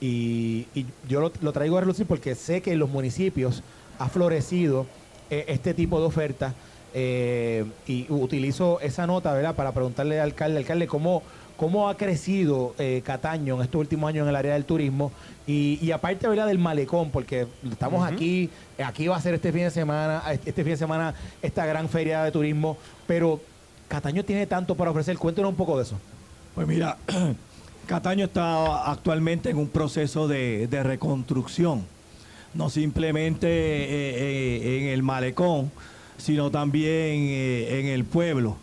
Y, 0.00 0.66
y 0.74 0.86
yo 1.08 1.20
lo, 1.20 1.32
lo 1.40 1.52
traigo 1.52 1.76
a 1.76 1.80
relucir 1.80 2.06
porque 2.06 2.34
sé 2.34 2.62
que 2.62 2.72
en 2.72 2.78
los 2.78 2.88
municipios 2.88 3.62
ha 3.98 4.08
florecido 4.08 4.86
eh, 5.30 5.44
este 5.48 5.74
tipo 5.74 6.00
de 6.00 6.06
ofertas 6.06 6.54
eh, 6.94 7.64
y 7.86 8.06
utilizo 8.08 8.80
esa 8.80 9.06
nota, 9.06 9.32
¿verdad? 9.34 9.54
Para 9.54 9.72
preguntarle 9.72 10.20
al 10.20 10.28
alcalde, 10.30 10.58
alcalde, 10.58 10.86
¿cómo, 10.86 11.22
cómo 11.56 11.88
ha 11.88 11.96
crecido 11.96 12.74
eh, 12.78 13.02
Cataño 13.04 13.56
en 13.56 13.62
estos 13.62 13.78
últimos 13.80 14.08
años 14.08 14.22
en 14.22 14.30
el 14.30 14.36
área 14.36 14.54
del 14.54 14.64
turismo? 14.64 15.12
Y, 15.46 15.78
y 15.82 15.90
aparte, 15.90 16.26
¿verdad? 16.28 16.46
Del 16.46 16.58
malecón, 16.58 17.10
porque 17.10 17.46
estamos 17.70 18.10
aquí, 18.10 18.48
aquí 18.82 19.06
va 19.08 19.16
a 19.16 19.20
ser 19.20 19.34
este 19.34 19.52
fin 19.52 19.64
de 19.64 19.70
semana, 19.70 20.22
este 20.32 20.62
fin 20.62 20.72
de 20.72 20.76
semana 20.76 21.14
esta 21.42 21.66
gran 21.66 21.88
feria 21.88 22.22
de 22.22 22.30
turismo, 22.32 22.78
pero 23.06 23.40
Cataño 23.88 24.22
tiene 24.24 24.46
tanto 24.46 24.74
para 24.74 24.90
ofrecer. 24.90 25.18
Cuéntenos 25.18 25.50
un 25.50 25.56
poco 25.56 25.76
de 25.76 25.82
eso. 25.82 25.96
Pues 26.54 26.68
mira, 26.68 26.98
Cataño 27.86 28.26
está 28.26 28.90
actualmente 28.90 29.50
en 29.50 29.56
un 29.56 29.68
proceso 29.68 30.28
de, 30.28 30.68
de 30.68 30.82
reconstrucción, 30.82 31.84
no 32.52 32.68
simplemente 32.68 33.48
eh, 33.48 33.88
eh, 33.90 34.78
en 34.82 34.88
el 34.88 35.02
malecón, 35.02 35.70
sino 36.18 36.50
también 36.50 37.28
eh, 37.30 37.80
en 37.80 37.86
el 37.86 38.04
pueblo. 38.04 38.56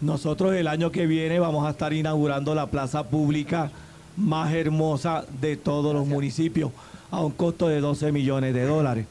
Nosotros 0.00 0.54
el 0.54 0.68
año 0.68 0.92
que 0.92 1.06
viene 1.06 1.38
vamos 1.38 1.66
a 1.66 1.70
estar 1.70 1.92
inaugurando 1.92 2.54
la 2.54 2.66
plaza 2.66 3.04
pública 3.04 3.70
más 4.16 4.52
hermosa 4.52 5.24
de 5.40 5.56
todos 5.56 5.94
los 5.94 6.06
municipios 6.06 6.70
a 7.10 7.20
un 7.20 7.32
costo 7.32 7.68
de 7.68 7.80
12 7.80 8.12
millones 8.12 8.52
de 8.52 8.64
dólares. 8.64 9.06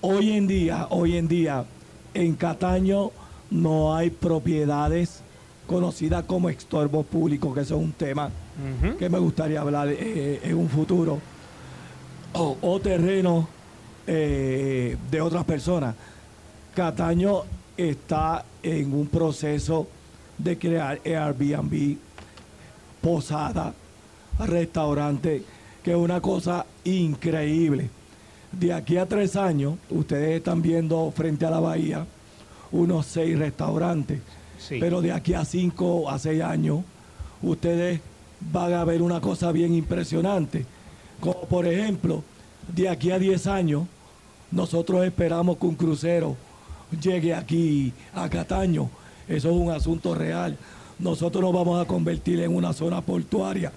Hoy 0.00 0.32
en 0.32 0.46
día, 0.46 0.86
hoy 0.90 1.16
en 1.16 1.28
día, 1.28 1.64
en 2.12 2.34
Cataño 2.34 3.10
no 3.52 3.94
hay 3.94 4.10
propiedades 4.10 5.20
conocidas 5.66 6.24
como 6.24 6.48
estorbos 6.48 7.06
públicos, 7.06 7.54
que 7.54 7.60
eso 7.60 7.76
es 7.76 7.82
un 7.82 7.92
tema 7.92 8.30
que 8.98 9.08
me 9.08 9.18
gustaría 9.18 9.60
hablar 9.60 9.88
eh, 9.88 10.40
en 10.42 10.56
un 10.56 10.68
futuro, 10.68 11.20
o, 12.34 12.56
o 12.60 12.80
terrenos 12.80 13.46
eh, 14.06 14.96
de 15.10 15.20
otras 15.20 15.44
personas. 15.44 15.94
Cataño 16.74 17.42
está 17.76 18.44
en 18.62 18.92
un 18.92 19.06
proceso 19.06 19.86
de 20.38 20.58
crear 20.58 21.00
Airbnb, 21.04 21.96
posada, 23.00 23.72
restaurante, 24.40 25.42
que 25.82 25.90
es 25.92 25.96
una 25.96 26.20
cosa 26.20 26.64
increíble. 26.84 27.90
De 28.50 28.72
aquí 28.72 28.96
a 28.96 29.06
tres 29.06 29.36
años, 29.36 29.74
ustedes 29.90 30.38
están 30.38 30.60
viendo 30.62 31.10
frente 31.14 31.46
a 31.46 31.50
la 31.50 31.60
bahía 31.60 32.06
unos 32.72 33.06
seis 33.06 33.38
restaurantes. 33.38 34.20
Sí. 34.58 34.78
Pero 34.80 35.00
de 35.00 35.12
aquí 35.12 35.34
a 35.34 35.44
cinco 35.44 36.10
a 36.10 36.18
seis 36.18 36.42
años, 36.42 36.80
ustedes 37.42 38.00
van 38.50 38.72
a 38.72 38.84
ver 38.84 39.02
una 39.02 39.20
cosa 39.20 39.52
bien 39.52 39.74
impresionante. 39.74 40.66
Como 41.20 41.42
por 41.42 41.66
ejemplo, 41.66 42.24
de 42.74 42.88
aquí 42.88 43.10
a 43.10 43.18
10 43.18 43.46
años, 43.46 43.84
nosotros 44.50 45.04
esperamos 45.04 45.58
que 45.58 45.66
un 45.66 45.74
crucero 45.74 46.36
llegue 47.00 47.34
aquí 47.34 47.92
a 48.14 48.28
Cataño. 48.28 48.90
Eso 49.28 49.50
es 49.50 49.56
un 49.56 49.70
asunto 49.70 50.14
real. 50.14 50.56
Nosotros 50.98 51.42
nos 51.42 51.52
vamos 51.52 51.80
a 51.80 51.86
convertir 51.86 52.40
en 52.40 52.54
una 52.54 52.72
zona 52.72 53.00
portuaria. 53.00 53.72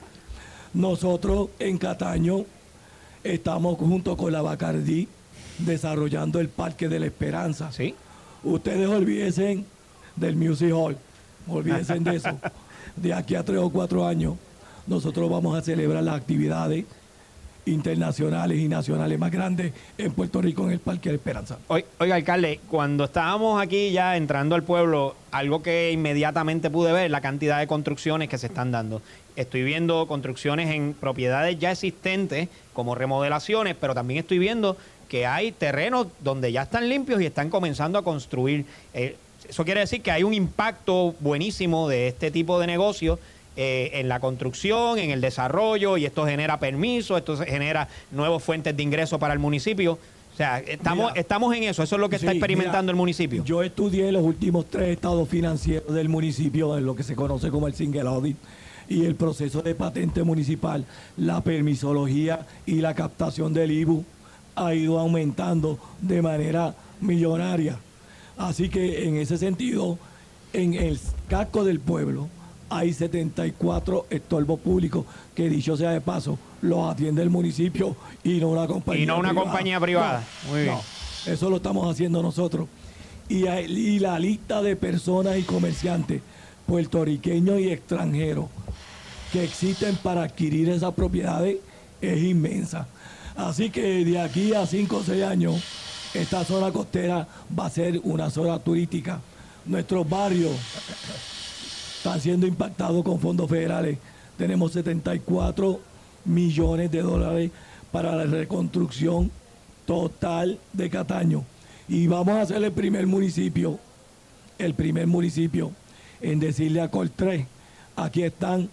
Nosotros 0.74 1.50
en 1.60 1.78
Cataño 1.78 2.46
estamos 3.24 3.78
junto 3.78 4.18
con 4.18 4.32
la 4.32 4.42
Bacardí 4.42 5.08
desarrollando 5.60 6.40
el 6.40 6.50
Parque 6.50 6.90
de 6.90 7.00
la 7.00 7.06
Esperanza. 7.06 7.72
Sí. 7.72 7.96
Ustedes 8.46 8.88
olvídense 8.88 9.64
del 10.16 10.36
Music 10.36 10.72
Hall, 10.72 10.96
olvídense 11.48 12.00
de 12.00 12.16
eso. 12.16 12.30
De 12.96 13.12
aquí 13.14 13.36
a 13.36 13.44
tres 13.44 13.58
o 13.60 13.70
cuatro 13.72 14.06
años, 14.08 14.36
nosotros 14.88 15.30
vamos 15.30 15.58
a 15.58 15.62
celebrar 15.62 16.04
las 16.04 16.16
actividades 16.16 16.86
internacionales 17.66 18.60
y 18.60 18.68
nacionales 18.68 19.18
más 19.18 19.32
grandes 19.32 19.74
en 19.98 20.12
Puerto 20.14 20.40
Rico 20.40 20.66
en 20.66 20.74
el 20.74 20.80
Parque 20.80 21.10
de 21.10 21.16
Esperanza. 21.16 21.58
Oi- 21.68 21.84
Oiga, 22.00 22.14
alcalde, 22.14 22.60
cuando 22.70 23.06
estábamos 23.06 23.60
aquí 23.60 23.92
ya 23.92 24.16
entrando 24.18 24.54
al 24.54 24.62
pueblo, 24.64 25.16
algo 25.32 25.64
que 25.64 25.92
inmediatamente 25.92 26.70
pude 26.70 26.94
ver, 26.94 27.10
la 27.10 27.22
cantidad 27.22 27.58
de 27.58 27.66
construcciones 27.66 28.30
que 28.30 28.38
se 28.38 28.48
están 28.48 28.72
dando. 28.72 29.02
Estoy 29.36 29.64
viendo 29.64 30.06
construcciones 30.08 30.70
en 30.70 30.94
propiedades 30.94 31.58
ya 31.58 31.72
existentes, 31.72 32.50
como 32.74 32.94
remodelaciones, 32.94 33.76
pero 33.82 33.96
también 33.96 34.20
estoy 34.20 34.38
viendo 34.38 34.78
que 35.08 35.26
hay 35.26 35.52
terrenos 35.52 36.08
donde 36.24 36.52
ya 36.52 36.64
están 36.64 36.90
limpios 36.90 37.22
y 37.22 37.26
están 37.26 37.50
comenzando 37.50 37.98
a 38.00 38.04
construir. 38.04 38.66
Eh, 38.94 39.16
eso 39.48 39.64
quiere 39.64 39.82
decir 39.82 40.02
que 40.02 40.12
hay 40.12 40.24
un 40.24 40.34
impacto 40.34 41.14
buenísimo 41.20 41.88
de 41.88 42.08
este 42.08 42.32
tipo 42.32 42.60
de 42.60 42.68
negocio 42.68 43.20
eh, 43.58 43.92
en 43.94 44.10
la 44.10 44.20
construcción, 44.20 44.98
en 45.00 45.12
el 45.12 45.22
desarrollo, 45.22 45.98
y 45.98 46.06
esto 46.06 46.26
genera 46.26 46.60
permisos, 46.60 47.18
esto 47.18 47.38
se- 47.38 47.46
genera 47.46 47.88
nuevas 48.12 48.44
fuentes 48.44 48.76
de 48.76 48.84
ingreso 48.84 49.18
para 49.20 49.34
el 49.34 49.40
municipio. 49.40 49.94
O 50.34 50.38
sea, 50.38 50.60
estamos, 50.60 51.12
Mira. 51.12 51.22
estamos 51.22 51.56
en 51.56 51.64
eso, 51.64 51.82
eso 51.82 51.96
es 51.96 52.00
lo 52.02 52.10
que 52.10 52.18
está 52.18 52.32
experimentando 52.34 52.82
mira, 52.84 52.92
el 52.92 52.96
municipio. 52.98 53.44
Yo 53.46 53.64
estudié 53.64 54.12
los 54.12 54.24
últimos 54.24 54.66
tres 54.66 54.90
estados 54.90 55.30
financieros 55.30 55.94
del 55.94 56.10
municipio, 56.10 56.78
en 56.78 56.86
lo 56.86 56.94
que 56.96 57.04
se 57.04 57.16
conoce 57.16 57.50
como 57.50 57.68
el 57.68 57.74
single 57.74 58.02
audit, 58.02 58.36
y 58.90 59.06
el 59.06 59.16
proceso 59.16 59.62
de 59.62 59.74
patente 59.76 60.24
municipal, 60.24 60.84
la 61.16 61.40
permisología 61.42 62.46
y 62.66 62.82
la 62.82 62.94
captación 62.94 63.54
del 63.54 63.72
IBU 63.72 64.04
ha 64.56 64.74
ido 64.74 65.00
aumentando 65.00 65.78
de 66.02 66.22
manera 66.22 66.76
millonaria. 67.02 67.78
Así 68.38 68.70
que 68.70 69.08
en 69.08 69.18
ese 69.18 69.38
sentido, 69.38 69.98
en 70.54 70.74
el 70.74 71.00
casco 71.30 71.64
del 71.64 71.80
pueblo 71.80 72.28
hay 72.70 72.94
74 72.94 74.08
estorbos 74.10 74.60
públicos 74.60 75.06
que 75.36 75.50
dicho 75.50 75.78
sea 75.78 75.92
de 75.92 76.02
paso, 76.02 76.38
los 76.62 76.90
atiende 76.92 77.22
el 77.22 77.30
municipio 77.30 77.96
y 78.24 78.40
no 78.40 78.50
una 78.50 78.66
compañía 78.68 79.04
Y 79.04 79.06
no 79.06 79.20
una 79.20 79.30
privada. 79.30 79.46
compañía 79.50 79.80
privada. 79.80 80.24
No, 80.46 80.52
Muy 80.52 80.62
bien. 80.64 80.74
no. 80.76 81.32
Eso 81.32 81.50
lo 81.50 81.58
estamos 81.58 81.90
haciendo 81.92 82.22
nosotros. 82.22 82.68
Y 83.30 84.00
la 84.00 84.20
lista 84.20 84.62
de 84.62 84.76
personas 84.76 85.38
y 85.38 85.44
comerciantes 85.44 86.22
puertorriqueños 86.68 87.60
y 87.60 87.70
extranjeros 87.72 88.46
que 89.32 89.44
existen 89.44 89.96
para 89.98 90.24
adquirir 90.24 90.70
esas 90.70 90.94
propiedades 90.94 91.58
es 92.02 92.24
inmensa. 92.24 92.88
Así 93.36 93.70
que 93.70 94.06
de 94.06 94.20
aquí 94.20 94.54
a 94.54 94.66
5 94.66 94.98
o 94.98 95.04
6 95.04 95.24
años, 95.24 95.64
esta 96.14 96.46
zona 96.46 96.72
costera 96.72 97.28
va 97.58 97.66
a 97.66 97.70
ser 97.70 98.00
una 98.04 98.30
zona 98.30 98.60
turística. 98.60 99.20
Nuestros 99.66 100.08
barrios 100.08 100.54
están 101.98 102.22
siendo 102.22 102.48
impactados 102.48 103.04
con 103.04 103.20
fondos 103.20 103.50
federales. 103.50 103.98
Tenemos 104.38 104.72
74 104.72 105.80
millones 106.26 106.92
de 106.92 107.02
dólares 107.02 107.52
para 107.92 108.16
la 108.16 108.26
reconstrucción 108.26 109.32
total 109.86 110.60
de 110.74 110.90
Cataño. 110.90 111.44
Y 111.88 112.08
vamos 112.08 112.38
a 112.38 112.46
ser 112.46 112.64
el 112.64 112.72
primer 112.72 113.06
municipio, 113.08 113.80
el 114.58 114.74
primer 114.74 115.08
municipio 115.08 115.72
en 116.22 116.40
decirle 116.40 116.82
a 116.82 116.90
Coltré, 116.90 117.48
aquí 117.96 118.24
están 118.24 118.70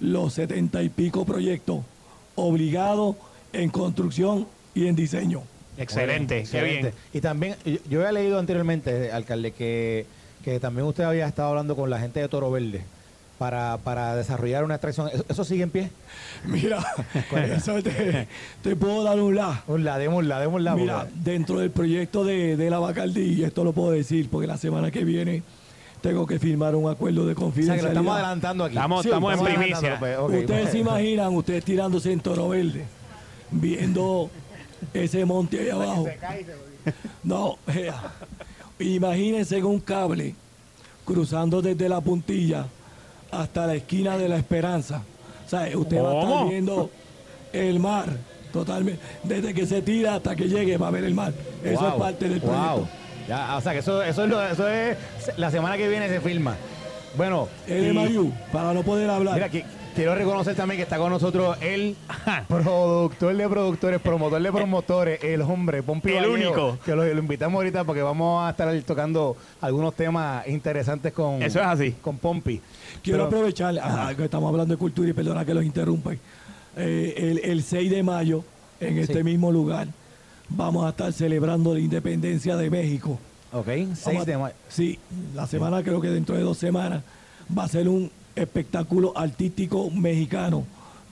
los 0.00 0.34
70 0.34 0.82
y 0.82 0.88
pico 0.88 1.24
proyectos 1.24 1.80
obligados 2.34 3.16
en 3.52 3.70
construcción 3.70 4.46
y 4.74 4.86
en 4.86 4.96
diseño. 4.96 5.42
Excelente, 5.78 6.34
qué 6.34 6.40
Excelente. 6.40 6.80
bien. 6.90 6.94
Y 7.12 7.20
también, 7.20 7.56
yo, 7.64 7.76
yo 7.88 8.00
había 8.00 8.12
leído 8.12 8.38
anteriormente, 8.38 9.10
alcalde, 9.12 9.52
que, 9.52 10.06
que 10.44 10.60
también 10.60 10.86
usted 10.86 11.04
había 11.04 11.26
estado 11.26 11.48
hablando 11.50 11.74
con 11.76 11.88
la 11.90 11.98
gente 12.00 12.20
de 12.20 12.28
Toro 12.28 12.50
Verde 12.50 12.82
para, 13.38 13.78
para 13.82 14.14
desarrollar 14.14 14.64
una 14.64 14.74
extracción. 14.74 15.08
¿Eso, 15.08 15.24
eso 15.28 15.44
sigue 15.44 15.62
en 15.62 15.70
pie? 15.70 15.90
Mira, 16.44 16.84
eso 17.56 17.82
te, 17.82 18.28
te 18.62 18.76
puedo 18.76 19.02
dar 19.02 19.18
un 19.20 19.34
la. 19.34 19.62
Un 19.68 19.82
la, 19.84 19.96
démosla, 19.96 20.38
démosla. 20.40 20.74
Mira, 20.76 20.98
porque- 21.00 21.14
dentro 21.30 21.58
del 21.60 21.70
proyecto 21.70 22.24
de, 22.24 22.56
de 22.58 22.68
la 22.70 22.78
Bacardí, 22.78 23.32
y 23.34 23.44
esto 23.44 23.64
lo 23.64 23.72
puedo 23.72 23.92
decir 23.92 24.28
porque 24.30 24.46
la 24.46 24.58
semana 24.58 24.90
que 24.90 25.04
viene 25.04 25.42
tengo 26.02 26.26
que 26.26 26.38
firmar 26.38 26.74
un 26.74 26.90
acuerdo 26.90 27.24
de 27.26 27.32
o 27.32 27.34
sea, 27.34 27.34
que 27.36 27.40
confidencialidad. 27.42 27.82
lo 27.84 27.88
estamos 27.90 28.14
adelantando 28.14 28.64
aquí. 28.64 28.74
Estamos- 28.76 29.04
estamos 29.06 29.38
en 29.38 29.44
primicia. 29.44 29.98
pues, 29.98 30.18
ok. 30.18 30.30
Ustedes 30.34 30.70
se 30.70 30.78
imaginan, 30.78 31.34
ustedes 31.34 31.64
tirándose 31.64 32.12
en 32.12 32.20
Toro 32.20 32.48
Verde, 32.50 32.84
viendo 33.50 34.30
ese 34.94 35.24
monte 35.24 35.60
ahí 35.60 35.70
abajo. 35.70 36.06
No, 37.22 37.58
ea. 37.74 38.00
imagínense 38.78 39.60
con 39.60 39.72
un 39.72 39.80
cable 39.80 40.34
cruzando 41.04 41.60
desde 41.60 41.88
la 41.88 42.00
puntilla 42.00 42.66
hasta 43.30 43.66
la 43.66 43.74
esquina 43.74 44.16
de 44.16 44.28
la 44.28 44.36
Esperanza. 44.36 45.02
O 45.46 45.48
sea, 45.48 45.68
usted 45.76 46.02
va 46.02 46.12
a 46.12 46.22
estar 46.22 46.48
viendo 46.48 46.90
el 47.52 47.78
mar 47.80 48.06
totalmente. 48.52 49.00
Desde 49.24 49.52
que 49.54 49.66
se 49.66 49.82
tira 49.82 50.16
hasta 50.16 50.34
que 50.36 50.48
llegue 50.48 50.76
va 50.76 50.88
a 50.88 50.90
ver 50.92 51.04
el 51.04 51.14
mar. 51.14 51.32
Eso 51.64 51.74
es 51.86 51.90
Wow, 51.92 51.98
parte 51.98 52.28
del 52.28 52.40
wow. 52.40 52.50
proyecto. 52.50 52.88
Ya, 53.28 53.56
o 53.56 53.60
sea, 53.60 53.72
que 53.72 53.78
eso, 53.80 54.02
eso, 54.02 54.24
es 54.24 54.30
lo- 54.30 54.42
eso 54.42 54.68
es 54.68 54.96
la 55.36 55.50
semana 55.50 55.76
que 55.76 55.88
viene 55.88 56.08
se 56.08 56.20
filma. 56.20 56.56
Bueno, 57.16 57.48
El 57.66 57.96
y- 57.96 58.32
para 58.52 58.72
no 58.72 58.82
poder 58.82 59.10
hablar. 59.10 59.34
Mira, 59.34 59.48
que, 59.48 59.64
quiero 59.94 60.14
reconocer 60.14 60.54
también 60.54 60.76
que 60.78 60.82
está 60.84 60.98
con 60.98 61.10
nosotros 61.10 61.56
el 61.60 61.96
productor 62.48 63.36
de 63.36 63.48
productores, 63.48 64.00
promotor 64.00 64.42
de 64.42 64.52
promotores, 64.52 65.24
el 65.24 65.42
hombre, 65.42 65.82
Pompi 65.82 66.10
El 66.10 66.16
Vallejo, 66.30 66.32
único. 66.34 66.78
Que 66.84 66.94
lo, 66.94 67.04
lo 67.04 67.18
invitamos 67.20 67.54
ahorita 67.58 67.84
porque 67.84 68.02
vamos 68.02 68.44
a 68.46 68.50
estar 68.50 68.82
tocando 68.82 69.36
algunos 69.60 69.94
temas 69.94 70.46
interesantes 70.48 71.12
con, 71.12 71.42
Eso 71.42 71.60
es 71.60 71.66
así. 71.66 71.92
con 72.00 72.18
Pompi. 72.18 72.60
Quiero 73.02 73.18
Pero- 73.18 73.26
aprovechar, 73.26 73.78
ah, 73.82 74.12
que 74.16 74.24
estamos 74.24 74.48
hablando 74.50 74.74
de 74.74 74.78
cultura 74.78 75.08
y 75.10 75.12
perdona 75.12 75.44
que 75.44 75.54
los 75.54 75.64
interrumpa. 75.64 76.12
Eh, 76.76 77.14
el, 77.16 77.38
el 77.50 77.62
6 77.62 77.90
de 77.90 78.02
mayo, 78.02 78.44
en 78.80 78.98
este 78.98 79.24
mismo 79.24 79.50
lugar, 79.52 79.88
vamos 80.48 80.86
a 80.86 80.90
estar 80.90 81.12
celebrando 81.12 81.74
la 81.74 81.80
independencia 81.80 82.56
de 82.56 82.70
México. 82.70 83.18
Ok, 83.52 83.66
Vamos 83.66 83.98
6 83.98 84.20
a- 84.20 84.24
de 84.24 84.38
mayo. 84.38 84.54
Sí, 84.68 84.98
la 85.34 85.46
semana 85.46 85.82
creo 85.82 86.00
que 86.00 86.08
dentro 86.08 86.36
de 86.36 86.42
dos 86.42 86.56
semanas 86.58 87.02
va 87.56 87.64
a 87.64 87.68
ser 87.68 87.88
un 87.88 88.10
espectáculo 88.40 89.12
artístico 89.16 89.90
mexicano. 89.90 90.64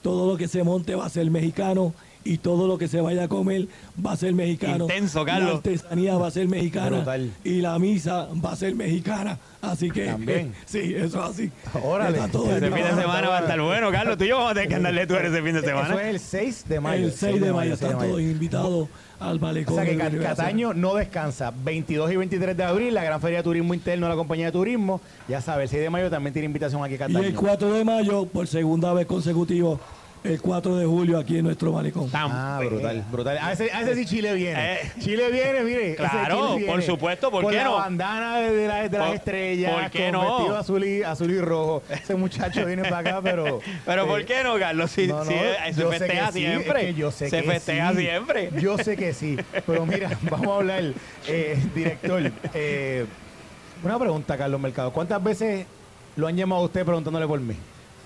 Todo 0.02 0.30
lo 0.30 0.36
que 0.38 0.48
se 0.48 0.62
monte 0.62 0.94
va 0.94 1.06
a 1.06 1.10
ser 1.10 1.30
mexicano 1.30 1.92
y 2.24 2.38
todo 2.38 2.66
lo 2.66 2.76
que 2.78 2.88
se 2.88 3.00
vaya 3.00 3.24
a 3.24 3.28
comer 3.28 3.68
va 4.04 4.12
a 4.12 4.16
ser 4.16 4.34
mexicano. 4.34 4.84
Intenso, 4.84 5.24
Carlos. 5.24 5.50
La 5.50 5.56
artesanía 5.56 6.16
va 6.16 6.26
a 6.28 6.30
ser 6.30 6.46
mexicana 6.46 6.96
Brutal. 6.98 7.32
y 7.44 7.60
la 7.60 7.78
misa 7.78 8.28
va 8.44 8.52
a 8.52 8.56
ser 8.56 8.74
mexicana. 8.74 9.38
Así 9.62 9.90
que 9.90 10.06
También. 10.06 10.52
sí, 10.66 10.94
eso 10.94 11.24
es 11.24 11.30
así. 11.30 11.50
Órale. 11.82 12.18
Está 12.18 12.30
todo 12.30 12.54
Ese 12.54 12.70
fin 12.70 12.84
de 12.84 12.90
semana 12.90 13.28
va 13.28 13.38
a 13.38 13.40
estar 13.40 13.60
bueno, 13.60 13.90
Carlos. 13.90 14.18
Tú 14.18 14.24
y 14.24 14.28
yo 14.28 14.36
vamos 14.36 14.50
a 14.52 14.54
tener 14.54 14.68
que 14.68 14.74
andarle 14.74 15.06
tú 15.06 15.14
eres 15.14 15.32
ese 15.32 15.42
fin 15.42 15.52
de 15.54 15.60
Eso 15.60 15.68
semana. 15.68 16.02
es 16.02 16.08
el 16.08 16.20
6 16.20 16.64
de 16.68 16.80
mayo. 16.80 17.06
El 17.06 17.12
6 17.12 17.40
de 17.40 17.52
mayo 17.52 17.70
6 17.76 17.80
de 17.80 17.86
están 17.86 17.96
mayo. 17.96 18.08
todos 18.10 18.20
invitados 18.20 18.88
al 19.20 19.36
O 19.36 19.40
malecón. 19.40 19.74
sea 19.74 19.84
que 19.84 19.96
Ca- 19.96 20.10
Cataño 20.10 20.74
no 20.74 20.94
descansa. 20.94 21.52
22 21.64 22.12
y 22.12 22.16
23 22.16 22.56
de 22.56 22.64
abril, 22.64 22.94
la 22.94 23.02
Gran 23.04 23.20
Feria 23.20 23.38
de 23.38 23.42
Turismo 23.44 23.74
Interno 23.74 24.06
de 24.06 24.10
la 24.10 24.16
Compañía 24.16 24.46
de 24.46 24.52
Turismo. 24.52 25.00
Ya 25.28 25.40
sabes, 25.40 25.64
el 25.64 25.68
6 25.70 25.82
de 25.82 25.90
mayo 25.90 26.10
también 26.10 26.32
tiene 26.32 26.46
invitación 26.46 26.82
aquí 26.84 26.92
a 26.92 26.96
Y 26.96 26.98
Cataño. 26.98 27.20
el 27.22 27.34
4 27.34 27.72
de 27.72 27.84
mayo, 27.84 28.26
por 28.26 28.46
segunda 28.46 28.92
vez 28.92 29.06
consecutivo, 29.06 29.80
el 30.24 30.40
4 30.40 30.76
de 30.76 30.86
julio 30.86 31.18
aquí 31.18 31.38
en 31.38 31.44
nuestro 31.44 31.72
malecón. 31.72 32.10
Ah, 32.12 32.60
brutal, 32.64 33.04
brutal. 33.10 33.38
A 33.38 33.52
ese, 33.52 33.70
a 33.72 33.82
ese 33.82 33.94
sí 33.94 34.04
Chile 34.06 34.34
viene. 34.34 34.74
Eh. 34.74 34.92
Chile 35.00 35.30
viene, 35.30 35.62
mire. 35.62 35.94
Claro, 35.96 36.56
por 36.66 36.82
supuesto, 36.82 37.30
¿por 37.30 37.42
Con 37.44 37.52
qué 37.52 37.58
la 37.58 37.64
no? 37.64 37.76
bandana 37.76 38.38
de, 38.40 38.52
de 38.52 38.68
la- 38.68 38.88
de 38.88 38.98
las 38.98 39.06
¿Por- 39.08 39.16
estrellas, 39.16 39.72
por 39.72 39.90
qué 39.90 40.04
con 40.10 40.12
no? 40.12 40.36
vestido 40.36 40.56
azul 40.58 40.84
y, 40.84 41.02
azul 41.02 41.30
y 41.30 41.40
rojo. 41.40 41.82
Ese 41.88 42.14
muchacho 42.14 42.64
viene 42.66 42.82
para 42.82 42.98
acá, 42.98 43.20
pero... 43.22 43.60
Pero 43.86 44.06
¿por 44.06 44.20
eh, 44.20 44.24
qué 44.26 44.42
no, 44.44 44.58
Carlos? 44.58 44.90
Si, 44.90 45.06
no, 45.06 45.24
no, 45.24 45.30
si 45.30 45.72
se 45.74 45.86
festeja 45.86 46.32
sí, 46.32 46.40
siempre. 46.40 46.80
es 46.80 46.86
que 46.94 47.00
yo 47.00 47.10
sé 47.10 47.30
se 47.30 47.42
que 47.42 47.50
festeja 47.50 47.92
sí. 47.92 47.98
siempre. 47.98 48.50
Yo 48.60 48.76
sé 48.78 48.96
que 48.96 49.12
sí. 49.12 49.36
Pero 49.66 49.86
mira, 49.86 50.10
vamos 50.30 50.48
a 50.48 50.54
hablar, 50.56 50.82
eh, 51.26 51.58
director. 51.74 52.30
eh, 52.54 53.06
una 53.82 53.98
pregunta, 53.98 54.36
Carlos 54.36 54.60
Mercado. 54.60 54.92
¿Cuántas 54.92 55.22
veces 55.22 55.66
lo 56.16 56.26
han 56.26 56.36
llamado 56.36 56.62
a 56.62 56.64
usted 56.64 56.84
preguntándole 56.84 57.26
por 57.26 57.40
mí? 57.40 57.54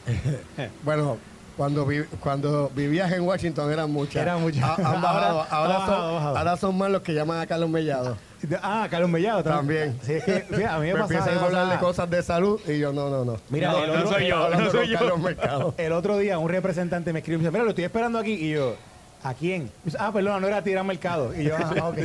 Bueno, 0.85 1.17
cuando, 1.63 1.87
vi- 1.87 2.05
cuando 2.19 2.71
vivías 2.75 3.13
en 3.13 3.23
Washington 3.23 3.71
eran 3.73 3.91
muchas. 3.91 4.17
Eran 4.21 4.41
muchas. 4.41 4.63
Ha- 4.65 4.75
han 4.95 5.01
bajado. 5.01 5.41
Ahora- 5.43 5.49
Ahora, 5.51 5.75
ha 5.75 5.79
bajado, 5.79 6.03
son, 6.07 6.15
bajado. 6.17 6.39
ahora 6.39 6.57
son 6.57 6.79
más 6.79 6.91
los 6.91 7.03
que 7.03 7.15
llaman 7.15 7.39
a 7.41 7.47
Carlos 7.47 7.71
Mellado. 7.71 8.17
Ah, 8.61 8.89
Carlos 8.91 9.09
Mellado 9.09 9.45
También. 9.45 9.97
Sí, 10.03 10.15
es 10.15 10.25
que 10.25 10.45
sí, 10.57 10.65
a 10.65 10.79
mí 10.79 10.89
me, 10.89 10.95
Me 10.95 11.01
pasaba, 11.01 11.19
empiezan 11.21 11.39
a 11.39 11.47
hablar 11.47 11.69
de 11.71 11.79
cosas 11.79 12.11
de 12.11 12.23
salud 12.25 12.61
y 12.67 12.79
yo, 12.81 12.93
no, 12.93 13.09
no, 13.09 13.25
no. 13.25 13.37
Mira, 13.51 13.71
No, 13.71 13.85
el, 13.85 13.93
no 13.93 13.99
otro, 14.01 14.09
soy 14.11 14.27
yo, 14.27 14.51
no 14.51 14.71
soy 14.73 14.89
yo. 14.89 15.75
El 15.79 15.93
otro 15.93 16.19
día 16.19 16.39
un 16.39 16.49
representante 16.49 17.13
me 17.13 17.21
escribió 17.21 17.37
y 17.37 17.39
me 17.39 17.45
dice, 17.45 17.53
mira, 17.53 17.63
lo 17.65 17.71
estoy 17.71 17.85
esperando 17.85 18.19
aquí. 18.19 18.33
Y 18.33 18.51
yo, 18.55 18.75
¿a 19.25 19.35
quién? 19.35 19.71
Ah, 19.99 20.11
perdón, 20.13 20.41
no 20.43 20.49
era 20.49 20.63
tirar 20.63 20.85
mercado. 20.85 21.33
Y 21.39 21.45
yo, 21.45 21.55
ah, 21.59 21.89
ok. 21.89 21.99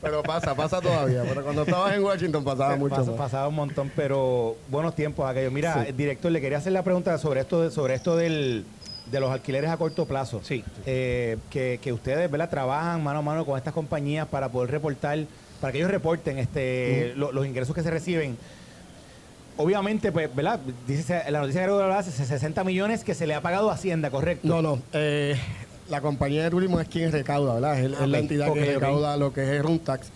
Pero 0.00 0.22
pasa, 0.22 0.54
pasa 0.54 0.80
todavía. 0.80 1.22
Pero 1.28 1.42
cuando 1.42 1.62
estabas 1.62 1.94
en 1.94 2.02
Washington 2.04 2.44
pasaba 2.44 2.76
mucho 2.76 2.96
Pas- 2.96 3.06
más. 3.06 3.16
pasaba 3.16 3.48
un 3.48 3.54
montón, 3.56 3.90
pero 3.96 4.56
buenos 4.68 4.94
tiempos 4.94 5.28
aquellos. 5.28 5.52
Mira, 5.52 5.84
eh, 5.88 5.92
director, 5.92 6.30
le 6.30 6.40
quería 6.40 6.58
hacer 6.58 6.72
la 6.72 6.82
pregunta 6.82 7.16
sobre 7.18 7.40
esto, 7.40 7.62
de- 7.62 7.70
sobre 7.70 7.94
esto 7.94 8.16
del, 8.16 8.64
de 9.10 9.20
los 9.20 9.30
alquileres 9.32 9.70
a 9.70 9.76
corto 9.76 10.06
plazo. 10.06 10.40
Sí. 10.44 10.64
Eh, 10.86 11.36
que, 11.50 11.80
que 11.82 11.92
ustedes, 11.92 12.30
¿verdad? 12.30 12.48
Trabajan 12.50 13.02
mano 13.02 13.18
a 13.18 13.22
mano 13.22 13.44
con 13.44 13.56
estas 13.58 13.74
compañías 13.74 14.26
para 14.28 14.48
poder 14.48 14.70
reportar, 14.70 15.18
para 15.60 15.72
que 15.72 15.78
ellos 15.78 15.90
reporten 15.90 16.38
este, 16.38 17.12
lo- 17.16 17.32
los 17.32 17.46
ingresos 17.46 17.74
que 17.74 17.82
se 17.82 17.90
reciben. 17.90 18.36
Obviamente, 19.56 20.10
pues, 20.10 20.34
¿verdad? 20.34 20.58
Dice 20.86 21.22
la 21.30 21.40
noticia 21.40 21.66
que 21.66 21.70
hablaba, 21.70 22.02
60 22.02 22.64
millones 22.64 23.04
que 23.04 23.14
se 23.14 23.26
le 23.26 23.34
ha 23.34 23.42
pagado 23.42 23.70
a 23.70 23.74
Hacienda, 23.74 24.08
¿correcto? 24.10 24.48
No, 24.48 24.62
no. 24.62 24.80
eh, 24.94 25.36
la 25.90 26.00
compañía 26.00 26.44
de 26.44 26.50
turismo 26.50 26.80
es 26.80 26.88
quien 26.88 27.10
recauda, 27.12 27.54
¿verdad? 27.54 27.78
Es, 27.80 28.08
la 28.08 28.18
entidad 28.18 28.52
que 28.52 28.64
recauda 28.74 29.16
lo 29.16 29.32
que 29.32 29.56
es 29.56 29.62
Runtax. 29.62 30.08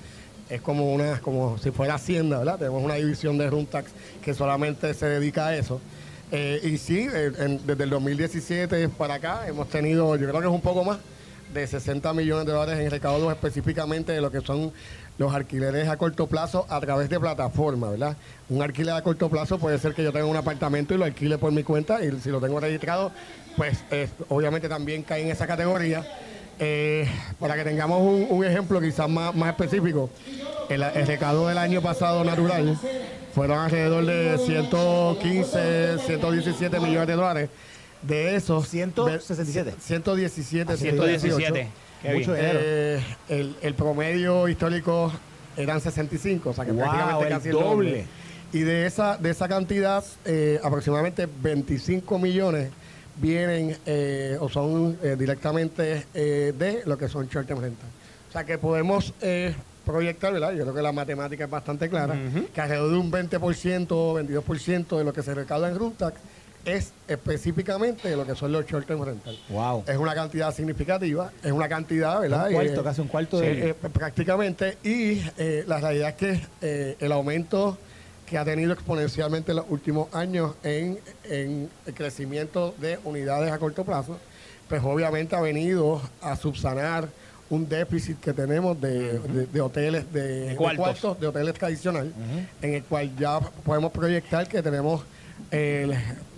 Es 0.49 0.61
como 0.61 0.93
una, 0.93 1.21
como 1.21 1.59
si 1.59 1.71
fuera 1.71 1.95
Hacienda, 1.95 2.39
¿verdad? 2.39 2.59
Tenemos 2.59 2.83
una 2.83 2.95
división 2.95 3.39
de 3.39 3.49
Runtax 3.51 3.91
que 4.23 4.35
solamente 4.35 4.93
se 4.95 5.07
dedica 5.07 5.49
a 5.49 5.57
eso. 5.57 5.81
Eh, 6.31 6.61
y 6.63 6.79
sí, 6.79 7.07
eh, 7.13 7.33
en- 7.39 7.67
desde 7.67 7.85
el 7.85 7.91
2017 7.91 8.89
para 8.91 9.15
acá 9.15 9.49
hemos 9.49 9.69
tenido, 9.69 10.15
yo 10.17 10.29
creo 10.29 10.41
que 10.41 10.47
es 10.47 10.53
un 10.53 10.61
poco 10.61 10.85
más, 10.85 10.99
de 11.53 11.67
60 11.67 12.13
millones 12.13 12.47
de 12.47 12.53
dólares 12.53 12.85
en 12.85 12.91
recaudos 12.91 13.33
específicamente 13.33 14.13
de 14.13 14.21
lo 14.21 14.31
que 14.31 14.41
son 14.41 14.73
los 15.19 15.33
alquileres 15.35 15.89
a 15.89 15.97
corto 15.97 16.27
plazo 16.27 16.67
a 16.69 16.81
través 16.81 17.09
de 17.09 17.21
plataformas, 17.21 17.93
¿verdad? 17.93 18.17
Un 18.49 18.63
alquiler 18.63 18.95
a 18.95 19.03
corto 19.03 19.29
plazo 19.29 19.59
puede 19.59 19.79
ser 19.79 19.95
que 19.95 20.03
yo 20.03 20.13
tenga 20.13 20.27
un 20.27 20.37
apartamento 20.37 20.95
y 20.95 20.99
lo 20.99 21.05
alquile 21.05 21.39
por 21.39 21.53
mi 21.53 21.63
cuenta 21.63 22.05
y 22.05 22.11
si 22.21 22.31
lo 22.31 22.41
tengo 22.41 22.59
registrado, 22.61 23.13
pues 23.57 23.85
eh, 23.91 24.09
obviamente 24.29 24.69
también 24.69 25.03
cae 25.03 25.23
en 25.23 25.31
esa 25.31 25.47
categoría. 25.47 26.07
Eh, 26.61 27.09
para 27.41 27.57
que 27.57 27.65
tengamos 27.65 28.01
un, 28.01 28.27
un 28.31 28.45
ejemplo 28.45 28.81
quizás 28.81 29.09
más, 29.09 29.35
más 29.35 29.51
específico, 29.51 30.09
el, 30.69 30.83
el 30.83 31.07
recaudo 31.07 31.49
del 31.49 31.59
año 31.59 31.83
pasado 31.83 32.23
natural 32.23 32.79
fueron 33.35 33.59
alrededor 33.59 34.07
de 34.07 34.39
115, 34.39 35.99
117 36.07 36.81
millones 36.81 37.09
de 37.09 37.15
dólares. 37.15 37.51
De 38.03 38.37
esos, 38.37 38.69
167. 38.69 39.75
117, 39.81 40.77
117. 40.77 41.45
Qué 41.45 41.53
bien. 41.53 41.69
Mucho 42.13 42.35
dinero. 42.35 42.59
eh, 42.63 43.03
el, 43.29 43.57
el 43.63 43.75
promedio 43.75 44.49
histórico 44.49 45.13
eran 45.57 45.81
65, 45.81 46.51
o 46.51 46.53
sea 46.53 46.65
que 46.65 46.73
Wow, 46.73 46.81
prácticamente 46.83 47.25
el 47.27 47.31
casi 47.33 47.49
doble. 47.51 48.07
Y 48.53 48.61
de 48.61 48.87
esa, 48.87 49.17
de 49.17 49.31
esa 49.31 49.49
cantidad, 49.49 50.05
eh, 50.25 50.61
aproximadamente 50.63 51.27
25 51.43 52.19
millones 52.19 52.71
vienen 53.17 53.77
eh, 53.87 54.37
o 54.41 54.49
son 54.49 54.99
eh, 55.03 55.17
directamente 55.19 56.07
eh, 56.15 56.53
de 56.57 56.83
lo 56.87 56.97
que 56.99 57.09
son 57.09 57.29
short 57.29 57.47
term 57.47 57.61
rental. 57.61 57.89
O 58.29 58.33
sea 58.33 58.45
que 58.45 58.59
podemos 58.59 59.13
eh, 59.21 59.55
proyectar, 59.85 60.33
¿verdad? 60.33 60.53
Yo 60.53 60.63
creo 60.63 60.75
que 60.75 60.83
la 60.83 60.93
matemática 60.93 61.45
es 61.45 61.51
bastante 61.51 61.89
clara, 61.89 62.17
que 62.53 62.61
alrededor 62.61 62.91
de 62.91 62.97
un 62.99 63.11
20% 63.13 63.87
o 63.91 64.21
22% 64.21 64.99
de 64.99 65.05
lo 65.05 65.13
que 65.13 65.23
se 65.23 65.35
recauda 65.35 65.69
en 65.69 65.79
Runtax 65.79 66.17
es 66.65 66.93
específicamente 67.09 68.09
de 68.09 68.17
lo 68.17 68.27
que 68.27 68.35
son 68.35 68.53
los 68.53 68.67
short 68.67 68.87
term 68.87 69.03
rental. 69.05 69.39
Wow. 69.49 69.85
Es 69.87 69.97
una 69.97 70.15
cantidad 70.15 70.55
significativa, 70.55 71.31
es 71.43 71.53
una 71.53 71.69
cantidad, 71.69 72.21
¿verdad? 72.21 72.49
Un 72.49 72.55
cuarto, 72.55 72.81
Eh, 72.81 72.85
casi 72.85 73.01
un 73.01 73.09
cuarto 73.09 73.41
sí, 73.41 73.47
del- 73.47 73.63
eh, 73.71 73.75
prácticamente. 73.75 74.79
Y 74.83 75.21
eh, 75.39 75.65
la 75.67 75.81
realidad 75.81 76.11
es 76.11 76.15
que 76.15 76.41
eh, 76.63 76.97
el 77.01 77.13
aumento 77.13 77.77
que 78.27 78.39
ha 78.39 78.45
tenido 78.45 78.73
exponencialmente 78.73 79.53
en 79.53 79.57
los 79.57 79.67
últimos 79.69 80.13
años 80.15 80.55
en, 80.63 80.99
en 81.25 81.69
el 81.87 81.95
crecimiento 81.95 82.75
de 82.79 82.99
unidades 83.05 83.53
a 83.53 83.59
corto 83.59 83.85
plazo, 83.85 84.19
pues 84.69 84.81
obviamente 84.83 85.37
ha 85.37 85.41
venido 85.41 86.01
a 86.23 86.35
subsanar 86.37 87.09
un 87.51 87.69
déficit 87.69 88.19
que 88.21 88.33
tenemos 88.33 88.81
de, 88.81 89.19
de- 89.19 89.47
de 89.47 89.61
hoteles 89.61 90.11
de, 90.11 90.49
de 90.49 90.57
cuartos. 90.57 91.21
de 91.21 91.27
hoteles 91.27 91.53
tradicional, 91.55 92.11
en 92.63 92.75
el 92.75 92.83
cual 92.85 93.15
ya 93.19 93.39
podemos 93.39 93.93
proyectar 93.93 94.49
que 94.49 94.63
tenemos 94.63 95.03
eh, 95.57 95.89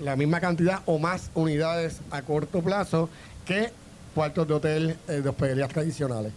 la 0.03 0.14
misma 0.14 0.41
cantidad 0.41 0.81
o 0.85 0.99
más 0.99 1.31
unidades 1.35 2.01
a 2.11 2.21
corto 2.23 2.61
plazo 2.61 3.09
que 3.47 3.71
cuartos 4.14 4.47
de 4.47 4.55
hotel 4.55 4.97
eh, 5.09 5.12
de 5.23 5.29
hospederías 5.29 5.69
tradicionales. 5.71 6.33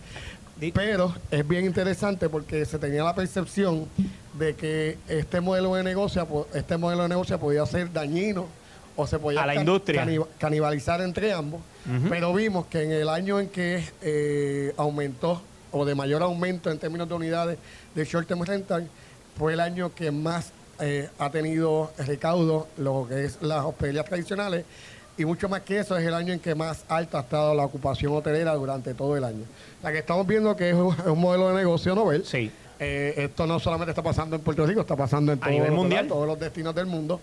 Di- 0.59 0.71
Pero 0.71 1.13
es 1.31 1.45
bien 1.47 1.65
interesante 1.65 2.29
porque 2.29 2.65
se 2.65 2.79
tenía 2.79 3.03
la 3.03 3.13
percepción 3.15 3.85
de 4.37 4.55
que 4.55 4.97
este 5.09 5.41
modelo 5.41 5.75
de 5.75 5.83
negocio, 5.83 6.47
este 6.53 6.77
modelo 6.77 7.03
de 7.03 7.09
negocio 7.09 7.37
podía 7.39 7.65
ser 7.65 7.91
dañino 7.91 8.47
o 8.95 9.07
se 9.07 9.19
podía 9.19 9.43
A 9.43 9.45
la 9.47 9.53
can- 9.55 9.61
industria. 9.63 10.05
caniba- 10.05 10.27
canibalizar 10.37 11.01
entre 11.01 11.31
ambos, 11.33 11.61
pero 12.09 12.33
vimos 12.33 12.65
que 12.67 12.83
en 12.83 12.91
el 12.91 13.09
año 13.09 13.39
en 13.39 13.47
que 13.49 13.83
eh, 14.01 14.73
aumentó 14.77 15.41
o 15.71 15.85
de 15.85 15.95
mayor 15.95 16.21
aumento 16.23 16.69
en 16.71 16.79
términos 16.79 17.07
de 17.09 17.13
unidades 17.15 17.57
de 17.95 18.05
short 18.05 18.27
term 18.27 18.41
rental, 18.43 18.87
fue 19.37 19.53
el 19.53 19.59
año 19.61 19.93
que 19.95 20.11
más 20.11 20.51
eh, 20.81 21.09
ha 21.19 21.29
tenido 21.29 21.91
recaudo 21.97 22.67
lo 22.77 23.05
que 23.09 23.25
es 23.25 23.41
las 23.41 23.65
hospederías 23.65 24.05
tradicionales 24.05 24.65
y 25.17 25.25
mucho 25.25 25.49
más 25.49 25.61
que 25.61 25.79
eso 25.79 25.97
es 25.97 26.05
el 26.07 26.13
año 26.13 26.31
en 26.33 26.39
que 26.39 26.55
más 26.55 26.83
alta 26.87 27.19
ha 27.19 27.21
estado 27.21 27.53
la 27.53 27.63
ocupación 27.65 28.13
hotelera 28.15 28.53
durante 28.55 28.93
todo 28.93 29.17
el 29.17 29.23
año. 29.23 29.43
O 29.79 29.81
sea 29.81 29.91
que 29.91 29.97
estamos 29.99 30.25
viendo 30.25 30.55
que 30.55 30.69
es 30.69 30.75
un, 30.75 30.93
es 30.93 31.05
un 31.05 31.19
modelo 31.19 31.49
de 31.49 31.55
negocio 31.55 31.93
novel. 31.93 32.23
Sí. 32.25 32.49
Eh, 32.79 33.13
esto 33.17 33.45
no 33.45 33.59
solamente 33.59 33.91
está 33.91 34.01
pasando 34.01 34.37
en 34.37 34.41
Puerto 34.41 34.65
Rico, 34.65 34.79
está 34.81 34.95
pasando 34.95 35.33
en 35.33 35.39
todo- 35.39 35.49
nivel 35.49 35.71
mundial. 35.73 36.07
todos 36.07 36.25
los 36.25 36.39
destinos 36.39 36.73
del 36.73 36.85
mundo. 36.85 37.19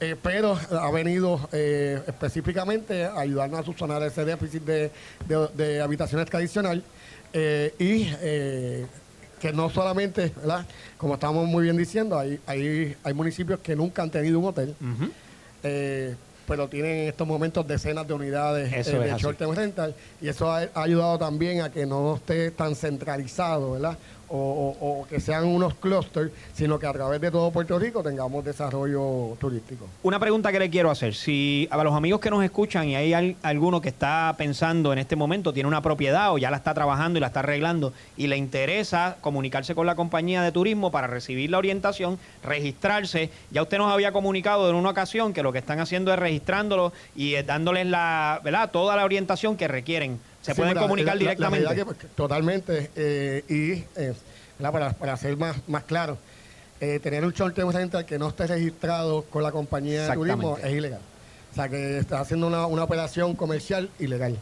Eh, 0.00 0.14
pero 0.22 0.56
ha 0.70 0.90
venido 0.92 1.40
eh, 1.50 2.00
específicamente 2.06 3.04
a 3.06 3.18
ayudarnos 3.18 3.60
a 3.60 3.64
subsanar 3.64 4.02
ese 4.02 4.24
déficit 4.24 4.62
de, 4.64 4.90
de- 5.26 5.48
de 5.56 5.80
habitaciones 5.80 6.26
tradicional 6.28 6.84
eh, 7.32 7.74
y 7.78 8.04
que 9.38 9.52
no 9.52 9.70
solamente, 9.70 10.32
¿verdad? 10.36 10.66
como 10.96 11.14
estamos 11.14 11.46
muy 11.46 11.64
bien 11.64 11.76
diciendo, 11.76 12.18
hay, 12.18 12.40
hay, 12.46 12.96
hay 13.02 13.14
municipios 13.14 13.60
que 13.60 13.74
nunca 13.76 14.02
han 14.02 14.10
tenido 14.10 14.38
un 14.38 14.46
hotel, 14.46 14.74
eh, 15.62 16.14
pero 16.46 16.68
tienen 16.68 16.96
en 16.96 17.08
estos 17.08 17.26
momentos 17.26 17.66
decenas 17.66 18.06
de 18.08 18.14
unidades 18.14 18.72
eh, 18.72 18.98
de 18.98 19.14
short 19.18 19.36
term 19.36 19.54
rental 19.54 19.94
y 20.20 20.28
eso 20.28 20.50
ha, 20.50 20.62
ha 20.74 20.82
ayudado 20.82 21.18
también 21.18 21.60
a 21.60 21.70
que 21.70 21.84
no 21.84 22.16
esté 22.16 22.50
tan 22.50 22.74
centralizado, 22.74 23.72
¿verdad? 23.72 23.98
O, 24.30 24.76
o- 24.80 25.06
que 25.08 25.20
sean 25.20 25.44
unos 25.46 25.74
clusters, 25.74 26.30
sino 26.52 26.78
que 26.78 26.86
a 26.86 26.92
través 26.92 27.20
de 27.20 27.30
todo 27.30 27.50
Puerto 27.50 27.78
Rico 27.78 28.02
tengamos 28.02 28.44
desarrollo 28.44 29.36
turístico. 29.40 29.86
Una 30.02 30.18
pregunta 30.18 30.52
que 30.52 30.58
le 30.58 30.68
quiero 30.68 30.90
hacer. 30.90 31.14
Si 31.14 31.66
a 31.70 31.82
los 31.82 31.94
amigos 31.94 32.20
que 32.20 32.28
nos 32.30 32.44
escuchan 32.44 32.88
y 32.88 32.94
hay 32.96 33.14
al- 33.14 33.36
alguno 33.42 33.80
que 33.80 33.88
está 33.88 34.34
pensando 34.36 34.92
en 34.92 34.98
este 34.98 35.16
momento, 35.16 35.52
tiene 35.52 35.66
una 35.66 35.80
propiedad 35.80 36.32
o 36.32 36.38
ya 36.38 36.50
la 36.50 36.58
está 36.58 36.74
trabajando 36.74 37.18
y 37.18 37.20
la 37.20 37.28
está 37.28 37.40
arreglando 37.40 37.92
y 38.18 38.26
le 38.26 38.36
interesa 38.36 39.16
comunicarse 39.22 39.74
con 39.74 39.86
la 39.86 39.94
compañía 39.94 40.42
de 40.42 40.52
turismo 40.52 40.90
para 40.90 41.06
recibir 41.06 41.48
la 41.50 41.58
orientación, 41.58 42.18
registrarse. 42.42 43.30
Ya 43.50 43.62
usted 43.62 43.78
nos 43.78 43.90
había 43.92 44.12
comunicado 44.12 44.68
en 44.68 44.76
una 44.76 44.90
ocasión 44.90 45.32
que 45.32 45.42
lo 45.42 45.52
que 45.52 45.58
están 45.58 45.80
haciendo 45.80 46.12
es 46.12 46.18
registrándolo 46.18 46.92
y 47.16 47.34
eh, 47.34 47.42
dándoles 47.42 47.86
la, 47.86 48.40
¿verdad? 48.44 48.70
toda 48.70 48.94
la 48.96 49.04
orientación 49.04 49.56
que 49.56 49.68
requieren. 49.68 50.20
Se 50.48 50.54
Sí, 50.54 50.60
pueden 50.62 50.78
comunicar 50.78 51.14
la- 51.16 51.24
la- 51.24 51.24
la 51.24 51.30
directamente. 51.34 51.74
que, 51.74 51.84
pues, 51.84 51.98
totalmente. 52.14 52.90
eh, 52.96 53.44
y 53.48 54.00
eh, 54.00 54.14
para, 54.60 54.92
para 54.94 55.16
ser 55.18 55.36
más, 55.36 55.56
más 55.68 55.84
claro, 55.84 56.16
eh, 56.80 56.98
tener 57.00 57.22
un 57.24 57.32
short 57.32 57.54
term 57.54 57.70
rental 57.70 58.06
que 58.06 58.18
no 58.18 58.28
esté 58.28 58.46
registrado 58.46 59.24
con 59.24 59.42
la 59.42 59.52
compañía 59.52 60.08
de 60.08 60.14
turismo 60.14 60.56
es 60.56 60.72
ilegal. 60.72 61.00
O 61.52 61.54
sea, 61.54 61.68
que 61.68 61.98
está 61.98 62.20
haciendo 62.20 62.46
una, 62.46 62.66
una 62.66 62.84
operación 62.84 63.34
comercial 63.34 63.90
ilegal. 63.98 64.38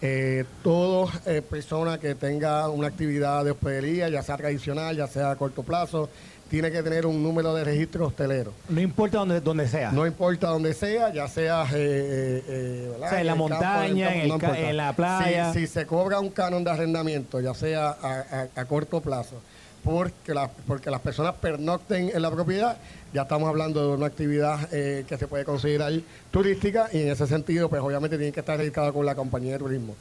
Eh, 0.00 0.44
todo 0.62 1.10
eh, 1.26 1.42
persona 1.42 1.98
que 1.98 2.14
tenga 2.14 2.68
una 2.68 2.86
actividad 2.86 3.44
de 3.44 3.50
hospedería, 3.50 4.08
ya 4.08 4.22
sea 4.22 4.36
tradicional, 4.36 4.96
ya 4.96 5.08
sea 5.08 5.32
a 5.32 5.36
corto 5.36 5.64
plazo, 5.64 6.08
tiene 6.48 6.70
que 6.70 6.82
tener 6.82 7.04
un 7.06 7.22
número 7.22 7.54
de 7.54 7.64
registro 7.64 8.06
hostelero. 8.06 8.52
No 8.68 8.80
importa 8.80 9.18
donde, 9.18 9.40
donde 9.40 9.68
sea. 9.68 9.92
No 9.92 10.06
importa 10.06 10.48
donde 10.48 10.72
sea, 10.74 11.12
ya 11.12 11.28
sea... 11.28 11.64
eh, 11.64 11.68
eh, 11.74 12.42
eh, 12.48 12.88
¿verdad? 12.92 13.06
O 13.06 13.10
sea, 13.10 13.20
en 13.20 13.26
la 13.26 13.32
el 13.32 13.38
campo, 13.38 13.54
montaña, 13.54 14.14
en 14.14 14.20
el 14.22 14.28
no 14.28 14.38
ca- 14.38 14.46
importa. 14.48 14.70
en 14.70 14.76
la 14.76 14.92
playa. 14.94 15.52
Si, 15.52 15.60
si 15.60 15.66
se 15.66 15.86
cobra 15.86 16.20
un 16.20 16.30
canon 16.30 16.64
de 16.64 16.70
arrendamiento, 16.70 17.40
ya 17.40 17.54
sea 17.54 17.88
a, 17.90 18.20
a- 18.20 18.48
a 18.60 18.64
corto 18.64 19.00
plazo, 19.00 19.36
porque, 19.84 20.32
la- 20.34 20.50
porque 20.66 20.90
las 20.90 21.00
personas 21.00 21.34
pernocten 21.34 22.10
en 22.14 22.22
la 22.22 22.30
propiedad, 22.30 22.76
ya 23.12 23.22
estamos 23.22 23.48
hablando 23.48 23.86
de 23.88 23.96
una 23.96 24.06
actividad 24.06 24.68
eh, 24.72 25.04
que 25.08 25.16
se 25.16 25.26
puede 25.26 25.44
considerar 25.44 25.92
turística 26.30 26.88
y 26.92 27.02
en 27.02 27.08
ese 27.10 27.26
sentido, 27.26 27.68
pues 27.68 27.80
obviamente 27.82 28.16
tiene 28.16 28.32
que 28.32 28.40
estar 28.40 28.56
registrada 28.58 28.92
con 28.92 29.04
la 29.06 29.14
compañía 29.14 29.52
de 29.52 29.58
turismo. 29.58 29.94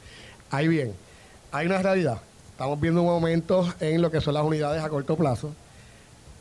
Ahí 0.50 0.68
bien, 0.68 0.94
hay 1.52 1.66
una 1.68 1.82
realidad. 1.82 2.18
Estamos 2.52 2.80
viendo 2.82 3.02
un 3.04 3.10
aumento 3.10 3.72
en 3.80 4.02
lo 4.02 4.10
que 4.10 4.20
son 4.20 4.34
las 4.34 4.44
unidades 4.44 4.82
a 4.84 4.90
corto 4.90 5.16
plazo. 5.16 5.54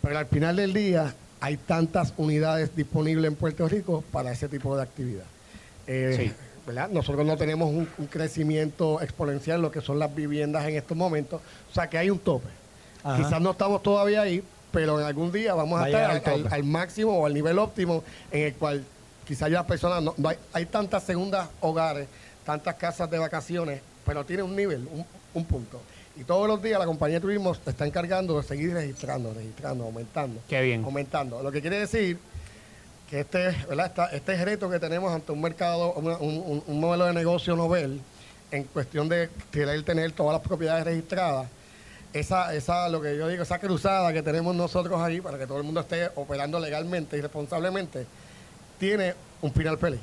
Pero 0.07 0.21
al 0.21 0.27
final 0.27 0.55
del 0.55 0.73
día 0.73 1.13
hay 1.41 1.57
tantas 1.57 2.15
unidades 2.17 2.75
disponibles 2.77 3.29
en 3.29 3.35
Puerto 3.35 3.69
Rico 3.69 4.05
para 4.13 4.31
ese 4.31 4.49
tipo 4.49 4.77
de 4.77 4.83
actividad. 4.83 5.25
Eh, 5.89 6.15
Sí. 6.17 6.33
¿verdad? 6.65 6.89
Nosotros 6.91 7.25
no 7.27 7.37
tenemos 7.37 7.69
un, 7.71 7.89
un 7.99 8.07
crecimiento 8.07 9.01
exponencial 9.01 9.57
en 9.57 9.63
lo 9.63 9.71
que 9.71 9.81
son 9.81 9.99
las 9.99 10.13
viviendas 10.15 10.65
en 10.67 10.77
estos 10.77 10.97
momentos. 10.97 11.41
O 11.71 11.75
sea 11.75 11.89
que 11.89 11.99
hay 11.99 12.11
un 12.11 12.19
tope. 12.21 12.49
Ajá. 13.03 13.17
Quizás 13.17 13.41
no 13.41 13.53
estamos 13.53 13.83
todavía 13.83 14.23
ahí, 14.23 14.43
pero 14.73 15.01
en 15.01 15.07
algún 15.07 15.31
día 15.33 15.55
vamos 15.55 15.81
Va 15.81 15.85
a 15.85 16.17
estar 16.17 16.53
al, 16.53 16.65
máximo 16.65 17.19
o 17.19 17.27
al 17.27 17.35
nivel 17.35 17.59
óptimo 17.59 18.03
en 18.31 18.47
el 18.47 18.55
cual 18.55 18.85
quizás 19.25 19.51
ya 19.51 19.59
las 19.59 19.67
personas, 19.67 20.03
no, 20.03 20.15
no 20.17 20.29
hay, 20.29 20.37
hay 20.53 20.67
tantas 20.67 21.03
segundas 21.03 21.49
hogares, 21.61 22.09
tantas 22.45 22.75
casas 22.77 23.11
de 23.11 23.19
vacaciones, 23.19 23.81
pero 24.05 24.25
tiene 24.25 24.43
un 24.43 24.55
nivel, 24.55 24.89
un, 24.93 25.05
un 25.35 25.45
punto. 25.45 25.81
Y 26.19 26.25
todos 26.25 26.49
los 26.49 26.63
días 26.63 26.79
la 26.79 26.87
compañía 26.87 27.17
de 27.17 27.21
turismo 27.21 27.55
se 27.55 27.71
está 27.71 27.87
encargando 27.87 28.37
de 28.41 28.43
seguir 28.47 28.73
registrando, 28.73 29.33
registrando, 29.35 29.85
aumentando. 29.85 30.41
Qué 30.49 30.61
bien. 30.63 30.83
Aumentando. 30.85 31.43
Lo 31.43 31.53
que 31.53 31.61
quiere 31.61 31.79
decir 31.79 32.19
que 33.11 33.21
este, 33.21 33.51
¿verdad? 33.69 33.87
Esta- 33.87 34.07
este 34.13 34.45
reto 34.45 34.69
que 34.71 34.81
tenemos 34.81 35.13
ante 35.13 35.31
un 35.33 35.41
mercado, 35.43 35.93
un, 35.95 36.07
un- 36.09 36.63
un 36.67 36.81
modelo 36.81 37.05
de 37.07 37.13
negocio 37.13 37.55
novel, 37.55 38.01
en 38.51 38.65
cuestión 38.65 39.09
de 39.09 39.29
querer 39.51 39.83
tener 39.83 40.13
todas 40.13 40.33
las 40.33 40.43
propiedades 40.47 40.85
registradas, 40.85 41.49
esa, 42.13 42.55
esa, 42.55 42.89
lo 42.89 43.01
que 43.03 43.17
yo 43.17 43.29
digo, 43.29 43.43
esa 43.43 43.59
cruzada 43.59 44.13
que 44.13 44.23
tenemos 44.23 44.55
nosotros 44.57 45.01
ahí 45.03 45.21
para 45.21 45.37
que 45.39 45.47
todo 45.47 45.59
el 45.59 45.65
mundo 45.65 45.81
esté 45.81 46.09
operando 46.15 46.59
legalmente 46.59 47.19
y 47.19 47.21
responsablemente, 47.21 48.07
tiene 48.79 49.15
un 49.43 49.53
final 49.53 49.77
feliz. 49.77 50.01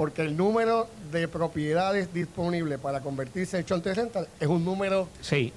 Porque 0.00 0.22
el 0.22 0.34
número 0.34 0.88
de 1.12 1.28
propiedades 1.28 2.10
disponibles 2.14 2.78
para 2.78 3.00
convertirse 3.02 3.58
en 3.58 3.66
short 3.66 3.84
rental 3.84 4.26
es 4.40 4.48
un 4.48 4.64
número 4.64 5.10
Sí. 5.20 5.52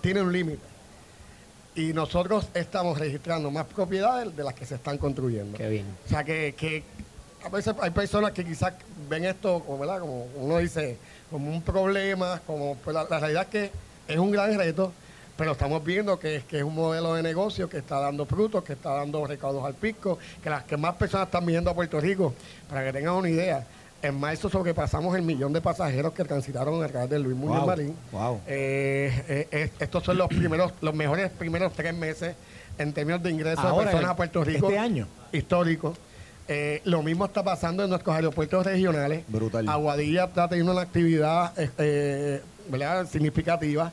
tiene 0.00 0.22
un 0.22 0.32
límite. 0.32 0.62
Y 1.74 1.92
nosotros 1.92 2.48
estamos 2.54 2.98
registrando 2.98 3.50
más 3.50 3.66
propiedades 3.66 4.34
de 4.34 4.44
las 4.44 4.54
que 4.54 4.64
se 4.64 4.76
están 4.76 4.96
construyendo. 4.96 5.58
Qué 5.58 5.68
bien. 5.68 5.84
O 6.06 6.08
sea 6.08 6.24
que, 6.24 6.54
que 6.56 6.84
a 7.44 7.50
veces 7.50 7.74
hay 7.82 7.90
personas 7.90 8.32
que 8.32 8.46
quizás 8.46 8.72
ven 9.10 9.26
esto, 9.26 9.60
como, 9.60 9.80
¿verdad? 9.80 10.00
como 10.00 10.24
uno 10.36 10.56
dice, 10.56 10.96
como 11.30 11.50
un 11.50 11.60
problema, 11.60 12.40
como 12.46 12.76
pues 12.76 12.94
la, 12.94 13.04
la 13.04 13.18
realidad 13.20 13.42
es 13.42 13.48
que 13.50 13.70
es 14.08 14.16
un 14.18 14.30
gran 14.30 14.56
reto, 14.56 14.90
pero 15.36 15.52
estamos 15.52 15.84
viendo 15.84 16.18
que, 16.18 16.42
que 16.48 16.58
es 16.58 16.62
un 16.64 16.74
modelo 16.74 17.14
de 17.14 17.22
negocio 17.22 17.68
que 17.68 17.78
está 17.78 18.00
dando 18.00 18.24
frutos, 18.26 18.64
que 18.64 18.72
está 18.72 18.90
dando 18.94 19.26
recaudos 19.26 19.64
al 19.64 19.74
pico, 19.74 20.18
que 20.42 20.48
las 20.50 20.64
que 20.64 20.76
más 20.76 20.94
personas 20.94 21.26
están 21.26 21.44
viniendo 21.44 21.70
a 21.70 21.74
Puerto 21.74 22.00
Rico, 22.00 22.34
para 22.68 22.84
que 22.84 22.92
tengan 22.92 23.14
una 23.14 23.28
idea. 23.28 23.66
En 24.02 24.14
marzo 24.20 24.48
sobrepasamos 24.50 25.16
el 25.16 25.22
millón 25.22 25.52
de 25.52 25.60
pasajeros 25.60 26.12
que 26.12 26.22
transitaron 26.24 26.82
a 26.82 26.86
través 26.88 27.10
de 27.10 27.18
Luis 27.18 27.36
Muñoz 27.36 27.58
Wow, 27.58 27.66
Marín. 27.66 27.94
wow. 28.12 28.40
Eh, 28.46 29.46
eh, 29.50 29.70
estos 29.80 30.04
son 30.04 30.18
los 30.18 30.28
primeros, 30.28 30.72
los 30.80 30.94
mejores 30.94 31.30
primeros 31.30 31.72
tres 31.72 31.94
meses 31.94 32.36
en 32.78 32.92
términos 32.92 33.22
de 33.22 33.30
ingresos 33.30 33.64
de 33.64 33.84
personas 33.84 34.10
a 34.10 34.16
Puerto 34.16 34.44
Rico. 34.44 34.66
este 34.68 34.78
año. 34.78 35.08
Histórico. 35.32 35.94
Eh, 36.46 36.82
lo 36.84 37.02
mismo 37.02 37.24
está 37.24 37.42
pasando 37.42 37.82
en 37.84 37.90
nuestros 37.90 38.14
aeropuertos 38.14 38.64
regionales. 38.64 39.24
Brutal. 39.28 39.68
Aguadilla 39.68 40.24
está 40.24 40.46
teniendo 40.48 40.72
una 40.72 40.82
actividad 40.82 41.52
¿verdad? 42.68 43.06
significativa. 43.10 43.92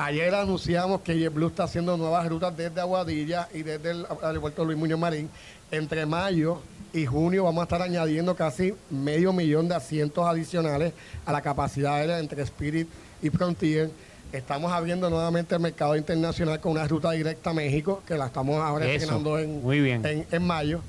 Ayer 0.00 0.32
anunciamos 0.32 1.00
que 1.00 1.18
JetBlue 1.18 1.48
está 1.48 1.64
haciendo 1.64 1.96
nuevas 1.96 2.28
rutas 2.28 2.56
desde 2.56 2.80
Aguadilla 2.80 3.48
y 3.52 3.64
desde 3.64 3.90
el 3.90 4.06
aeropuerto 4.22 4.64
Luis 4.64 4.78
Muñoz 4.78 5.00
Marín. 5.00 5.28
Entre 5.72 6.06
mayo 6.06 6.60
y 6.92 7.04
junio 7.04 7.42
vamos 7.42 7.62
a 7.62 7.64
estar 7.64 7.82
añadiendo 7.82 8.36
casi 8.36 8.74
medio 8.90 9.32
millón 9.32 9.66
de 9.68 9.74
asientos 9.74 10.24
adicionales 10.24 10.92
a 11.26 11.32
la 11.32 11.42
capacidad 11.42 11.94
aérea 11.94 12.20
entre 12.20 12.42
Spirit 12.42 12.88
y 13.22 13.30
Frontier. 13.30 13.90
Estamos 14.32 14.70
abriendo 14.70 15.10
nuevamente 15.10 15.56
el 15.56 15.60
mercado 15.60 15.96
internacional 15.96 16.60
con 16.60 16.72
una 16.72 16.86
ruta 16.86 17.10
directa 17.10 17.50
a 17.50 17.54
México, 17.54 18.00
que 18.06 18.16
la 18.16 18.26
estamos 18.26 18.62
ahora 18.62 18.86
Eso, 18.86 18.94
estrenando 18.94 19.36
en, 19.40 19.62
muy 19.62 19.80
bien. 19.80 20.06
en, 20.06 20.24
en 20.30 20.46
mayo. 20.46 20.80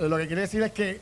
Lo 0.00 0.16
que 0.16 0.26
quiere 0.26 0.42
decir 0.42 0.62
es 0.62 0.72
que 0.72 1.00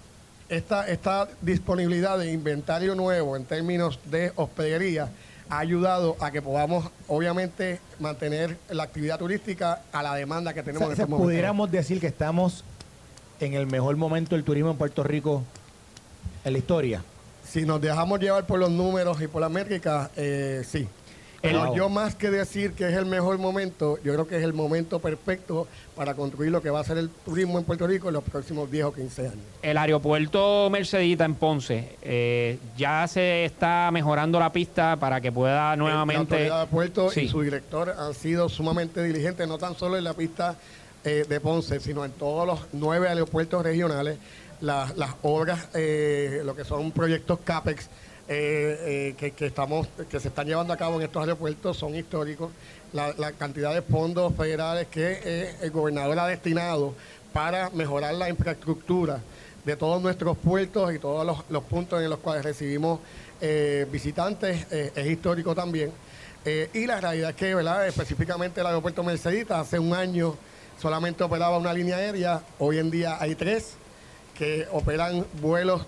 esta, 0.50 0.86
esta 0.86 1.28
disponibilidad 1.40 2.18
de 2.18 2.30
inventario 2.30 2.94
nuevo 2.94 3.36
en 3.36 3.46
términos 3.46 3.98
de 4.10 4.32
hospedería 4.36 5.08
ha 5.50 5.58
ayudado 5.58 6.16
a 6.20 6.30
que 6.30 6.40
podamos, 6.42 6.90
obviamente, 7.08 7.80
mantener 8.00 8.56
la 8.70 8.82
actividad 8.84 9.18
turística 9.18 9.82
a 9.92 10.02
la 10.02 10.14
demanda 10.14 10.54
que 10.54 10.60
O 10.60 10.64
tenemos 10.64 10.80
sea, 10.80 10.86
en 10.88 10.92
o 10.92 10.96
sea, 10.96 11.02
este 11.04 11.10
momento. 11.10 11.26
pudiéramos 11.28 11.70
decir 11.70 12.00
que 12.00 12.06
estamos 12.06 12.64
en 13.40 13.54
el 13.54 13.66
mejor 13.66 13.96
momento 13.96 14.34
del 14.34 14.44
turismo 14.44 14.70
en 14.70 14.76
Puerto 14.76 15.02
Rico 15.02 15.42
en 16.44 16.52
la 16.52 16.58
historia. 16.58 17.02
Si 17.46 17.64
nos 17.66 17.80
dejamos 17.80 18.20
llevar 18.20 18.46
por 18.46 18.58
los 18.58 18.70
números 18.70 19.20
y 19.20 19.26
por 19.26 19.40
las 19.42 19.50
métricas, 19.50 20.10
eh, 20.16 20.62
sí. 20.66 20.88
Pero 21.44 21.66
Wow. 21.66 21.76
yo 21.76 21.88
más 21.90 22.14
que 22.14 22.30
decir 22.30 22.72
que 22.72 22.88
es 22.88 22.94
el 22.94 23.04
mejor 23.04 23.36
momento, 23.36 23.98
yo 24.02 24.14
creo 24.14 24.26
que 24.26 24.38
es 24.38 24.42
el 24.42 24.54
momento 24.54 24.98
perfecto 24.98 25.68
para 25.94 26.14
construir 26.14 26.50
lo 26.50 26.62
que 26.62 26.70
va 26.70 26.80
a 26.80 26.84
ser 26.84 26.96
el 26.96 27.10
turismo 27.10 27.58
en 27.58 27.64
Puerto 27.66 27.86
Rico 27.86 28.08
en 28.08 28.14
los 28.14 28.24
próximos 28.24 28.70
10 28.70 28.84
o 28.86 28.92
15 28.94 29.22
años. 29.28 29.44
El 29.60 29.76
aeropuerto 29.76 30.70
Mercedita 30.70 31.26
en 31.26 31.34
Ponce 31.34 31.96
eh, 32.00 32.58
ya 32.78 33.06
se 33.08 33.44
está 33.44 33.90
mejorando 33.92 34.40
la 34.40 34.50
pista 34.52 34.96
para 34.96 35.20
que 35.20 35.30
pueda 35.30 35.70
La 35.70 35.76
nuevamente. 35.76 36.34
autoridad 36.34 36.60
de 36.62 36.66
puerto 36.68 37.10
Sí. 37.10 37.20
y 37.20 37.28
su 37.28 37.42
director 37.42 37.94
han 37.98 38.14
sido 38.14 38.48
sumamente 38.48 39.02
diligentes, 39.02 39.46
no 39.46 39.58
tan 39.58 39.76
solo 39.76 39.98
en 39.98 40.04
la 40.04 40.14
pista 40.14 40.56
eh, 41.04 41.26
de 41.28 41.40
Ponce, 41.40 41.78
sino 41.80 42.06
en 42.06 42.12
todos 42.12 42.46
los 42.46 42.60
nueve 42.72 43.06
aeropuertos 43.08 43.62
regionales, 43.62 44.16
las 44.62 44.94
obras, 45.20 45.68
eh, 45.74 46.40
lo 46.42 46.56
que 46.56 46.64
son 46.64 46.90
proyectos 46.92 47.40
CAPEX, 47.44 47.90
eh, 48.28 49.14
que, 49.18 49.32
que, 49.32 49.46
estamos, 49.46 49.86
que 50.08 50.20
se 50.20 50.28
están 50.28 50.46
llevando 50.46 50.72
a 50.72 50.76
cabo 50.76 50.96
en 50.96 51.02
estos 51.02 51.20
aeropuertos 51.20 51.76
son 51.76 51.94
históricos. 51.94 52.50
La, 52.92 53.32
cantidad 53.32 53.74
de 53.74 53.82
fondos 53.82 54.34
federales 54.36 54.86
que 54.86 55.56
el 55.60 55.70
gobernador 55.72 56.16
ha 56.20 56.26
destinado 56.28 56.94
para 57.32 57.68
mejorar 57.70 58.14
la 58.14 58.28
infraestructura 58.28 59.20
de 59.64 59.76
todos 59.76 60.00
nuestros 60.02 60.36
puertos 60.36 60.94
y 60.94 60.98
todos 60.98 61.44
los, 61.48 61.64
puntos 61.64 62.02
en 62.02 62.10
los 62.10 62.18
cuales 62.18 62.44
recibimos 62.44 63.00
eh, 63.40 63.86
visitantes 63.90 64.66
eh, 64.70 64.92
es 64.94 65.06
histórico 65.06 65.54
también. 65.54 65.90
Eh, 66.44 66.68
y 66.74 66.86
la 66.86 67.00
realidad 67.00 67.30
es 67.30 67.36
que, 67.36 67.54
¿verdad? 67.54 67.86
específicamente 67.86 68.60
el 68.60 68.66
aeropuerto 68.66 69.02
Mercedita, 69.02 69.60
hace 69.60 69.78
un 69.78 69.94
año 69.94 70.36
solamente 70.80 71.24
operaba 71.24 71.56
una 71.56 71.72
línea 71.72 71.96
aérea, 71.96 72.42
hoy 72.58 72.78
en 72.78 72.90
día 72.90 73.16
hay 73.18 73.34
tres 73.34 73.76
que 74.34 74.66
operan 74.72 75.24
vuelos 75.40 75.86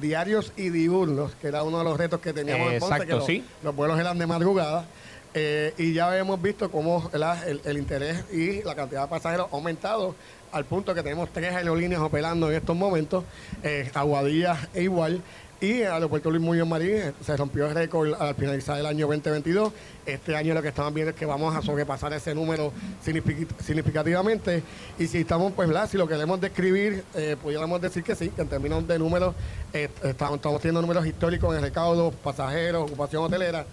diarios 0.00 0.52
y 0.56 0.70
diurnos, 0.70 1.34
que 1.36 1.48
era 1.48 1.62
uno 1.62 1.78
de 1.78 1.84
los 1.84 1.96
retos 1.96 2.20
que 2.20 2.32
teníamos 2.32 2.72
en 2.72 2.80
Ponce, 2.80 3.06
que 3.06 3.12
los, 3.12 3.28
los 3.62 3.76
vuelos 3.76 4.00
eran 4.00 4.18
de 4.18 4.26
madrugada. 4.26 4.86
y 5.34 5.92
ya 5.92 6.18
hemos 6.18 6.40
visto 6.42 6.70
cómo 6.70 7.10
el, 7.12 7.60
el, 7.64 7.78
interés 7.78 8.24
y 8.32 8.62
la 8.62 8.74
cantidad 8.74 9.02
de 9.02 9.08
pasajeros 9.08 9.48
ha 9.52 9.54
aumentado 9.54 10.14
al 10.52 10.64
punto 10.64 10.94
que 10.94 11.02
tenemos 11.02 11.28
tres 11.32 11.54
aerolíneas 11.54 12.00
operando 12.00 12.50
en 12.50 12.56
estos 12.56 12.76
momentos, 12.76 13.24
eh, 13.62 13.90
Aguadilla 13.94 14.68
e 14.74 14.82
igual. 14.82 15.22
Y 15.60 15.80
el 15.80 15.90
aeropuerto 15.90 16.30
Luis 16.30 16.40
Muñoz 16.40 16.68
Marín 16.68 16.90
eh, 16.90 17.12
se 17.20 17.36
rompió 17.36 17.66
el 17.66 17.74
récord 17.74 18.14
al 18.14 18.36
finalizar 18.36 18.78
el 18.78 18.86
año 18.86 19.08
2022. 19.08 19.72
Este 20.06 20.36
año 20.36 20.54
lo 20.54 20.62
que 20.62 20.68
estamos 20.68 20.94
viendo 20.94 21.10
es 21.10 21.16
que 21.16 21.26
vamos 21.26 21.56
a 21.56 21.62
sobrepasar 21.62 22.12
ese 22.12 22.32
número 22.32 22.72
significativamente. 23.02 24.62
Y 25.00 25.08
si 25.08 25.18
estamos, 25.18 25.52
pues, 25.54 25.66
¿verdad? 25.66 25.90
si 25.90 25.96
lo 25.96 26.06
queremos 26.06 26.40
describir, 26.40 27.02
eh, 27.16 27.36
pudiéramos 27.42 27.80
decir 27.80 28.04
que 28.04 28.14
sí, 28.14 28.28
que 28.28 28.42
en 28.42 28.48
términos 28.48 28.86
de 28.86 29.00
números, 29.00 29.34
eh, 29.72 29.88
estamos, 30.04 30.36
estamos 30.36 30.60
teniendo 30.60 30.80
números 30.80 31.04
históricos 31.04 31.50
en 31.50 31.56
el 31.56 31.62
recaudo, 31.64 32.12
pasajeros, 32.12 32.84
ocupación 32.84 33.24
hotelera. 33.24 33.66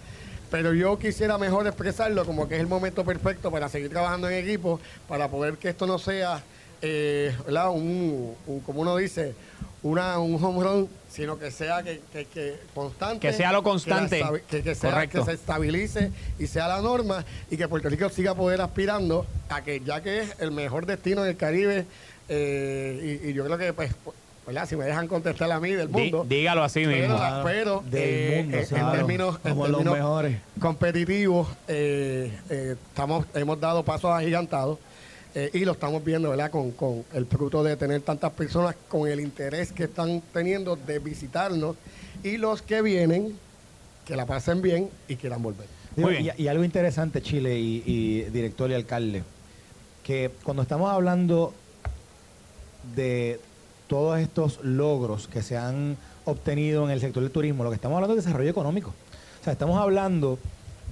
Pero 0.50 0.74
yo 0.74 0.98
quisiera 0.98 1.38
mejor 1.38 1.68
expresarlo 1.68 2.24
como 2.24 2.48
que 2.48 2.56
es 2.56 2.60
el 2.60 2.66
momento 2.66 3.04
perfecto 3.04 3.52
para 3.52 3.68
seguir 3.68 3.90
trabajando 3.90 4.28
en 4.28 4.44
equipo, 4.44 4.80
para 5.06 5.28
poder 5.28 5.56
que 5.56 5.68
esto 5.68 5.86
no 5.86 6.00
sea 6.00 6.42
eh, 6.82 7.34
Un, 7.46 8.34
como 8.64 8.82
uno 8.82 8.96
dice, 8.96 9.34
una, 9.82 10.18
un 10.18 10.42
home 10.42 10.64
run, 10.64 10.88
sino 11.10 11.38
que 11.38 11.50
sea 11.50 11.82
que, 11.82 12.00
que, 12.12 12.56
constante. 12.74 13.20
Que 13.20 13.32
sea 13.32 13.52
lo 13.52 13.62
constante. 13.62 14.22
Que, 14.48 14.74
sea, 14.74 15.06
que 15.06 15.22
se 15.22 15.32
estabilice 15.32 16.10
y 16.38 16.46
sea 16.46 16.68
la 16.68 16.82
norma 16.82 17.24
y 17.50 17.56
que 17.56 17.68
Puerto 17.68 17.88
Rico 17.88 18.08
siga 18.08 18.34
poder 18.34 18.60
aspirando 18.60 19.26
a 19.48 19.62
que, 19.62 19.80
ya 19.80 20.02
que 20.02 20.20
es 20.20 20.36
el 20.40 20.50
mejor 20.50 20.86
destino 20.86 21.22
del 21.22 21.36
Caribe, 21.36 21.86
eh, 22.28 23.20
y, 23.24 23.32
yo 23.32 23.44
creo 23.44 23.58
que, 23.58 23.72
pues, 23.72 23.92
si 24.66 24.76
me 24.76 24.84
dejan 24.84 25.08
contestar 25.08 25.50
a 25.50 25.60
mí 25.60 25.72
del 25.72 25.88
mundo. 25.88 26.24
dígalo 26.28 26.62
así 26.62 26.86
mismo. 26.86 27.18
Pero, 27.44 27.84
eh, 27.92 28.66
en 28.70 28.92
términos, 28.92 29.38
competitivos, 30.60 31.48
eh, 31.68 32.32
estamos, 32.48 33.26
hemos 33.34 33.60
dado 33.60 33.84
pasos 33.84 34.10
agigantados. 34.10 34.78
Eh, 35.38 35.50
y 35.52 35.66
lo 35.66 35.72
estamos 35.72 36.02
viendo, 36.02 36.30
¿verdad? 36.30 36.50
Con, 36.50 36.70
con, 36.70 37.04
el 37.12 37.26
fruto 37.26 37.62
de 37.62 37.76
tener 37.76 38.00
tantas 38.00 38.32
personas 38.32 38.74
con 38.88 39.06
el 39.06 39.20
interés 39.20 39.70
que 39.70 39.84
están 39.84 40.22
teniendo 40.32 40.76
de 40.76 40.98
visitarnos 40.98 41.76
y 42.24 42.38
los 42.38 42.62
que 42.62 42.80
vienen, 42.80 43.36
que 44.06 44.16
la 44.16 44.24
pasen 44.24 44.62
bien 44.62 44.88
y 45.08 45.16
quieran 45.16 45.42
volver. 45.42 45.66
Y, 46.38 46.48
algo 46.48 46.64
interesante, 46.64 47.20
Chile 47.20 47.58
y, 47.58 48.22
director 48.32 48.70
y 48.70 48.74
alcalde, 48.74 49.24
que 50.02 50.30
cuando 50.42 50.62
estamos 50.62 50.90
hablando 50.90 51.52
de 52.94 53.38
todos 53.88 54.18
estos 54.18 54.60
logros 54.62 55.28
que 55.28 55.42
se 55.42 55.58
han 55.58 55.98
obtenido 56.24 56.84
en 56.86 56.92
el 56.92 57.00
sector 57.00 57.22
del 57.22 57.30
turismo, 57.32 57.62
lo 57.62 57.68
que 57.68 57.76
estamos 57.76 57.96
hablando 57.96 58.16
es 58.16 58.24
desarrollo 58.24 58.50
económico. 58.50 58.94
O 59.42 59.44
sea, 59.44 59.52
estamos 59.52 59.78
hablando 59.78 60.38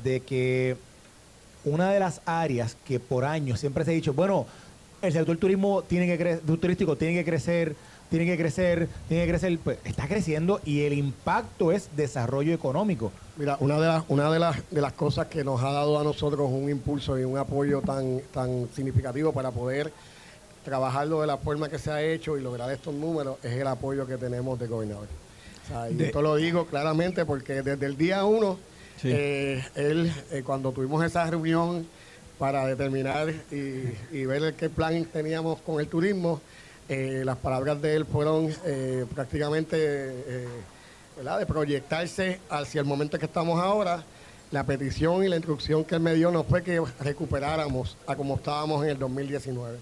de 0.03 0.21
que 0.21 0.77
una 1.65 1.91
de 1.91 2.01
las 2.01 2.21
áreas 2.27 2.77
que 2.87 3.01
por 3.01 3.25
años 3.25 3.61
siempre 3.61 3.85
se 3.85 3.91
ha 3.91 3.95
dicho, 3.95 4.13
bueno, 4.13 4.47
el 5.03 5.13
sector 5.13 5.37
turismo 5.37 5.83
tiene 5.83 6.07
que 6.17 6.37
turístico 6.37 6.97
tiene 6.97 7.15
que 7.15 7.25
crecer, 7.25 7.77
tiene 8.11 8.27
que 8.27 8.37
crecer, 8.37 8.89
tiene 9.09 9.25
que 9.25 9.31
crecer, 9.31 9.59
pues 9.63 9.79
está 9.85 10.07
creciendo 10.09 10.61
y 10.65 10.83
el 10.83 10.93
impacto 10.93 11.73
es 11.73 11.89
desarrollo 11.97 12.55
económico. 12.55 13.13
Mira, 13.37 13.57
una 13.61 13.81
de 13.81 13.87
las, 13.87 14.05
una 14.09 14.31
de 14.31 14.39
las, 14.39 14.71
de 14.71 14.81
las 14.81 14.93
cosas 14.93 15.27
que 15.27 15.45
nos 15.45 15.63
ha 15.63 15.73
dado 15.73 15.99
a 15.99 16.05
nosotros 16.05 16.49
un 16.51 16.71
impulso 16.71 17.19
y 17.19 17.25
un 17.25 17.37
apoyo 17.37 17.81
tan, 17.81 18.21
tan 18.33 18.69
significativo 18.75 19.33
para 19.33 19.51
poder 19.51 19.93
trabajarlo 20.65 21.21
de 21.21 21.27
la 21.27 21.37
forma 21.37 21.69
que 21.69 21.79
se 21.79 21.91
ha 21.91 22.03
hecho 22.03 22.39
y 22.39 22.41
lograr 22.41 22.71
estos 22.71 22.95
números 22.95 23.37
es 23.43 23.53
el 23.53 23.67
apoyo 23.67 24.07
que 24.07 24.17
tenemos 24.17 24.59
de 24.59 24.67
gobernador. 24.67 25.09
y 25.91 26.03
esto 26.03 26.23
lo 26.23 26.37
digo 26.37 26.67
claramente 26.67 27.27
porque 27.27 27.63
desde 27.63 27.85
el 27.85 27.97
día 27.97 28.25
uno 28.25 28.59
eh, 29.03 29.63
él, 29.75 30.13
eh, 30.31 30.43
cuando 30.45 30.73
tuvimos 30.73 31.05
esa 31.05 31.29
reunión 31.29 31.87
para 32.39 32.67
determinar 32.67 33.33
y, 33.51 34.25
ver 34.25 34.55
qué 34.55 34.71
plan 34.71 35.05
teníamos 35.07 35.61
con 35.61 35.81
el 35.81 35.89
turismo, 35.89 36.41
eh, 36.89 37.23
las 37.25 37.37
palabras 37.39 37.81
de 37.81 37.97
él 37.97 38.05
fueron 38.05 38.53
prácticamente 39.15 39.77
de 39.77 41.47
proyectarse 41.47 42.41
hacia 42.49 42.81
el 42.81 42.87
momento 42.87 43.19
que 43.19 43.27
estamos 43.27 43.61
ahora. 43.61 44.03
La 44.51 44.65
petición 44.65 45.25
y 45.25 45.29
la 45.29 45.37
instrucción 45.37 45.85
que 45.85 45.97
él 45.97 46.01
me 46.01 46.15
dio 46.15 46.31
no 46.31 46.45
fue 46.45 46.63
que 46.63 46.81
recuperáramos 47.01 47.97
a 48.07 48.15
como 48.15 48.37
estábamos 48.37 48.85
en 48.85 48.91
el 48.91 48.99
2019. 48.99 49.79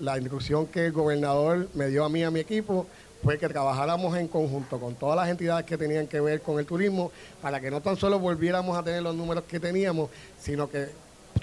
La 0.00 0.18
instrucción 0.18 0.66
que 0.66 0.86
el 0.86 0.92
gobernador 0.92 1.68
me 1.74 1.86
dio 1.88 2.04
a 2.04 2.08
mí 2.08 2.20
y 2.20 2.22
a 2.24 2.30
mi 2.30 2.40
equipo 2.40 2.86
fue 3.22 3.38
que 3.38 3.48
trabajáramos 3.48 4.16
en 4.16 4.28
conjunto 4.28 4.78
con 4.78 4.94
todas 4.94 5.16
las 5.16 5.28
entidades 5.28 5.64
que 5.66 5.76
tenían 5.76 6.06
que 6.06 6.20
ver 6.20 6.40
con 6.40 6.58
el 6.58 6.66
turismo 6.66 7.12
para 7.42 7.60
que 7.60 7.70
no 7.70 7.80
tan 7.80 7.96
solo 7.96 8.18
volviéramos 8.18 8.76
a 8.76 8.82
tener 8.82 9.02
los 9.02 9.14
números 9.14 9.44
que 9.44 9.60
teníamos, 9.60 10.10
sino 10.38 10.70
que 10.70 10.88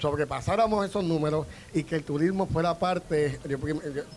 sobrepasáramos 0.00 0.84
esos 0.86 1.04
números 1.04 1.46
y 1.72 1.84
que 1.84 1.96
el 1.96 2.04
turismo 2.04 2.46
fuera 2.46 2.78
parte 2.78 3.38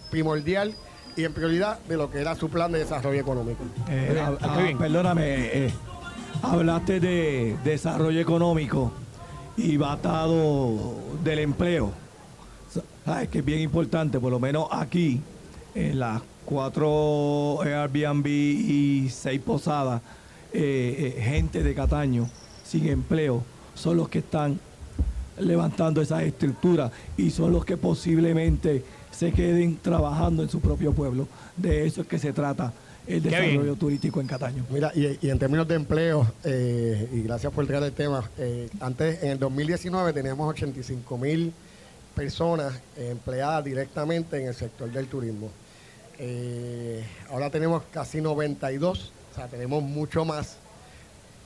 primordial 0.10 0.74
y 1.16 1.24
en 1.24 1.34
prioridad 1.34 1.80
de 1.88 1.98
lo 1.98 2.10
que 2.10 2.20
era 2.20 2.36
su 2.36 2.50
plan 2.50 2.72
de 2.72 2.80
desarrollo 2.80 3.20
económico. 3.20 3.64
Eh, 3.90 4.20
ah, 4.20 4.58
perdóname, 4.80 5.66
eh, 5.66 5.74
hablaste 6.42 7.00
de 7.00 7.58
desarrollo 7.64 8.20
económico 8.20 8.92
y 9.58 9.78
batado 9.78 10.96
del 11.24 11.40
empleo. 11.40 11.92
¿Sabes? 13.06 13.30
Que 13.30 13.40
es 13.40 13.46
bien 13.46 13.60
importante, 13.60 14.20
por 14.20 14.32
lo 14.32 14.40
menos 14.40 14.68
aquí, 14.72 15.22
en 15.76 16.00
la 16.00 16.22
cuatro 16.46 17.62
Airbnb 17.62 18.28
y 18.28 19.10
seis 19.10 19.42
posadas, 19.42 20.02
eh, 20.54 21.16
eh, 21.18 21.22
gente 21.22 21.64
de 21.64 21.74
Cataño 21.74 22.30
sin 22.66 22.88
empleo, 22.88 23.44
son 23.74 23.98
los 23.98 24.10
que 24.10 24.20
están 24.20 24.60
levantando 25.40 26.02
esa 26.02 26.24
estructura 26.24 26.92
y 27.18 27.32
son 27.32 27.52
los 27.52 27.66
que 27.66 27.78
posiblemente 27.78 28.84
se 29.12 29.32
queden 29.32 29.78
trabajando 29.78 30.44
en 30.44 30.50
su 30.50 30.60
propio 30.60 30.94
pueblo. 30.94 31.28
De 31.58 31.86
eso 31.86 32.02
es 32.02 32.08
que 32.08 32.20
se 32.20 32.34
trata 32.34 32.74
el 33.08 33.24
desarrollo 33.24 33.76
turístico 33.76 34.22
en 34.22 34.28
Cataño. 34.28 34.66
Mira, 34.70 34.92
y, 34.96 35.18
en 35.28 35.40
términos 35.40 35.68
de 35.68 35.76
empleo, 35.76 36.32
eh, 36.44 37.10
y 37.12 37.22
gracias 37.24 37.52
por 37.52 37.66
traer 37.66 37.84
el 37.84 37.94
tema, 37.94 38.30
antes 38.80 39.24
en 39.24 39.32
el 39.32 39.40
2019 39.40 40.14
teníamos 40.14 40.50
85 40.50 41.18
mil 41.18 41.54
personas 42.16 42.74
empleadas 42.98 43.66
directamente 43.66 44.40
en 44.40 44.48
el 44.48 44.54
sector 44.54 44.92
del 44.92 45.08
turismo. 45.08 45.50
Eh, 46.24 47.04
ahora 47.32 47.50
tenemos 47.50 47.82
casi 47.92 48.22
92, 48.22 49.12
o 49.32 49.36
sea, 49.36 49.48
tenemos 49.48 49.82
mucho 49.82 50.24
más. 50.24 50.58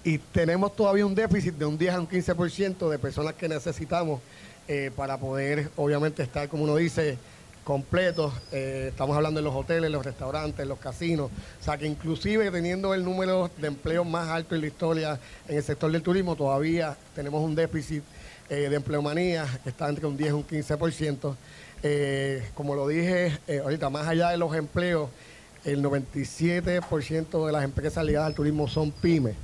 Y 0.03 0.17
tenemos 0.17 0.75
todavía 0.75 1.05
un 1.05 1.15
déficit 1.15 1.53
de 1.53 1.63
un 1.63 1.77
10 1.77 1.93
a 1.93 1.99
un 2.01 2.09
15% 2.09 2.89
de 2.89 2.99
personas 2.99 3.35
que 3.35 3.47
necesitamos 3.47 4.19
eh, 4.67 4.91
para 4.93 5.17
poder, 5.17 5.69
obviamente, 5.77 6.23
estar, 6.23 6.49
como 6.49 6.65
uno 6.65 6.75
dice, 6.75 7.17
completos. 7.63 8.33
Eh, 8.51 8.87
estamos 8.89 9.15
hablando 9.15 9.39
de 9.39 9.45
los 9.45 9.55
hoteles, 9.55 9.89
los 9.89 10.03
restaurantes, 10.03 10.67
los 10.67 10.77
casinos. 10.77 11.31
O 11.61 11.63
sea, 11.63 11.77
que 11.77 11.87
inclusive 11.87 12.51
teniendo 12.51 12.93
el 12.93 13.05
número 13.05 13.49
de 13.57 13.67
empleo 13.67 14.03
más 14.03 14.27
alto 14.27 14.55
en 14.55 14.61
la 14.61 14.67
historia 14.67 15.19
en 15.47 15.55
el 15.55 15.63
sector 15.63 15.89
del 15.89 16.01
turismo, 16.01 16.35
todavía 16.35 16.97
tenemos 17.15 17.41
un 17.41 17.55
déficit 17.55 18.03
de 18.49 18.75
empleomanía 18.75 19.47
que 19.63 19.69
está 19.69 19.89
entre 19.89 20.05
un 20.05 20.17
10 20.17 20.29
y 20.29 20.33
un 20.33 20.45
15%. 20.45 21.35
Eh, 21.83 22.43
como 22.55 22.75
lo 22.75 22.87
dije 22.87 23.37
eh, 23.47 23.59
ahorita, 23.59 23.89
más 23.89 24.07
allá 24.07 24.29
de 24.29 24.37
los 24.37 24.55
empleos, 24.55 25.09
el 25.63 25.83
97% 25.83 27.45
de 27.45 27.51
las 27.51 27.63
empresas 27.63 28.05
ligadas 28.05 28.27
al 28.27 28.35
turismo 28.35 28.67
son 28.67 28.91
pymes. 28.91 29.35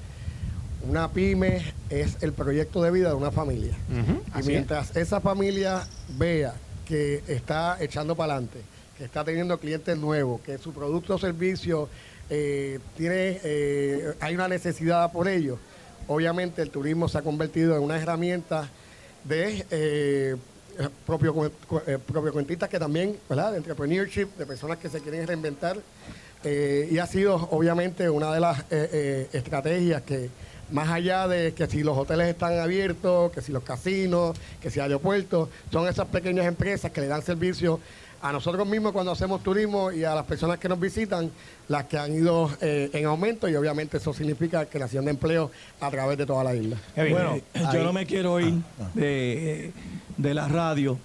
Una 0.87 1.09
pyme 1.11 1.61
es 1.89 2.17
el 2.21 2.33
proyecto 2.33 2.81
de 2.81 2.91
vida 2.91 3.09
de 3.09 3.15
una 3.15 3.31
familia. 3.31 3.75
Y 4.39 4.47
mientras 4.47 4.95
esa 4.95 5.21
familia 5.21 5.87
vea 6.17 6.53
que 6.87 7.23
está 7.27 7.77
echando 7.79 8.15
para 8.15 8.33
adelante, 8.33 8.59
que 8.97 9.03
está 9.03 9.23
teniendo 9.23 9.59
clientes 9.59 9.95
nuevos, 9.97 10.41
que 10.41 10.57
su 10.57 10.73
producto 10.73 11.15
o 11.15 11.17
servicio 11.19 11.87
eh, 12.31 12.79
tiene, 12.97 14.15
hay 14.19 14.33
una 14.33 14.47
necesidad 14.47 15.11
por 15.11 15.27
ello, 15.27 15.59
obviamente 16.07 16.63
el 16.63 16.71
turismo 16.71 17.07
se 17.07 17.19
ha 17.19 17.21
convertido 17.21 17.75
en 17.75 17.83
una 17.83 17.97
herramienta 17.97 18.67
de 19.23 20.37
propio, 21.05 21.51
propio 22.07 22.33
cuentistas 22.33 22.69
que 22.69 22.79
también, 22.79 23.17
¿verdad? 23.29 23.51
De 23.51 23.57
entrepreneurship, 23.57 24.27
de 24.37 24.45
personas 24.45 24.77
que 24.77 24.89
se 24.89 25.01
quieren 25.01 25.27
reinventar. 25.27 25.77
y 26.43 26.97
ha 26.97 27.05
sido, 27.07 27.35
obviamente, 27.51 28.09
una 28.09 28.33
de 28.33 28.39
las 28.39 28.65
estrategias 29.33 30.01
que 30.01 30.29
más 30.71 30.89
allá 30.89 31.27
de 31.27 31.53
que 31.53 31.67
si 31.67 31.83
los 31.83 31.97
hoteles 31.97 32.29
están 32.29 32.57
abiertos, 32.59 33.31
que 33.31 33.41
si 33.41 33.51
los 33.51 33.63
casinos, 33.63 34.37
que 34.61 34.71
si 34.71 34.79
aeropuertos, 34.79 35.49
son 35.71 35.87
esas 35.87 36.07
pequeñas 36.07 36.45
empresas 36.45 36.91
que 36.91 37.01
le 37.01 37.07
dan 37.07 37.21
servicio 37.21 37.79
a 38.21 38.31
nosotros 38.31 38.67
mismos 38.67 38.91
cuando 38.91 39.11
hacemos 39.11 39.41
turismo 39.41 39.91
y 39.91 40.03
a 40.03 40.15
las 40.15 40.25
personas 40.25 40.59
que 40.59 40.69
nos 40.69 40.79
visitan, 40.79 41.31
las 41.67 41.85
que 41.85 41.97
han 41.97 42.13
ido 42.13 42.51
eh, 42.61 42.89
en 42.93 43.05
aumento 43.05 43.49
y 43.49 43.55
obviamente 43.55 43.97
eso 43.97 44.13
significa 44.13 44.65
creación 44.65 45.05
de 45.05 45.11
empleo 45.11 45.51
a 45.79 45.89
través 45.89 46.17
de 46.17 46.25
toda 46.25 46.43
la 46.43 46.55
isla. 46.55 46.77
Bueno, 46.95 47.39
yo 47.73 47.83
no 47.83 47.93
me 47.93 48.05
quiero 48.05 48.39
ir 48.39 48.55
ah, 48.79 48.83
ah. 48.83 48.89
de, 48.95 49.73
la 50.33 50.47
radio 50.47 50.97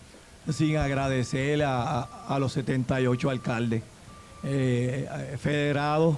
sin 0.50 0.76
agradecer 0.76 1.62
a, 1.64 2.36
los 2.38 2.52
78 2.52 3.30
alcaldes 3.30 3.82
eh, 4.44 5.36
federados 5.40 6.16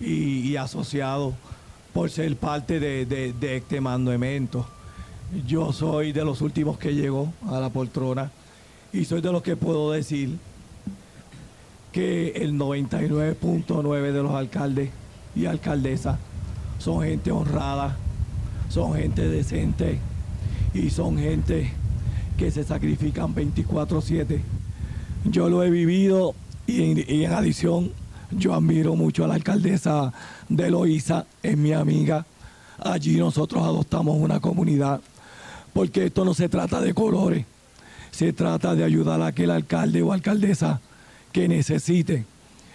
y 0.00 0.56
asociados 0.56 1.34
por 1.92 2.10
ser 2.10 2.36
parte 2.36 2.80
de, 2.80 3.34
este 3.56 3.80
mandamiento. 3.80 4.66
Yo 5.46 5.72
soy 5.72 6.12
de 6.12 6.24
los 6.24 6.40
últimos 6.40 6.78
que 6.78 6.94
llegó 6.94 7.32
a 7.48 7.60
la 7.60 7.70
poltrona 7.70 8.30
y 8.92 9.04
soy 9.04 9.20
de 9.20 9.32
los 9.32 9.42
que 9.42 9.56
puedo 9.56 9.90
decir 9.90 10.38
que 11.92 12.32
el 12.36 12.54
99.9 12.54 14.12
de 14.12 14.22
los 14.22 14.32
alcaldes 14.32 14.90
y 15.34 15.46
alcaldesas 15.46 16.18
son 16.78 17.02
gente 17.02 17.30
honrada, 17.30 17.96
son 18.68 18.94
gente 18.94 19.28
decente 19.28 19.98
y 20.74 20.90
son 20.90 21.18
gente 21.18 21.70
que 22.36 22.50
se 22.50 22.64
sacrifican 22.64 23.34
24/7. 23.34 24.40
Yo 25.24 25.48
lo 25.48 25.62
he 25.62 25.70
vivido 25.70 26.34
y 26.66 27.24
en 27.24 27.32
adición 27.32 27.92
yo 28.30 28.54
admiro 28.54 28.96
mucho 28.96 29.24
a 29.24 29.28
la 29.28 29.34
alcaldesa 29.34 30.12
de 30.48 30.70
Loíza, 30.70 31.26
es 31.42 31.56
mi 31.56 31.72
amiga. 31.72 32.26
Allí 32.78 33.16
nosotros 33.16 33.62
adoptamos 33.62 34.16
una 34.18 34.40
comunidad, 34.40 35.00
porque 35.72 36.06
esto 36.06 36.24
no 36.24 36.34
se 36.34 36.48
trata 36.48 36.80
de 36.80 36.94
colores, 36.94 37.44
se 38.12 38.32
trata 38.32 38.76
de 38.76 38.84
ayudar 38.84 39.20
a 39.20 39.28
aquel 39.28 39.50
alcalde 39.50 40.02
o 40.02 40.12
alcaldesa 40.12 40.80
que 41.32 41.48
necesite. 41.48 42.24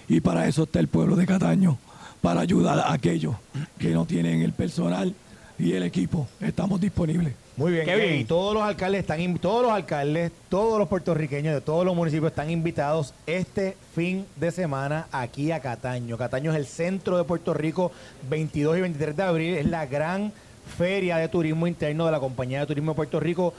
Y 0.10 0.20
para 0.20 0.48
eso 0.48 0.64
está 0.64 0.80
el 0.80 0.88
pueblo 0.88 1.16
de 1.16 1.26
Cataño, 1.26 1.78
para 2.22 2.42
ayudar 2.42 2.80
a 2.80 2.92
aquellos 2.92 3.36
que 3.78 3.92
no 3.92 4.06
tienen 4.06 4.42
el 4.42 4.52
personal 4.52 5.14
y 5.60 5.74
el 5.74 5.84
equipo. 5.84 6.28
Estamos 6.42 6.82
disponibles. 6.82 7.34
Muy 7.56 7.72
bien, 7.72 7.86
Kevin. 7.86 8.28
Todos 8.28 8.54
los 8.54 8.64
alcaldes 8.64 9.02
están, 9.02 9.38
todos 9.40 9.64
los 9.64 9.72
alcaldes, 9.72 10.32
todos 10.50 10.78
los 10.78 10.88
puertorriqueños 10.88 11.54
de 11.54 11.62
todos 11.62 11.86
los 11.86 11.96
municipios 11.96 12.32
están 12.32 12.50
invitados 12.52 13.14
este 13.26 13.76
fin 13.96 14.26
de 14.36 14.52
semana 14.52 15.08
aquí 15.12 15.52
a 15.52 15.60
Cataño. 15.60 16.18
Cataño 16.18 16.52
es 16.52 16.58
el 16.58 16.66
centro 16.66 17.18
de 17.18 17.24
Puerto 17.24 17.54
Rico, 17.54 17.92
22 18.30 18.78
y 18.78 18.82
23 18.82 19.18
de 19.18 19.24
abril 19.24 19.56
es 19.56 19.66
la 19.66 19.86
gran 19.86 20.32
feria 20.78 21.18
de 21.18 21.30
turismo 21.30 21.66
interno 21.66 22.06
de 22.06 22.12
la 22.12 22.20
compañía 22.20 22.60
de 22.60 22.68
turismo 22.68 22.92
de 22.92 22.96
Puerto 22.96 23.20
Rico. 23.20 23.54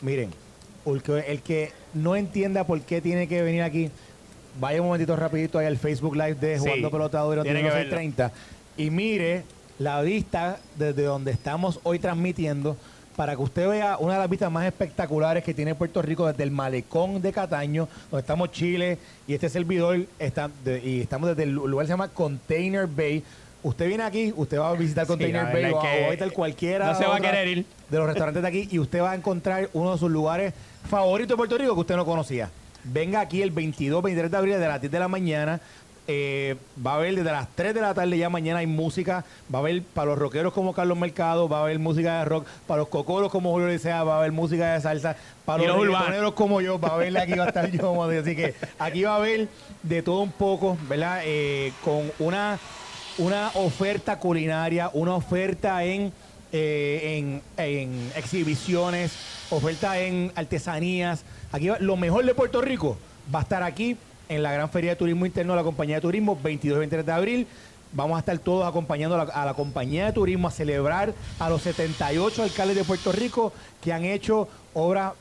Miren, 0.00 0.30
el 0.94 1.02
que, 1.02 1.18
el 1.20 1.42
que 1.42 1.72
no 1.94 2.16
entienda 2.16 2.64
por 2.64 2.80
qué 2.82 3.00
tiene 3.00 3.28
que 3.28 3.42
venir 3.42 3.62
aquí, 3.62 3.90
vaya 4.60 4.80
un 4.80 4.86
momentito 4.86 5.16
rapidito 5.16 5.58
ahí 5.58 5.66
al 5.66 5.76
Facebook 5.76 6.14
Live 6.14 6.34
de 6.34 6.58
Jugando 6.58 6.90
Pelotadores 6.90 7.44
30 7.90 8.32
y 8.76 8.90
mire 8.90 9.42
la 9.78 10.00
vista 10.02 10.58
desde 10.76 11.02
donde 11.02 11.30
estamos 11.30 11.80
hoy 11.82 11.98
transmitiendo 11.98 12.76
para 13.18 13.34
que 13.34 13.42
usted 13.42 13.68
vea 13.68 13.96
una 13.98 14.12
de 14.12 14.20
las 14.20 14.30
vistas 14.30 14.50
más 14.50 14.64
espectaculares 14.64 15.42
que 15.42 15.52
tiene 15.52 15.74
Puerto 15.74 16.00
Rico 16.02 16.28
desde 16.28 16.44
el 16.44 16.52
malecón 16.52 17.20
de 17.20 17.32
Cataño, 17.32 17.88
donde 18.12 18.20
estamos 18.20 18.52
Chile 18.52 18.96
y 19.26 19.34
este 19.34 19.48
servidor 19.48 20.06
está 20.20 20.48
y 20.84 21.00
estamos 21.00 21.30
desde 21.30 21.42
el 21.42 21.50
lugar 21.50 21.84
que 21.84 21.88
se 21.88 21.92
llama 21.92 22.08
Container 22.08 22.86
Bay. 22.86 23.24
Usted 23.62 23.88
viene 23.88 24.04
aquí, 24.04 24.32
usted 24.36 24.58
va 24.58 24.70
a 24.70 24.74
visitar 24.74 25.06
Container 25.06 25.52
Bay 25.52 25.72
o, 25.72 25.80
a 25.80 26.10
visitar 26.10 26.32
cualquiera 26.32 26.92
no 26.92 26.98
se 26.98 27.06
va 27.06 27.16
a 27.16 27.20
querer 27.20 27.48
ir. 27.48 27.66
de 27.90 27.98
los 27.98 28.06
restaurantes 28.06 28.42
de 28.42 28.48
aquí 28.48 28.68
y 28.70 28.78
usted 28.78 29.02
va 29.02 29.12
a 29.12 29.14
encontrar 29.16 29.68
uno 29.72 29.92
de 29.92 29.98
sus 29.98 30.10
lugares 30.10 30.54
favoritos 30.88 31.30
de 31.30 31.36
Puerto 31.36 31.58
Rico 31.58 31.74
que 31.74 31.80
usted 31.80 31.96
no 31.96 32.04
conocía. 32.04 32.50
Venga 32.84 33.20
aquí 33.20 33.42
el 33.42 33.50
22, 33.50 34.02
23 34.02 34.30
de 34.30 34.36
abril 34.36 34.60
de 34.60 34.68
las 34.68 34.80
10 34.80 34.92
de 34.92 34.98
la 34.98 35.08
mañana 35.08 35.60
eh, 36.10 36.56
va 36.84 36.92
a 36.92 36.94
haber 36.94 37.14
desde 37.14 37.30
las 37.30 37.46
3 37.54 37.74
de 37.74 37.82
la 37.82 37.92
tarde 37.92 38.16
ya 38.16 38.30
mañana 38.30 38.60
hay 38.60 38.66
música, 38.66 39.26
va 39.54 39.58
a 39.58 39.60
haber 39.60 39.82
para 39.82 40.06
los 40.06 40.18
rockeros 40.18 40.54
como 40.54 40.72
Carlos 40.72 40.96
Mercado, 40.96 41.50
va 41.50 41.58
a 41.58 41.62
haber 41.64 41.78
música 41.78 42.20
de 42.20 42.24
rock, 42.24 42.46
para 42.66 42.78
los 42.78 42.88
cocoros 42.88 43.30
como 43.30 43.50
Julio 43.52 43.68
Licea, 43.68 44.04
va 44.04 44.14
a 44.14 44.18
haber 44.20 44.32
música 44.32 44.72
de 44.72 44.80
salsa, 44.80 45.16
para 45.44 45.64
los 45.64 45.86
reggaetoneros 45.86 46.32
como 46.32 46.62
yo, 46.62 46.80
va 46.80 46.88
a 46.88 46.94
haber 46.94 47.18
aquí 47.18 47.34
va 47.34 47.44
a 47.44 47.48
estar 47.48 47.70
yo, 47.70 48.02
así 48.04 48.34
que 48.34 48.54
aquí 48.78 49.02
va 49.02 49.12
a 49.12 49.16
haber 49.16 49.48
de 49.82 50.02
todo 50.02 50.20
un 50.20 50.32
poco, 50.32 50.78
¿verdad? 50.88 51.20
Eh, 51.26 51.74
con 51.84 52.10
una, 52.20 52.58
una 53.18 53.50
oferta 53.54 54.18
culinaria, 54.18 54.90
una 54.94 55.14
oferta 55.14 55.84
en, 55.84 56.12
eh, 56.52 57.18
en, 57.18 57.42
en 57.56 58.12
exhibiciones, 58.16 59.12
oferta 59.50 59.98
en 59.98 60.32
artesanías, 60.34 61.24
aquí 61.52 61.68
lo 61.80 61.96
mejor 61.96 62.24
de 62.24 62.34
Puerto 62.34 62.60
Rico 62.60 62.96
va 63.34 63.40
a 63.40 63.42
estar 63.42 63.62
aquí 63.62 63.96
en 64.28 64.42
la 64.42 64.52
Gran 64.52 64.70
Feria 64.70 64.90
de 64.90 64.96
Turismo 64.96 65.26
Interno 65.26 65.52
de 65.52 65.58
la 65.58 65.64
Compañía 65.64 65.96
de 65.96 66.02
Turismo, 66.02 66.38
22 66.42 66.76
y 66.76 66.78
23 66.78 67.06
de 67.06 67.12
abril. 67.12 67.46
Vamos 67.92 68.16
a 68.16 68.20
estar 68.20 68.38
todos 68.38 68.66
acompañando 68.66 69.18
a 69.18 69.44
la, 69.46 69.54
compañía 69.54 70.06
de 70.06 70.12
turismo 70.12 70.48
a 70.48 70.50
celebrar 70.50 71.14
a 71.38 71.48
los 71.48 71.62
78 71.62 72.42
alcaldes 72.42 72.76
de 72.76 72.84
Puerto 72.84 73.12
Rico 73.12 73.52
que 73.80 73.94
han 73.94 74.04
hecho 74.04 74.46
obras, 74.74 75.14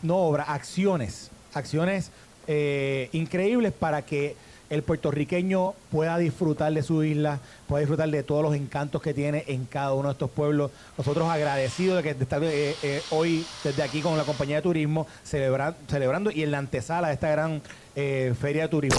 no 0.00 0.16
obras, 0.16 0.48
acciones, 0.48 1.30
acciones 1.52 2.10
eh, 2.46 3.10
increíbles 3.12 3.72
para 3.72 4.00
que 4.00 4.36
el 4.72 4.82
puertorriqueño 4.82 5.74
pueda 5.90 6.16
disfrutar 6.16 6.72
de 6.72 6.82
su 6.82 7.04
isla, 7.04 7.40
pueda 7.68 7.80
disfrutar 7.80 8.08
de 8.10 8.22
todos 8.22 8.42
los 8.42 8.54
encantos 8.54 9.02
que 9.02 9.12
tiene 9.12 9.44
en 9.46 9.66
cada 9.66 9.92
uno 9.92 10.08
de 10.08 10.12
estos 10.12 10.30
pueblos. 10.30 10.70
Nosotros 10.96 11.28
agradecidos 11.28 11.98
de 11.98 12.02
que 12.02 12.22
estar 12.22 12.42
eh, 12.42 12.74
eh, 12.82 13.02
hoy 13.10 13.44
desde 13.62 13.82
aquí 13.82 14.00
con 14.00 14.16
la 14.16 14.24
compañía 14.24 14.56
de 14.56 14.62
turismo 14.62 15.06
celebrando 15.24 16.30
y 16.30 16.42
en 16.42 16.50
la 16.50 16.58
antesala 16.58 17.08
de 17.08 17.14
esta 17.14 17.30
gran 17.30 17.60
eh, 17.94 18.34
Feria 18.40 18.70
Turismo. 18.70 18.98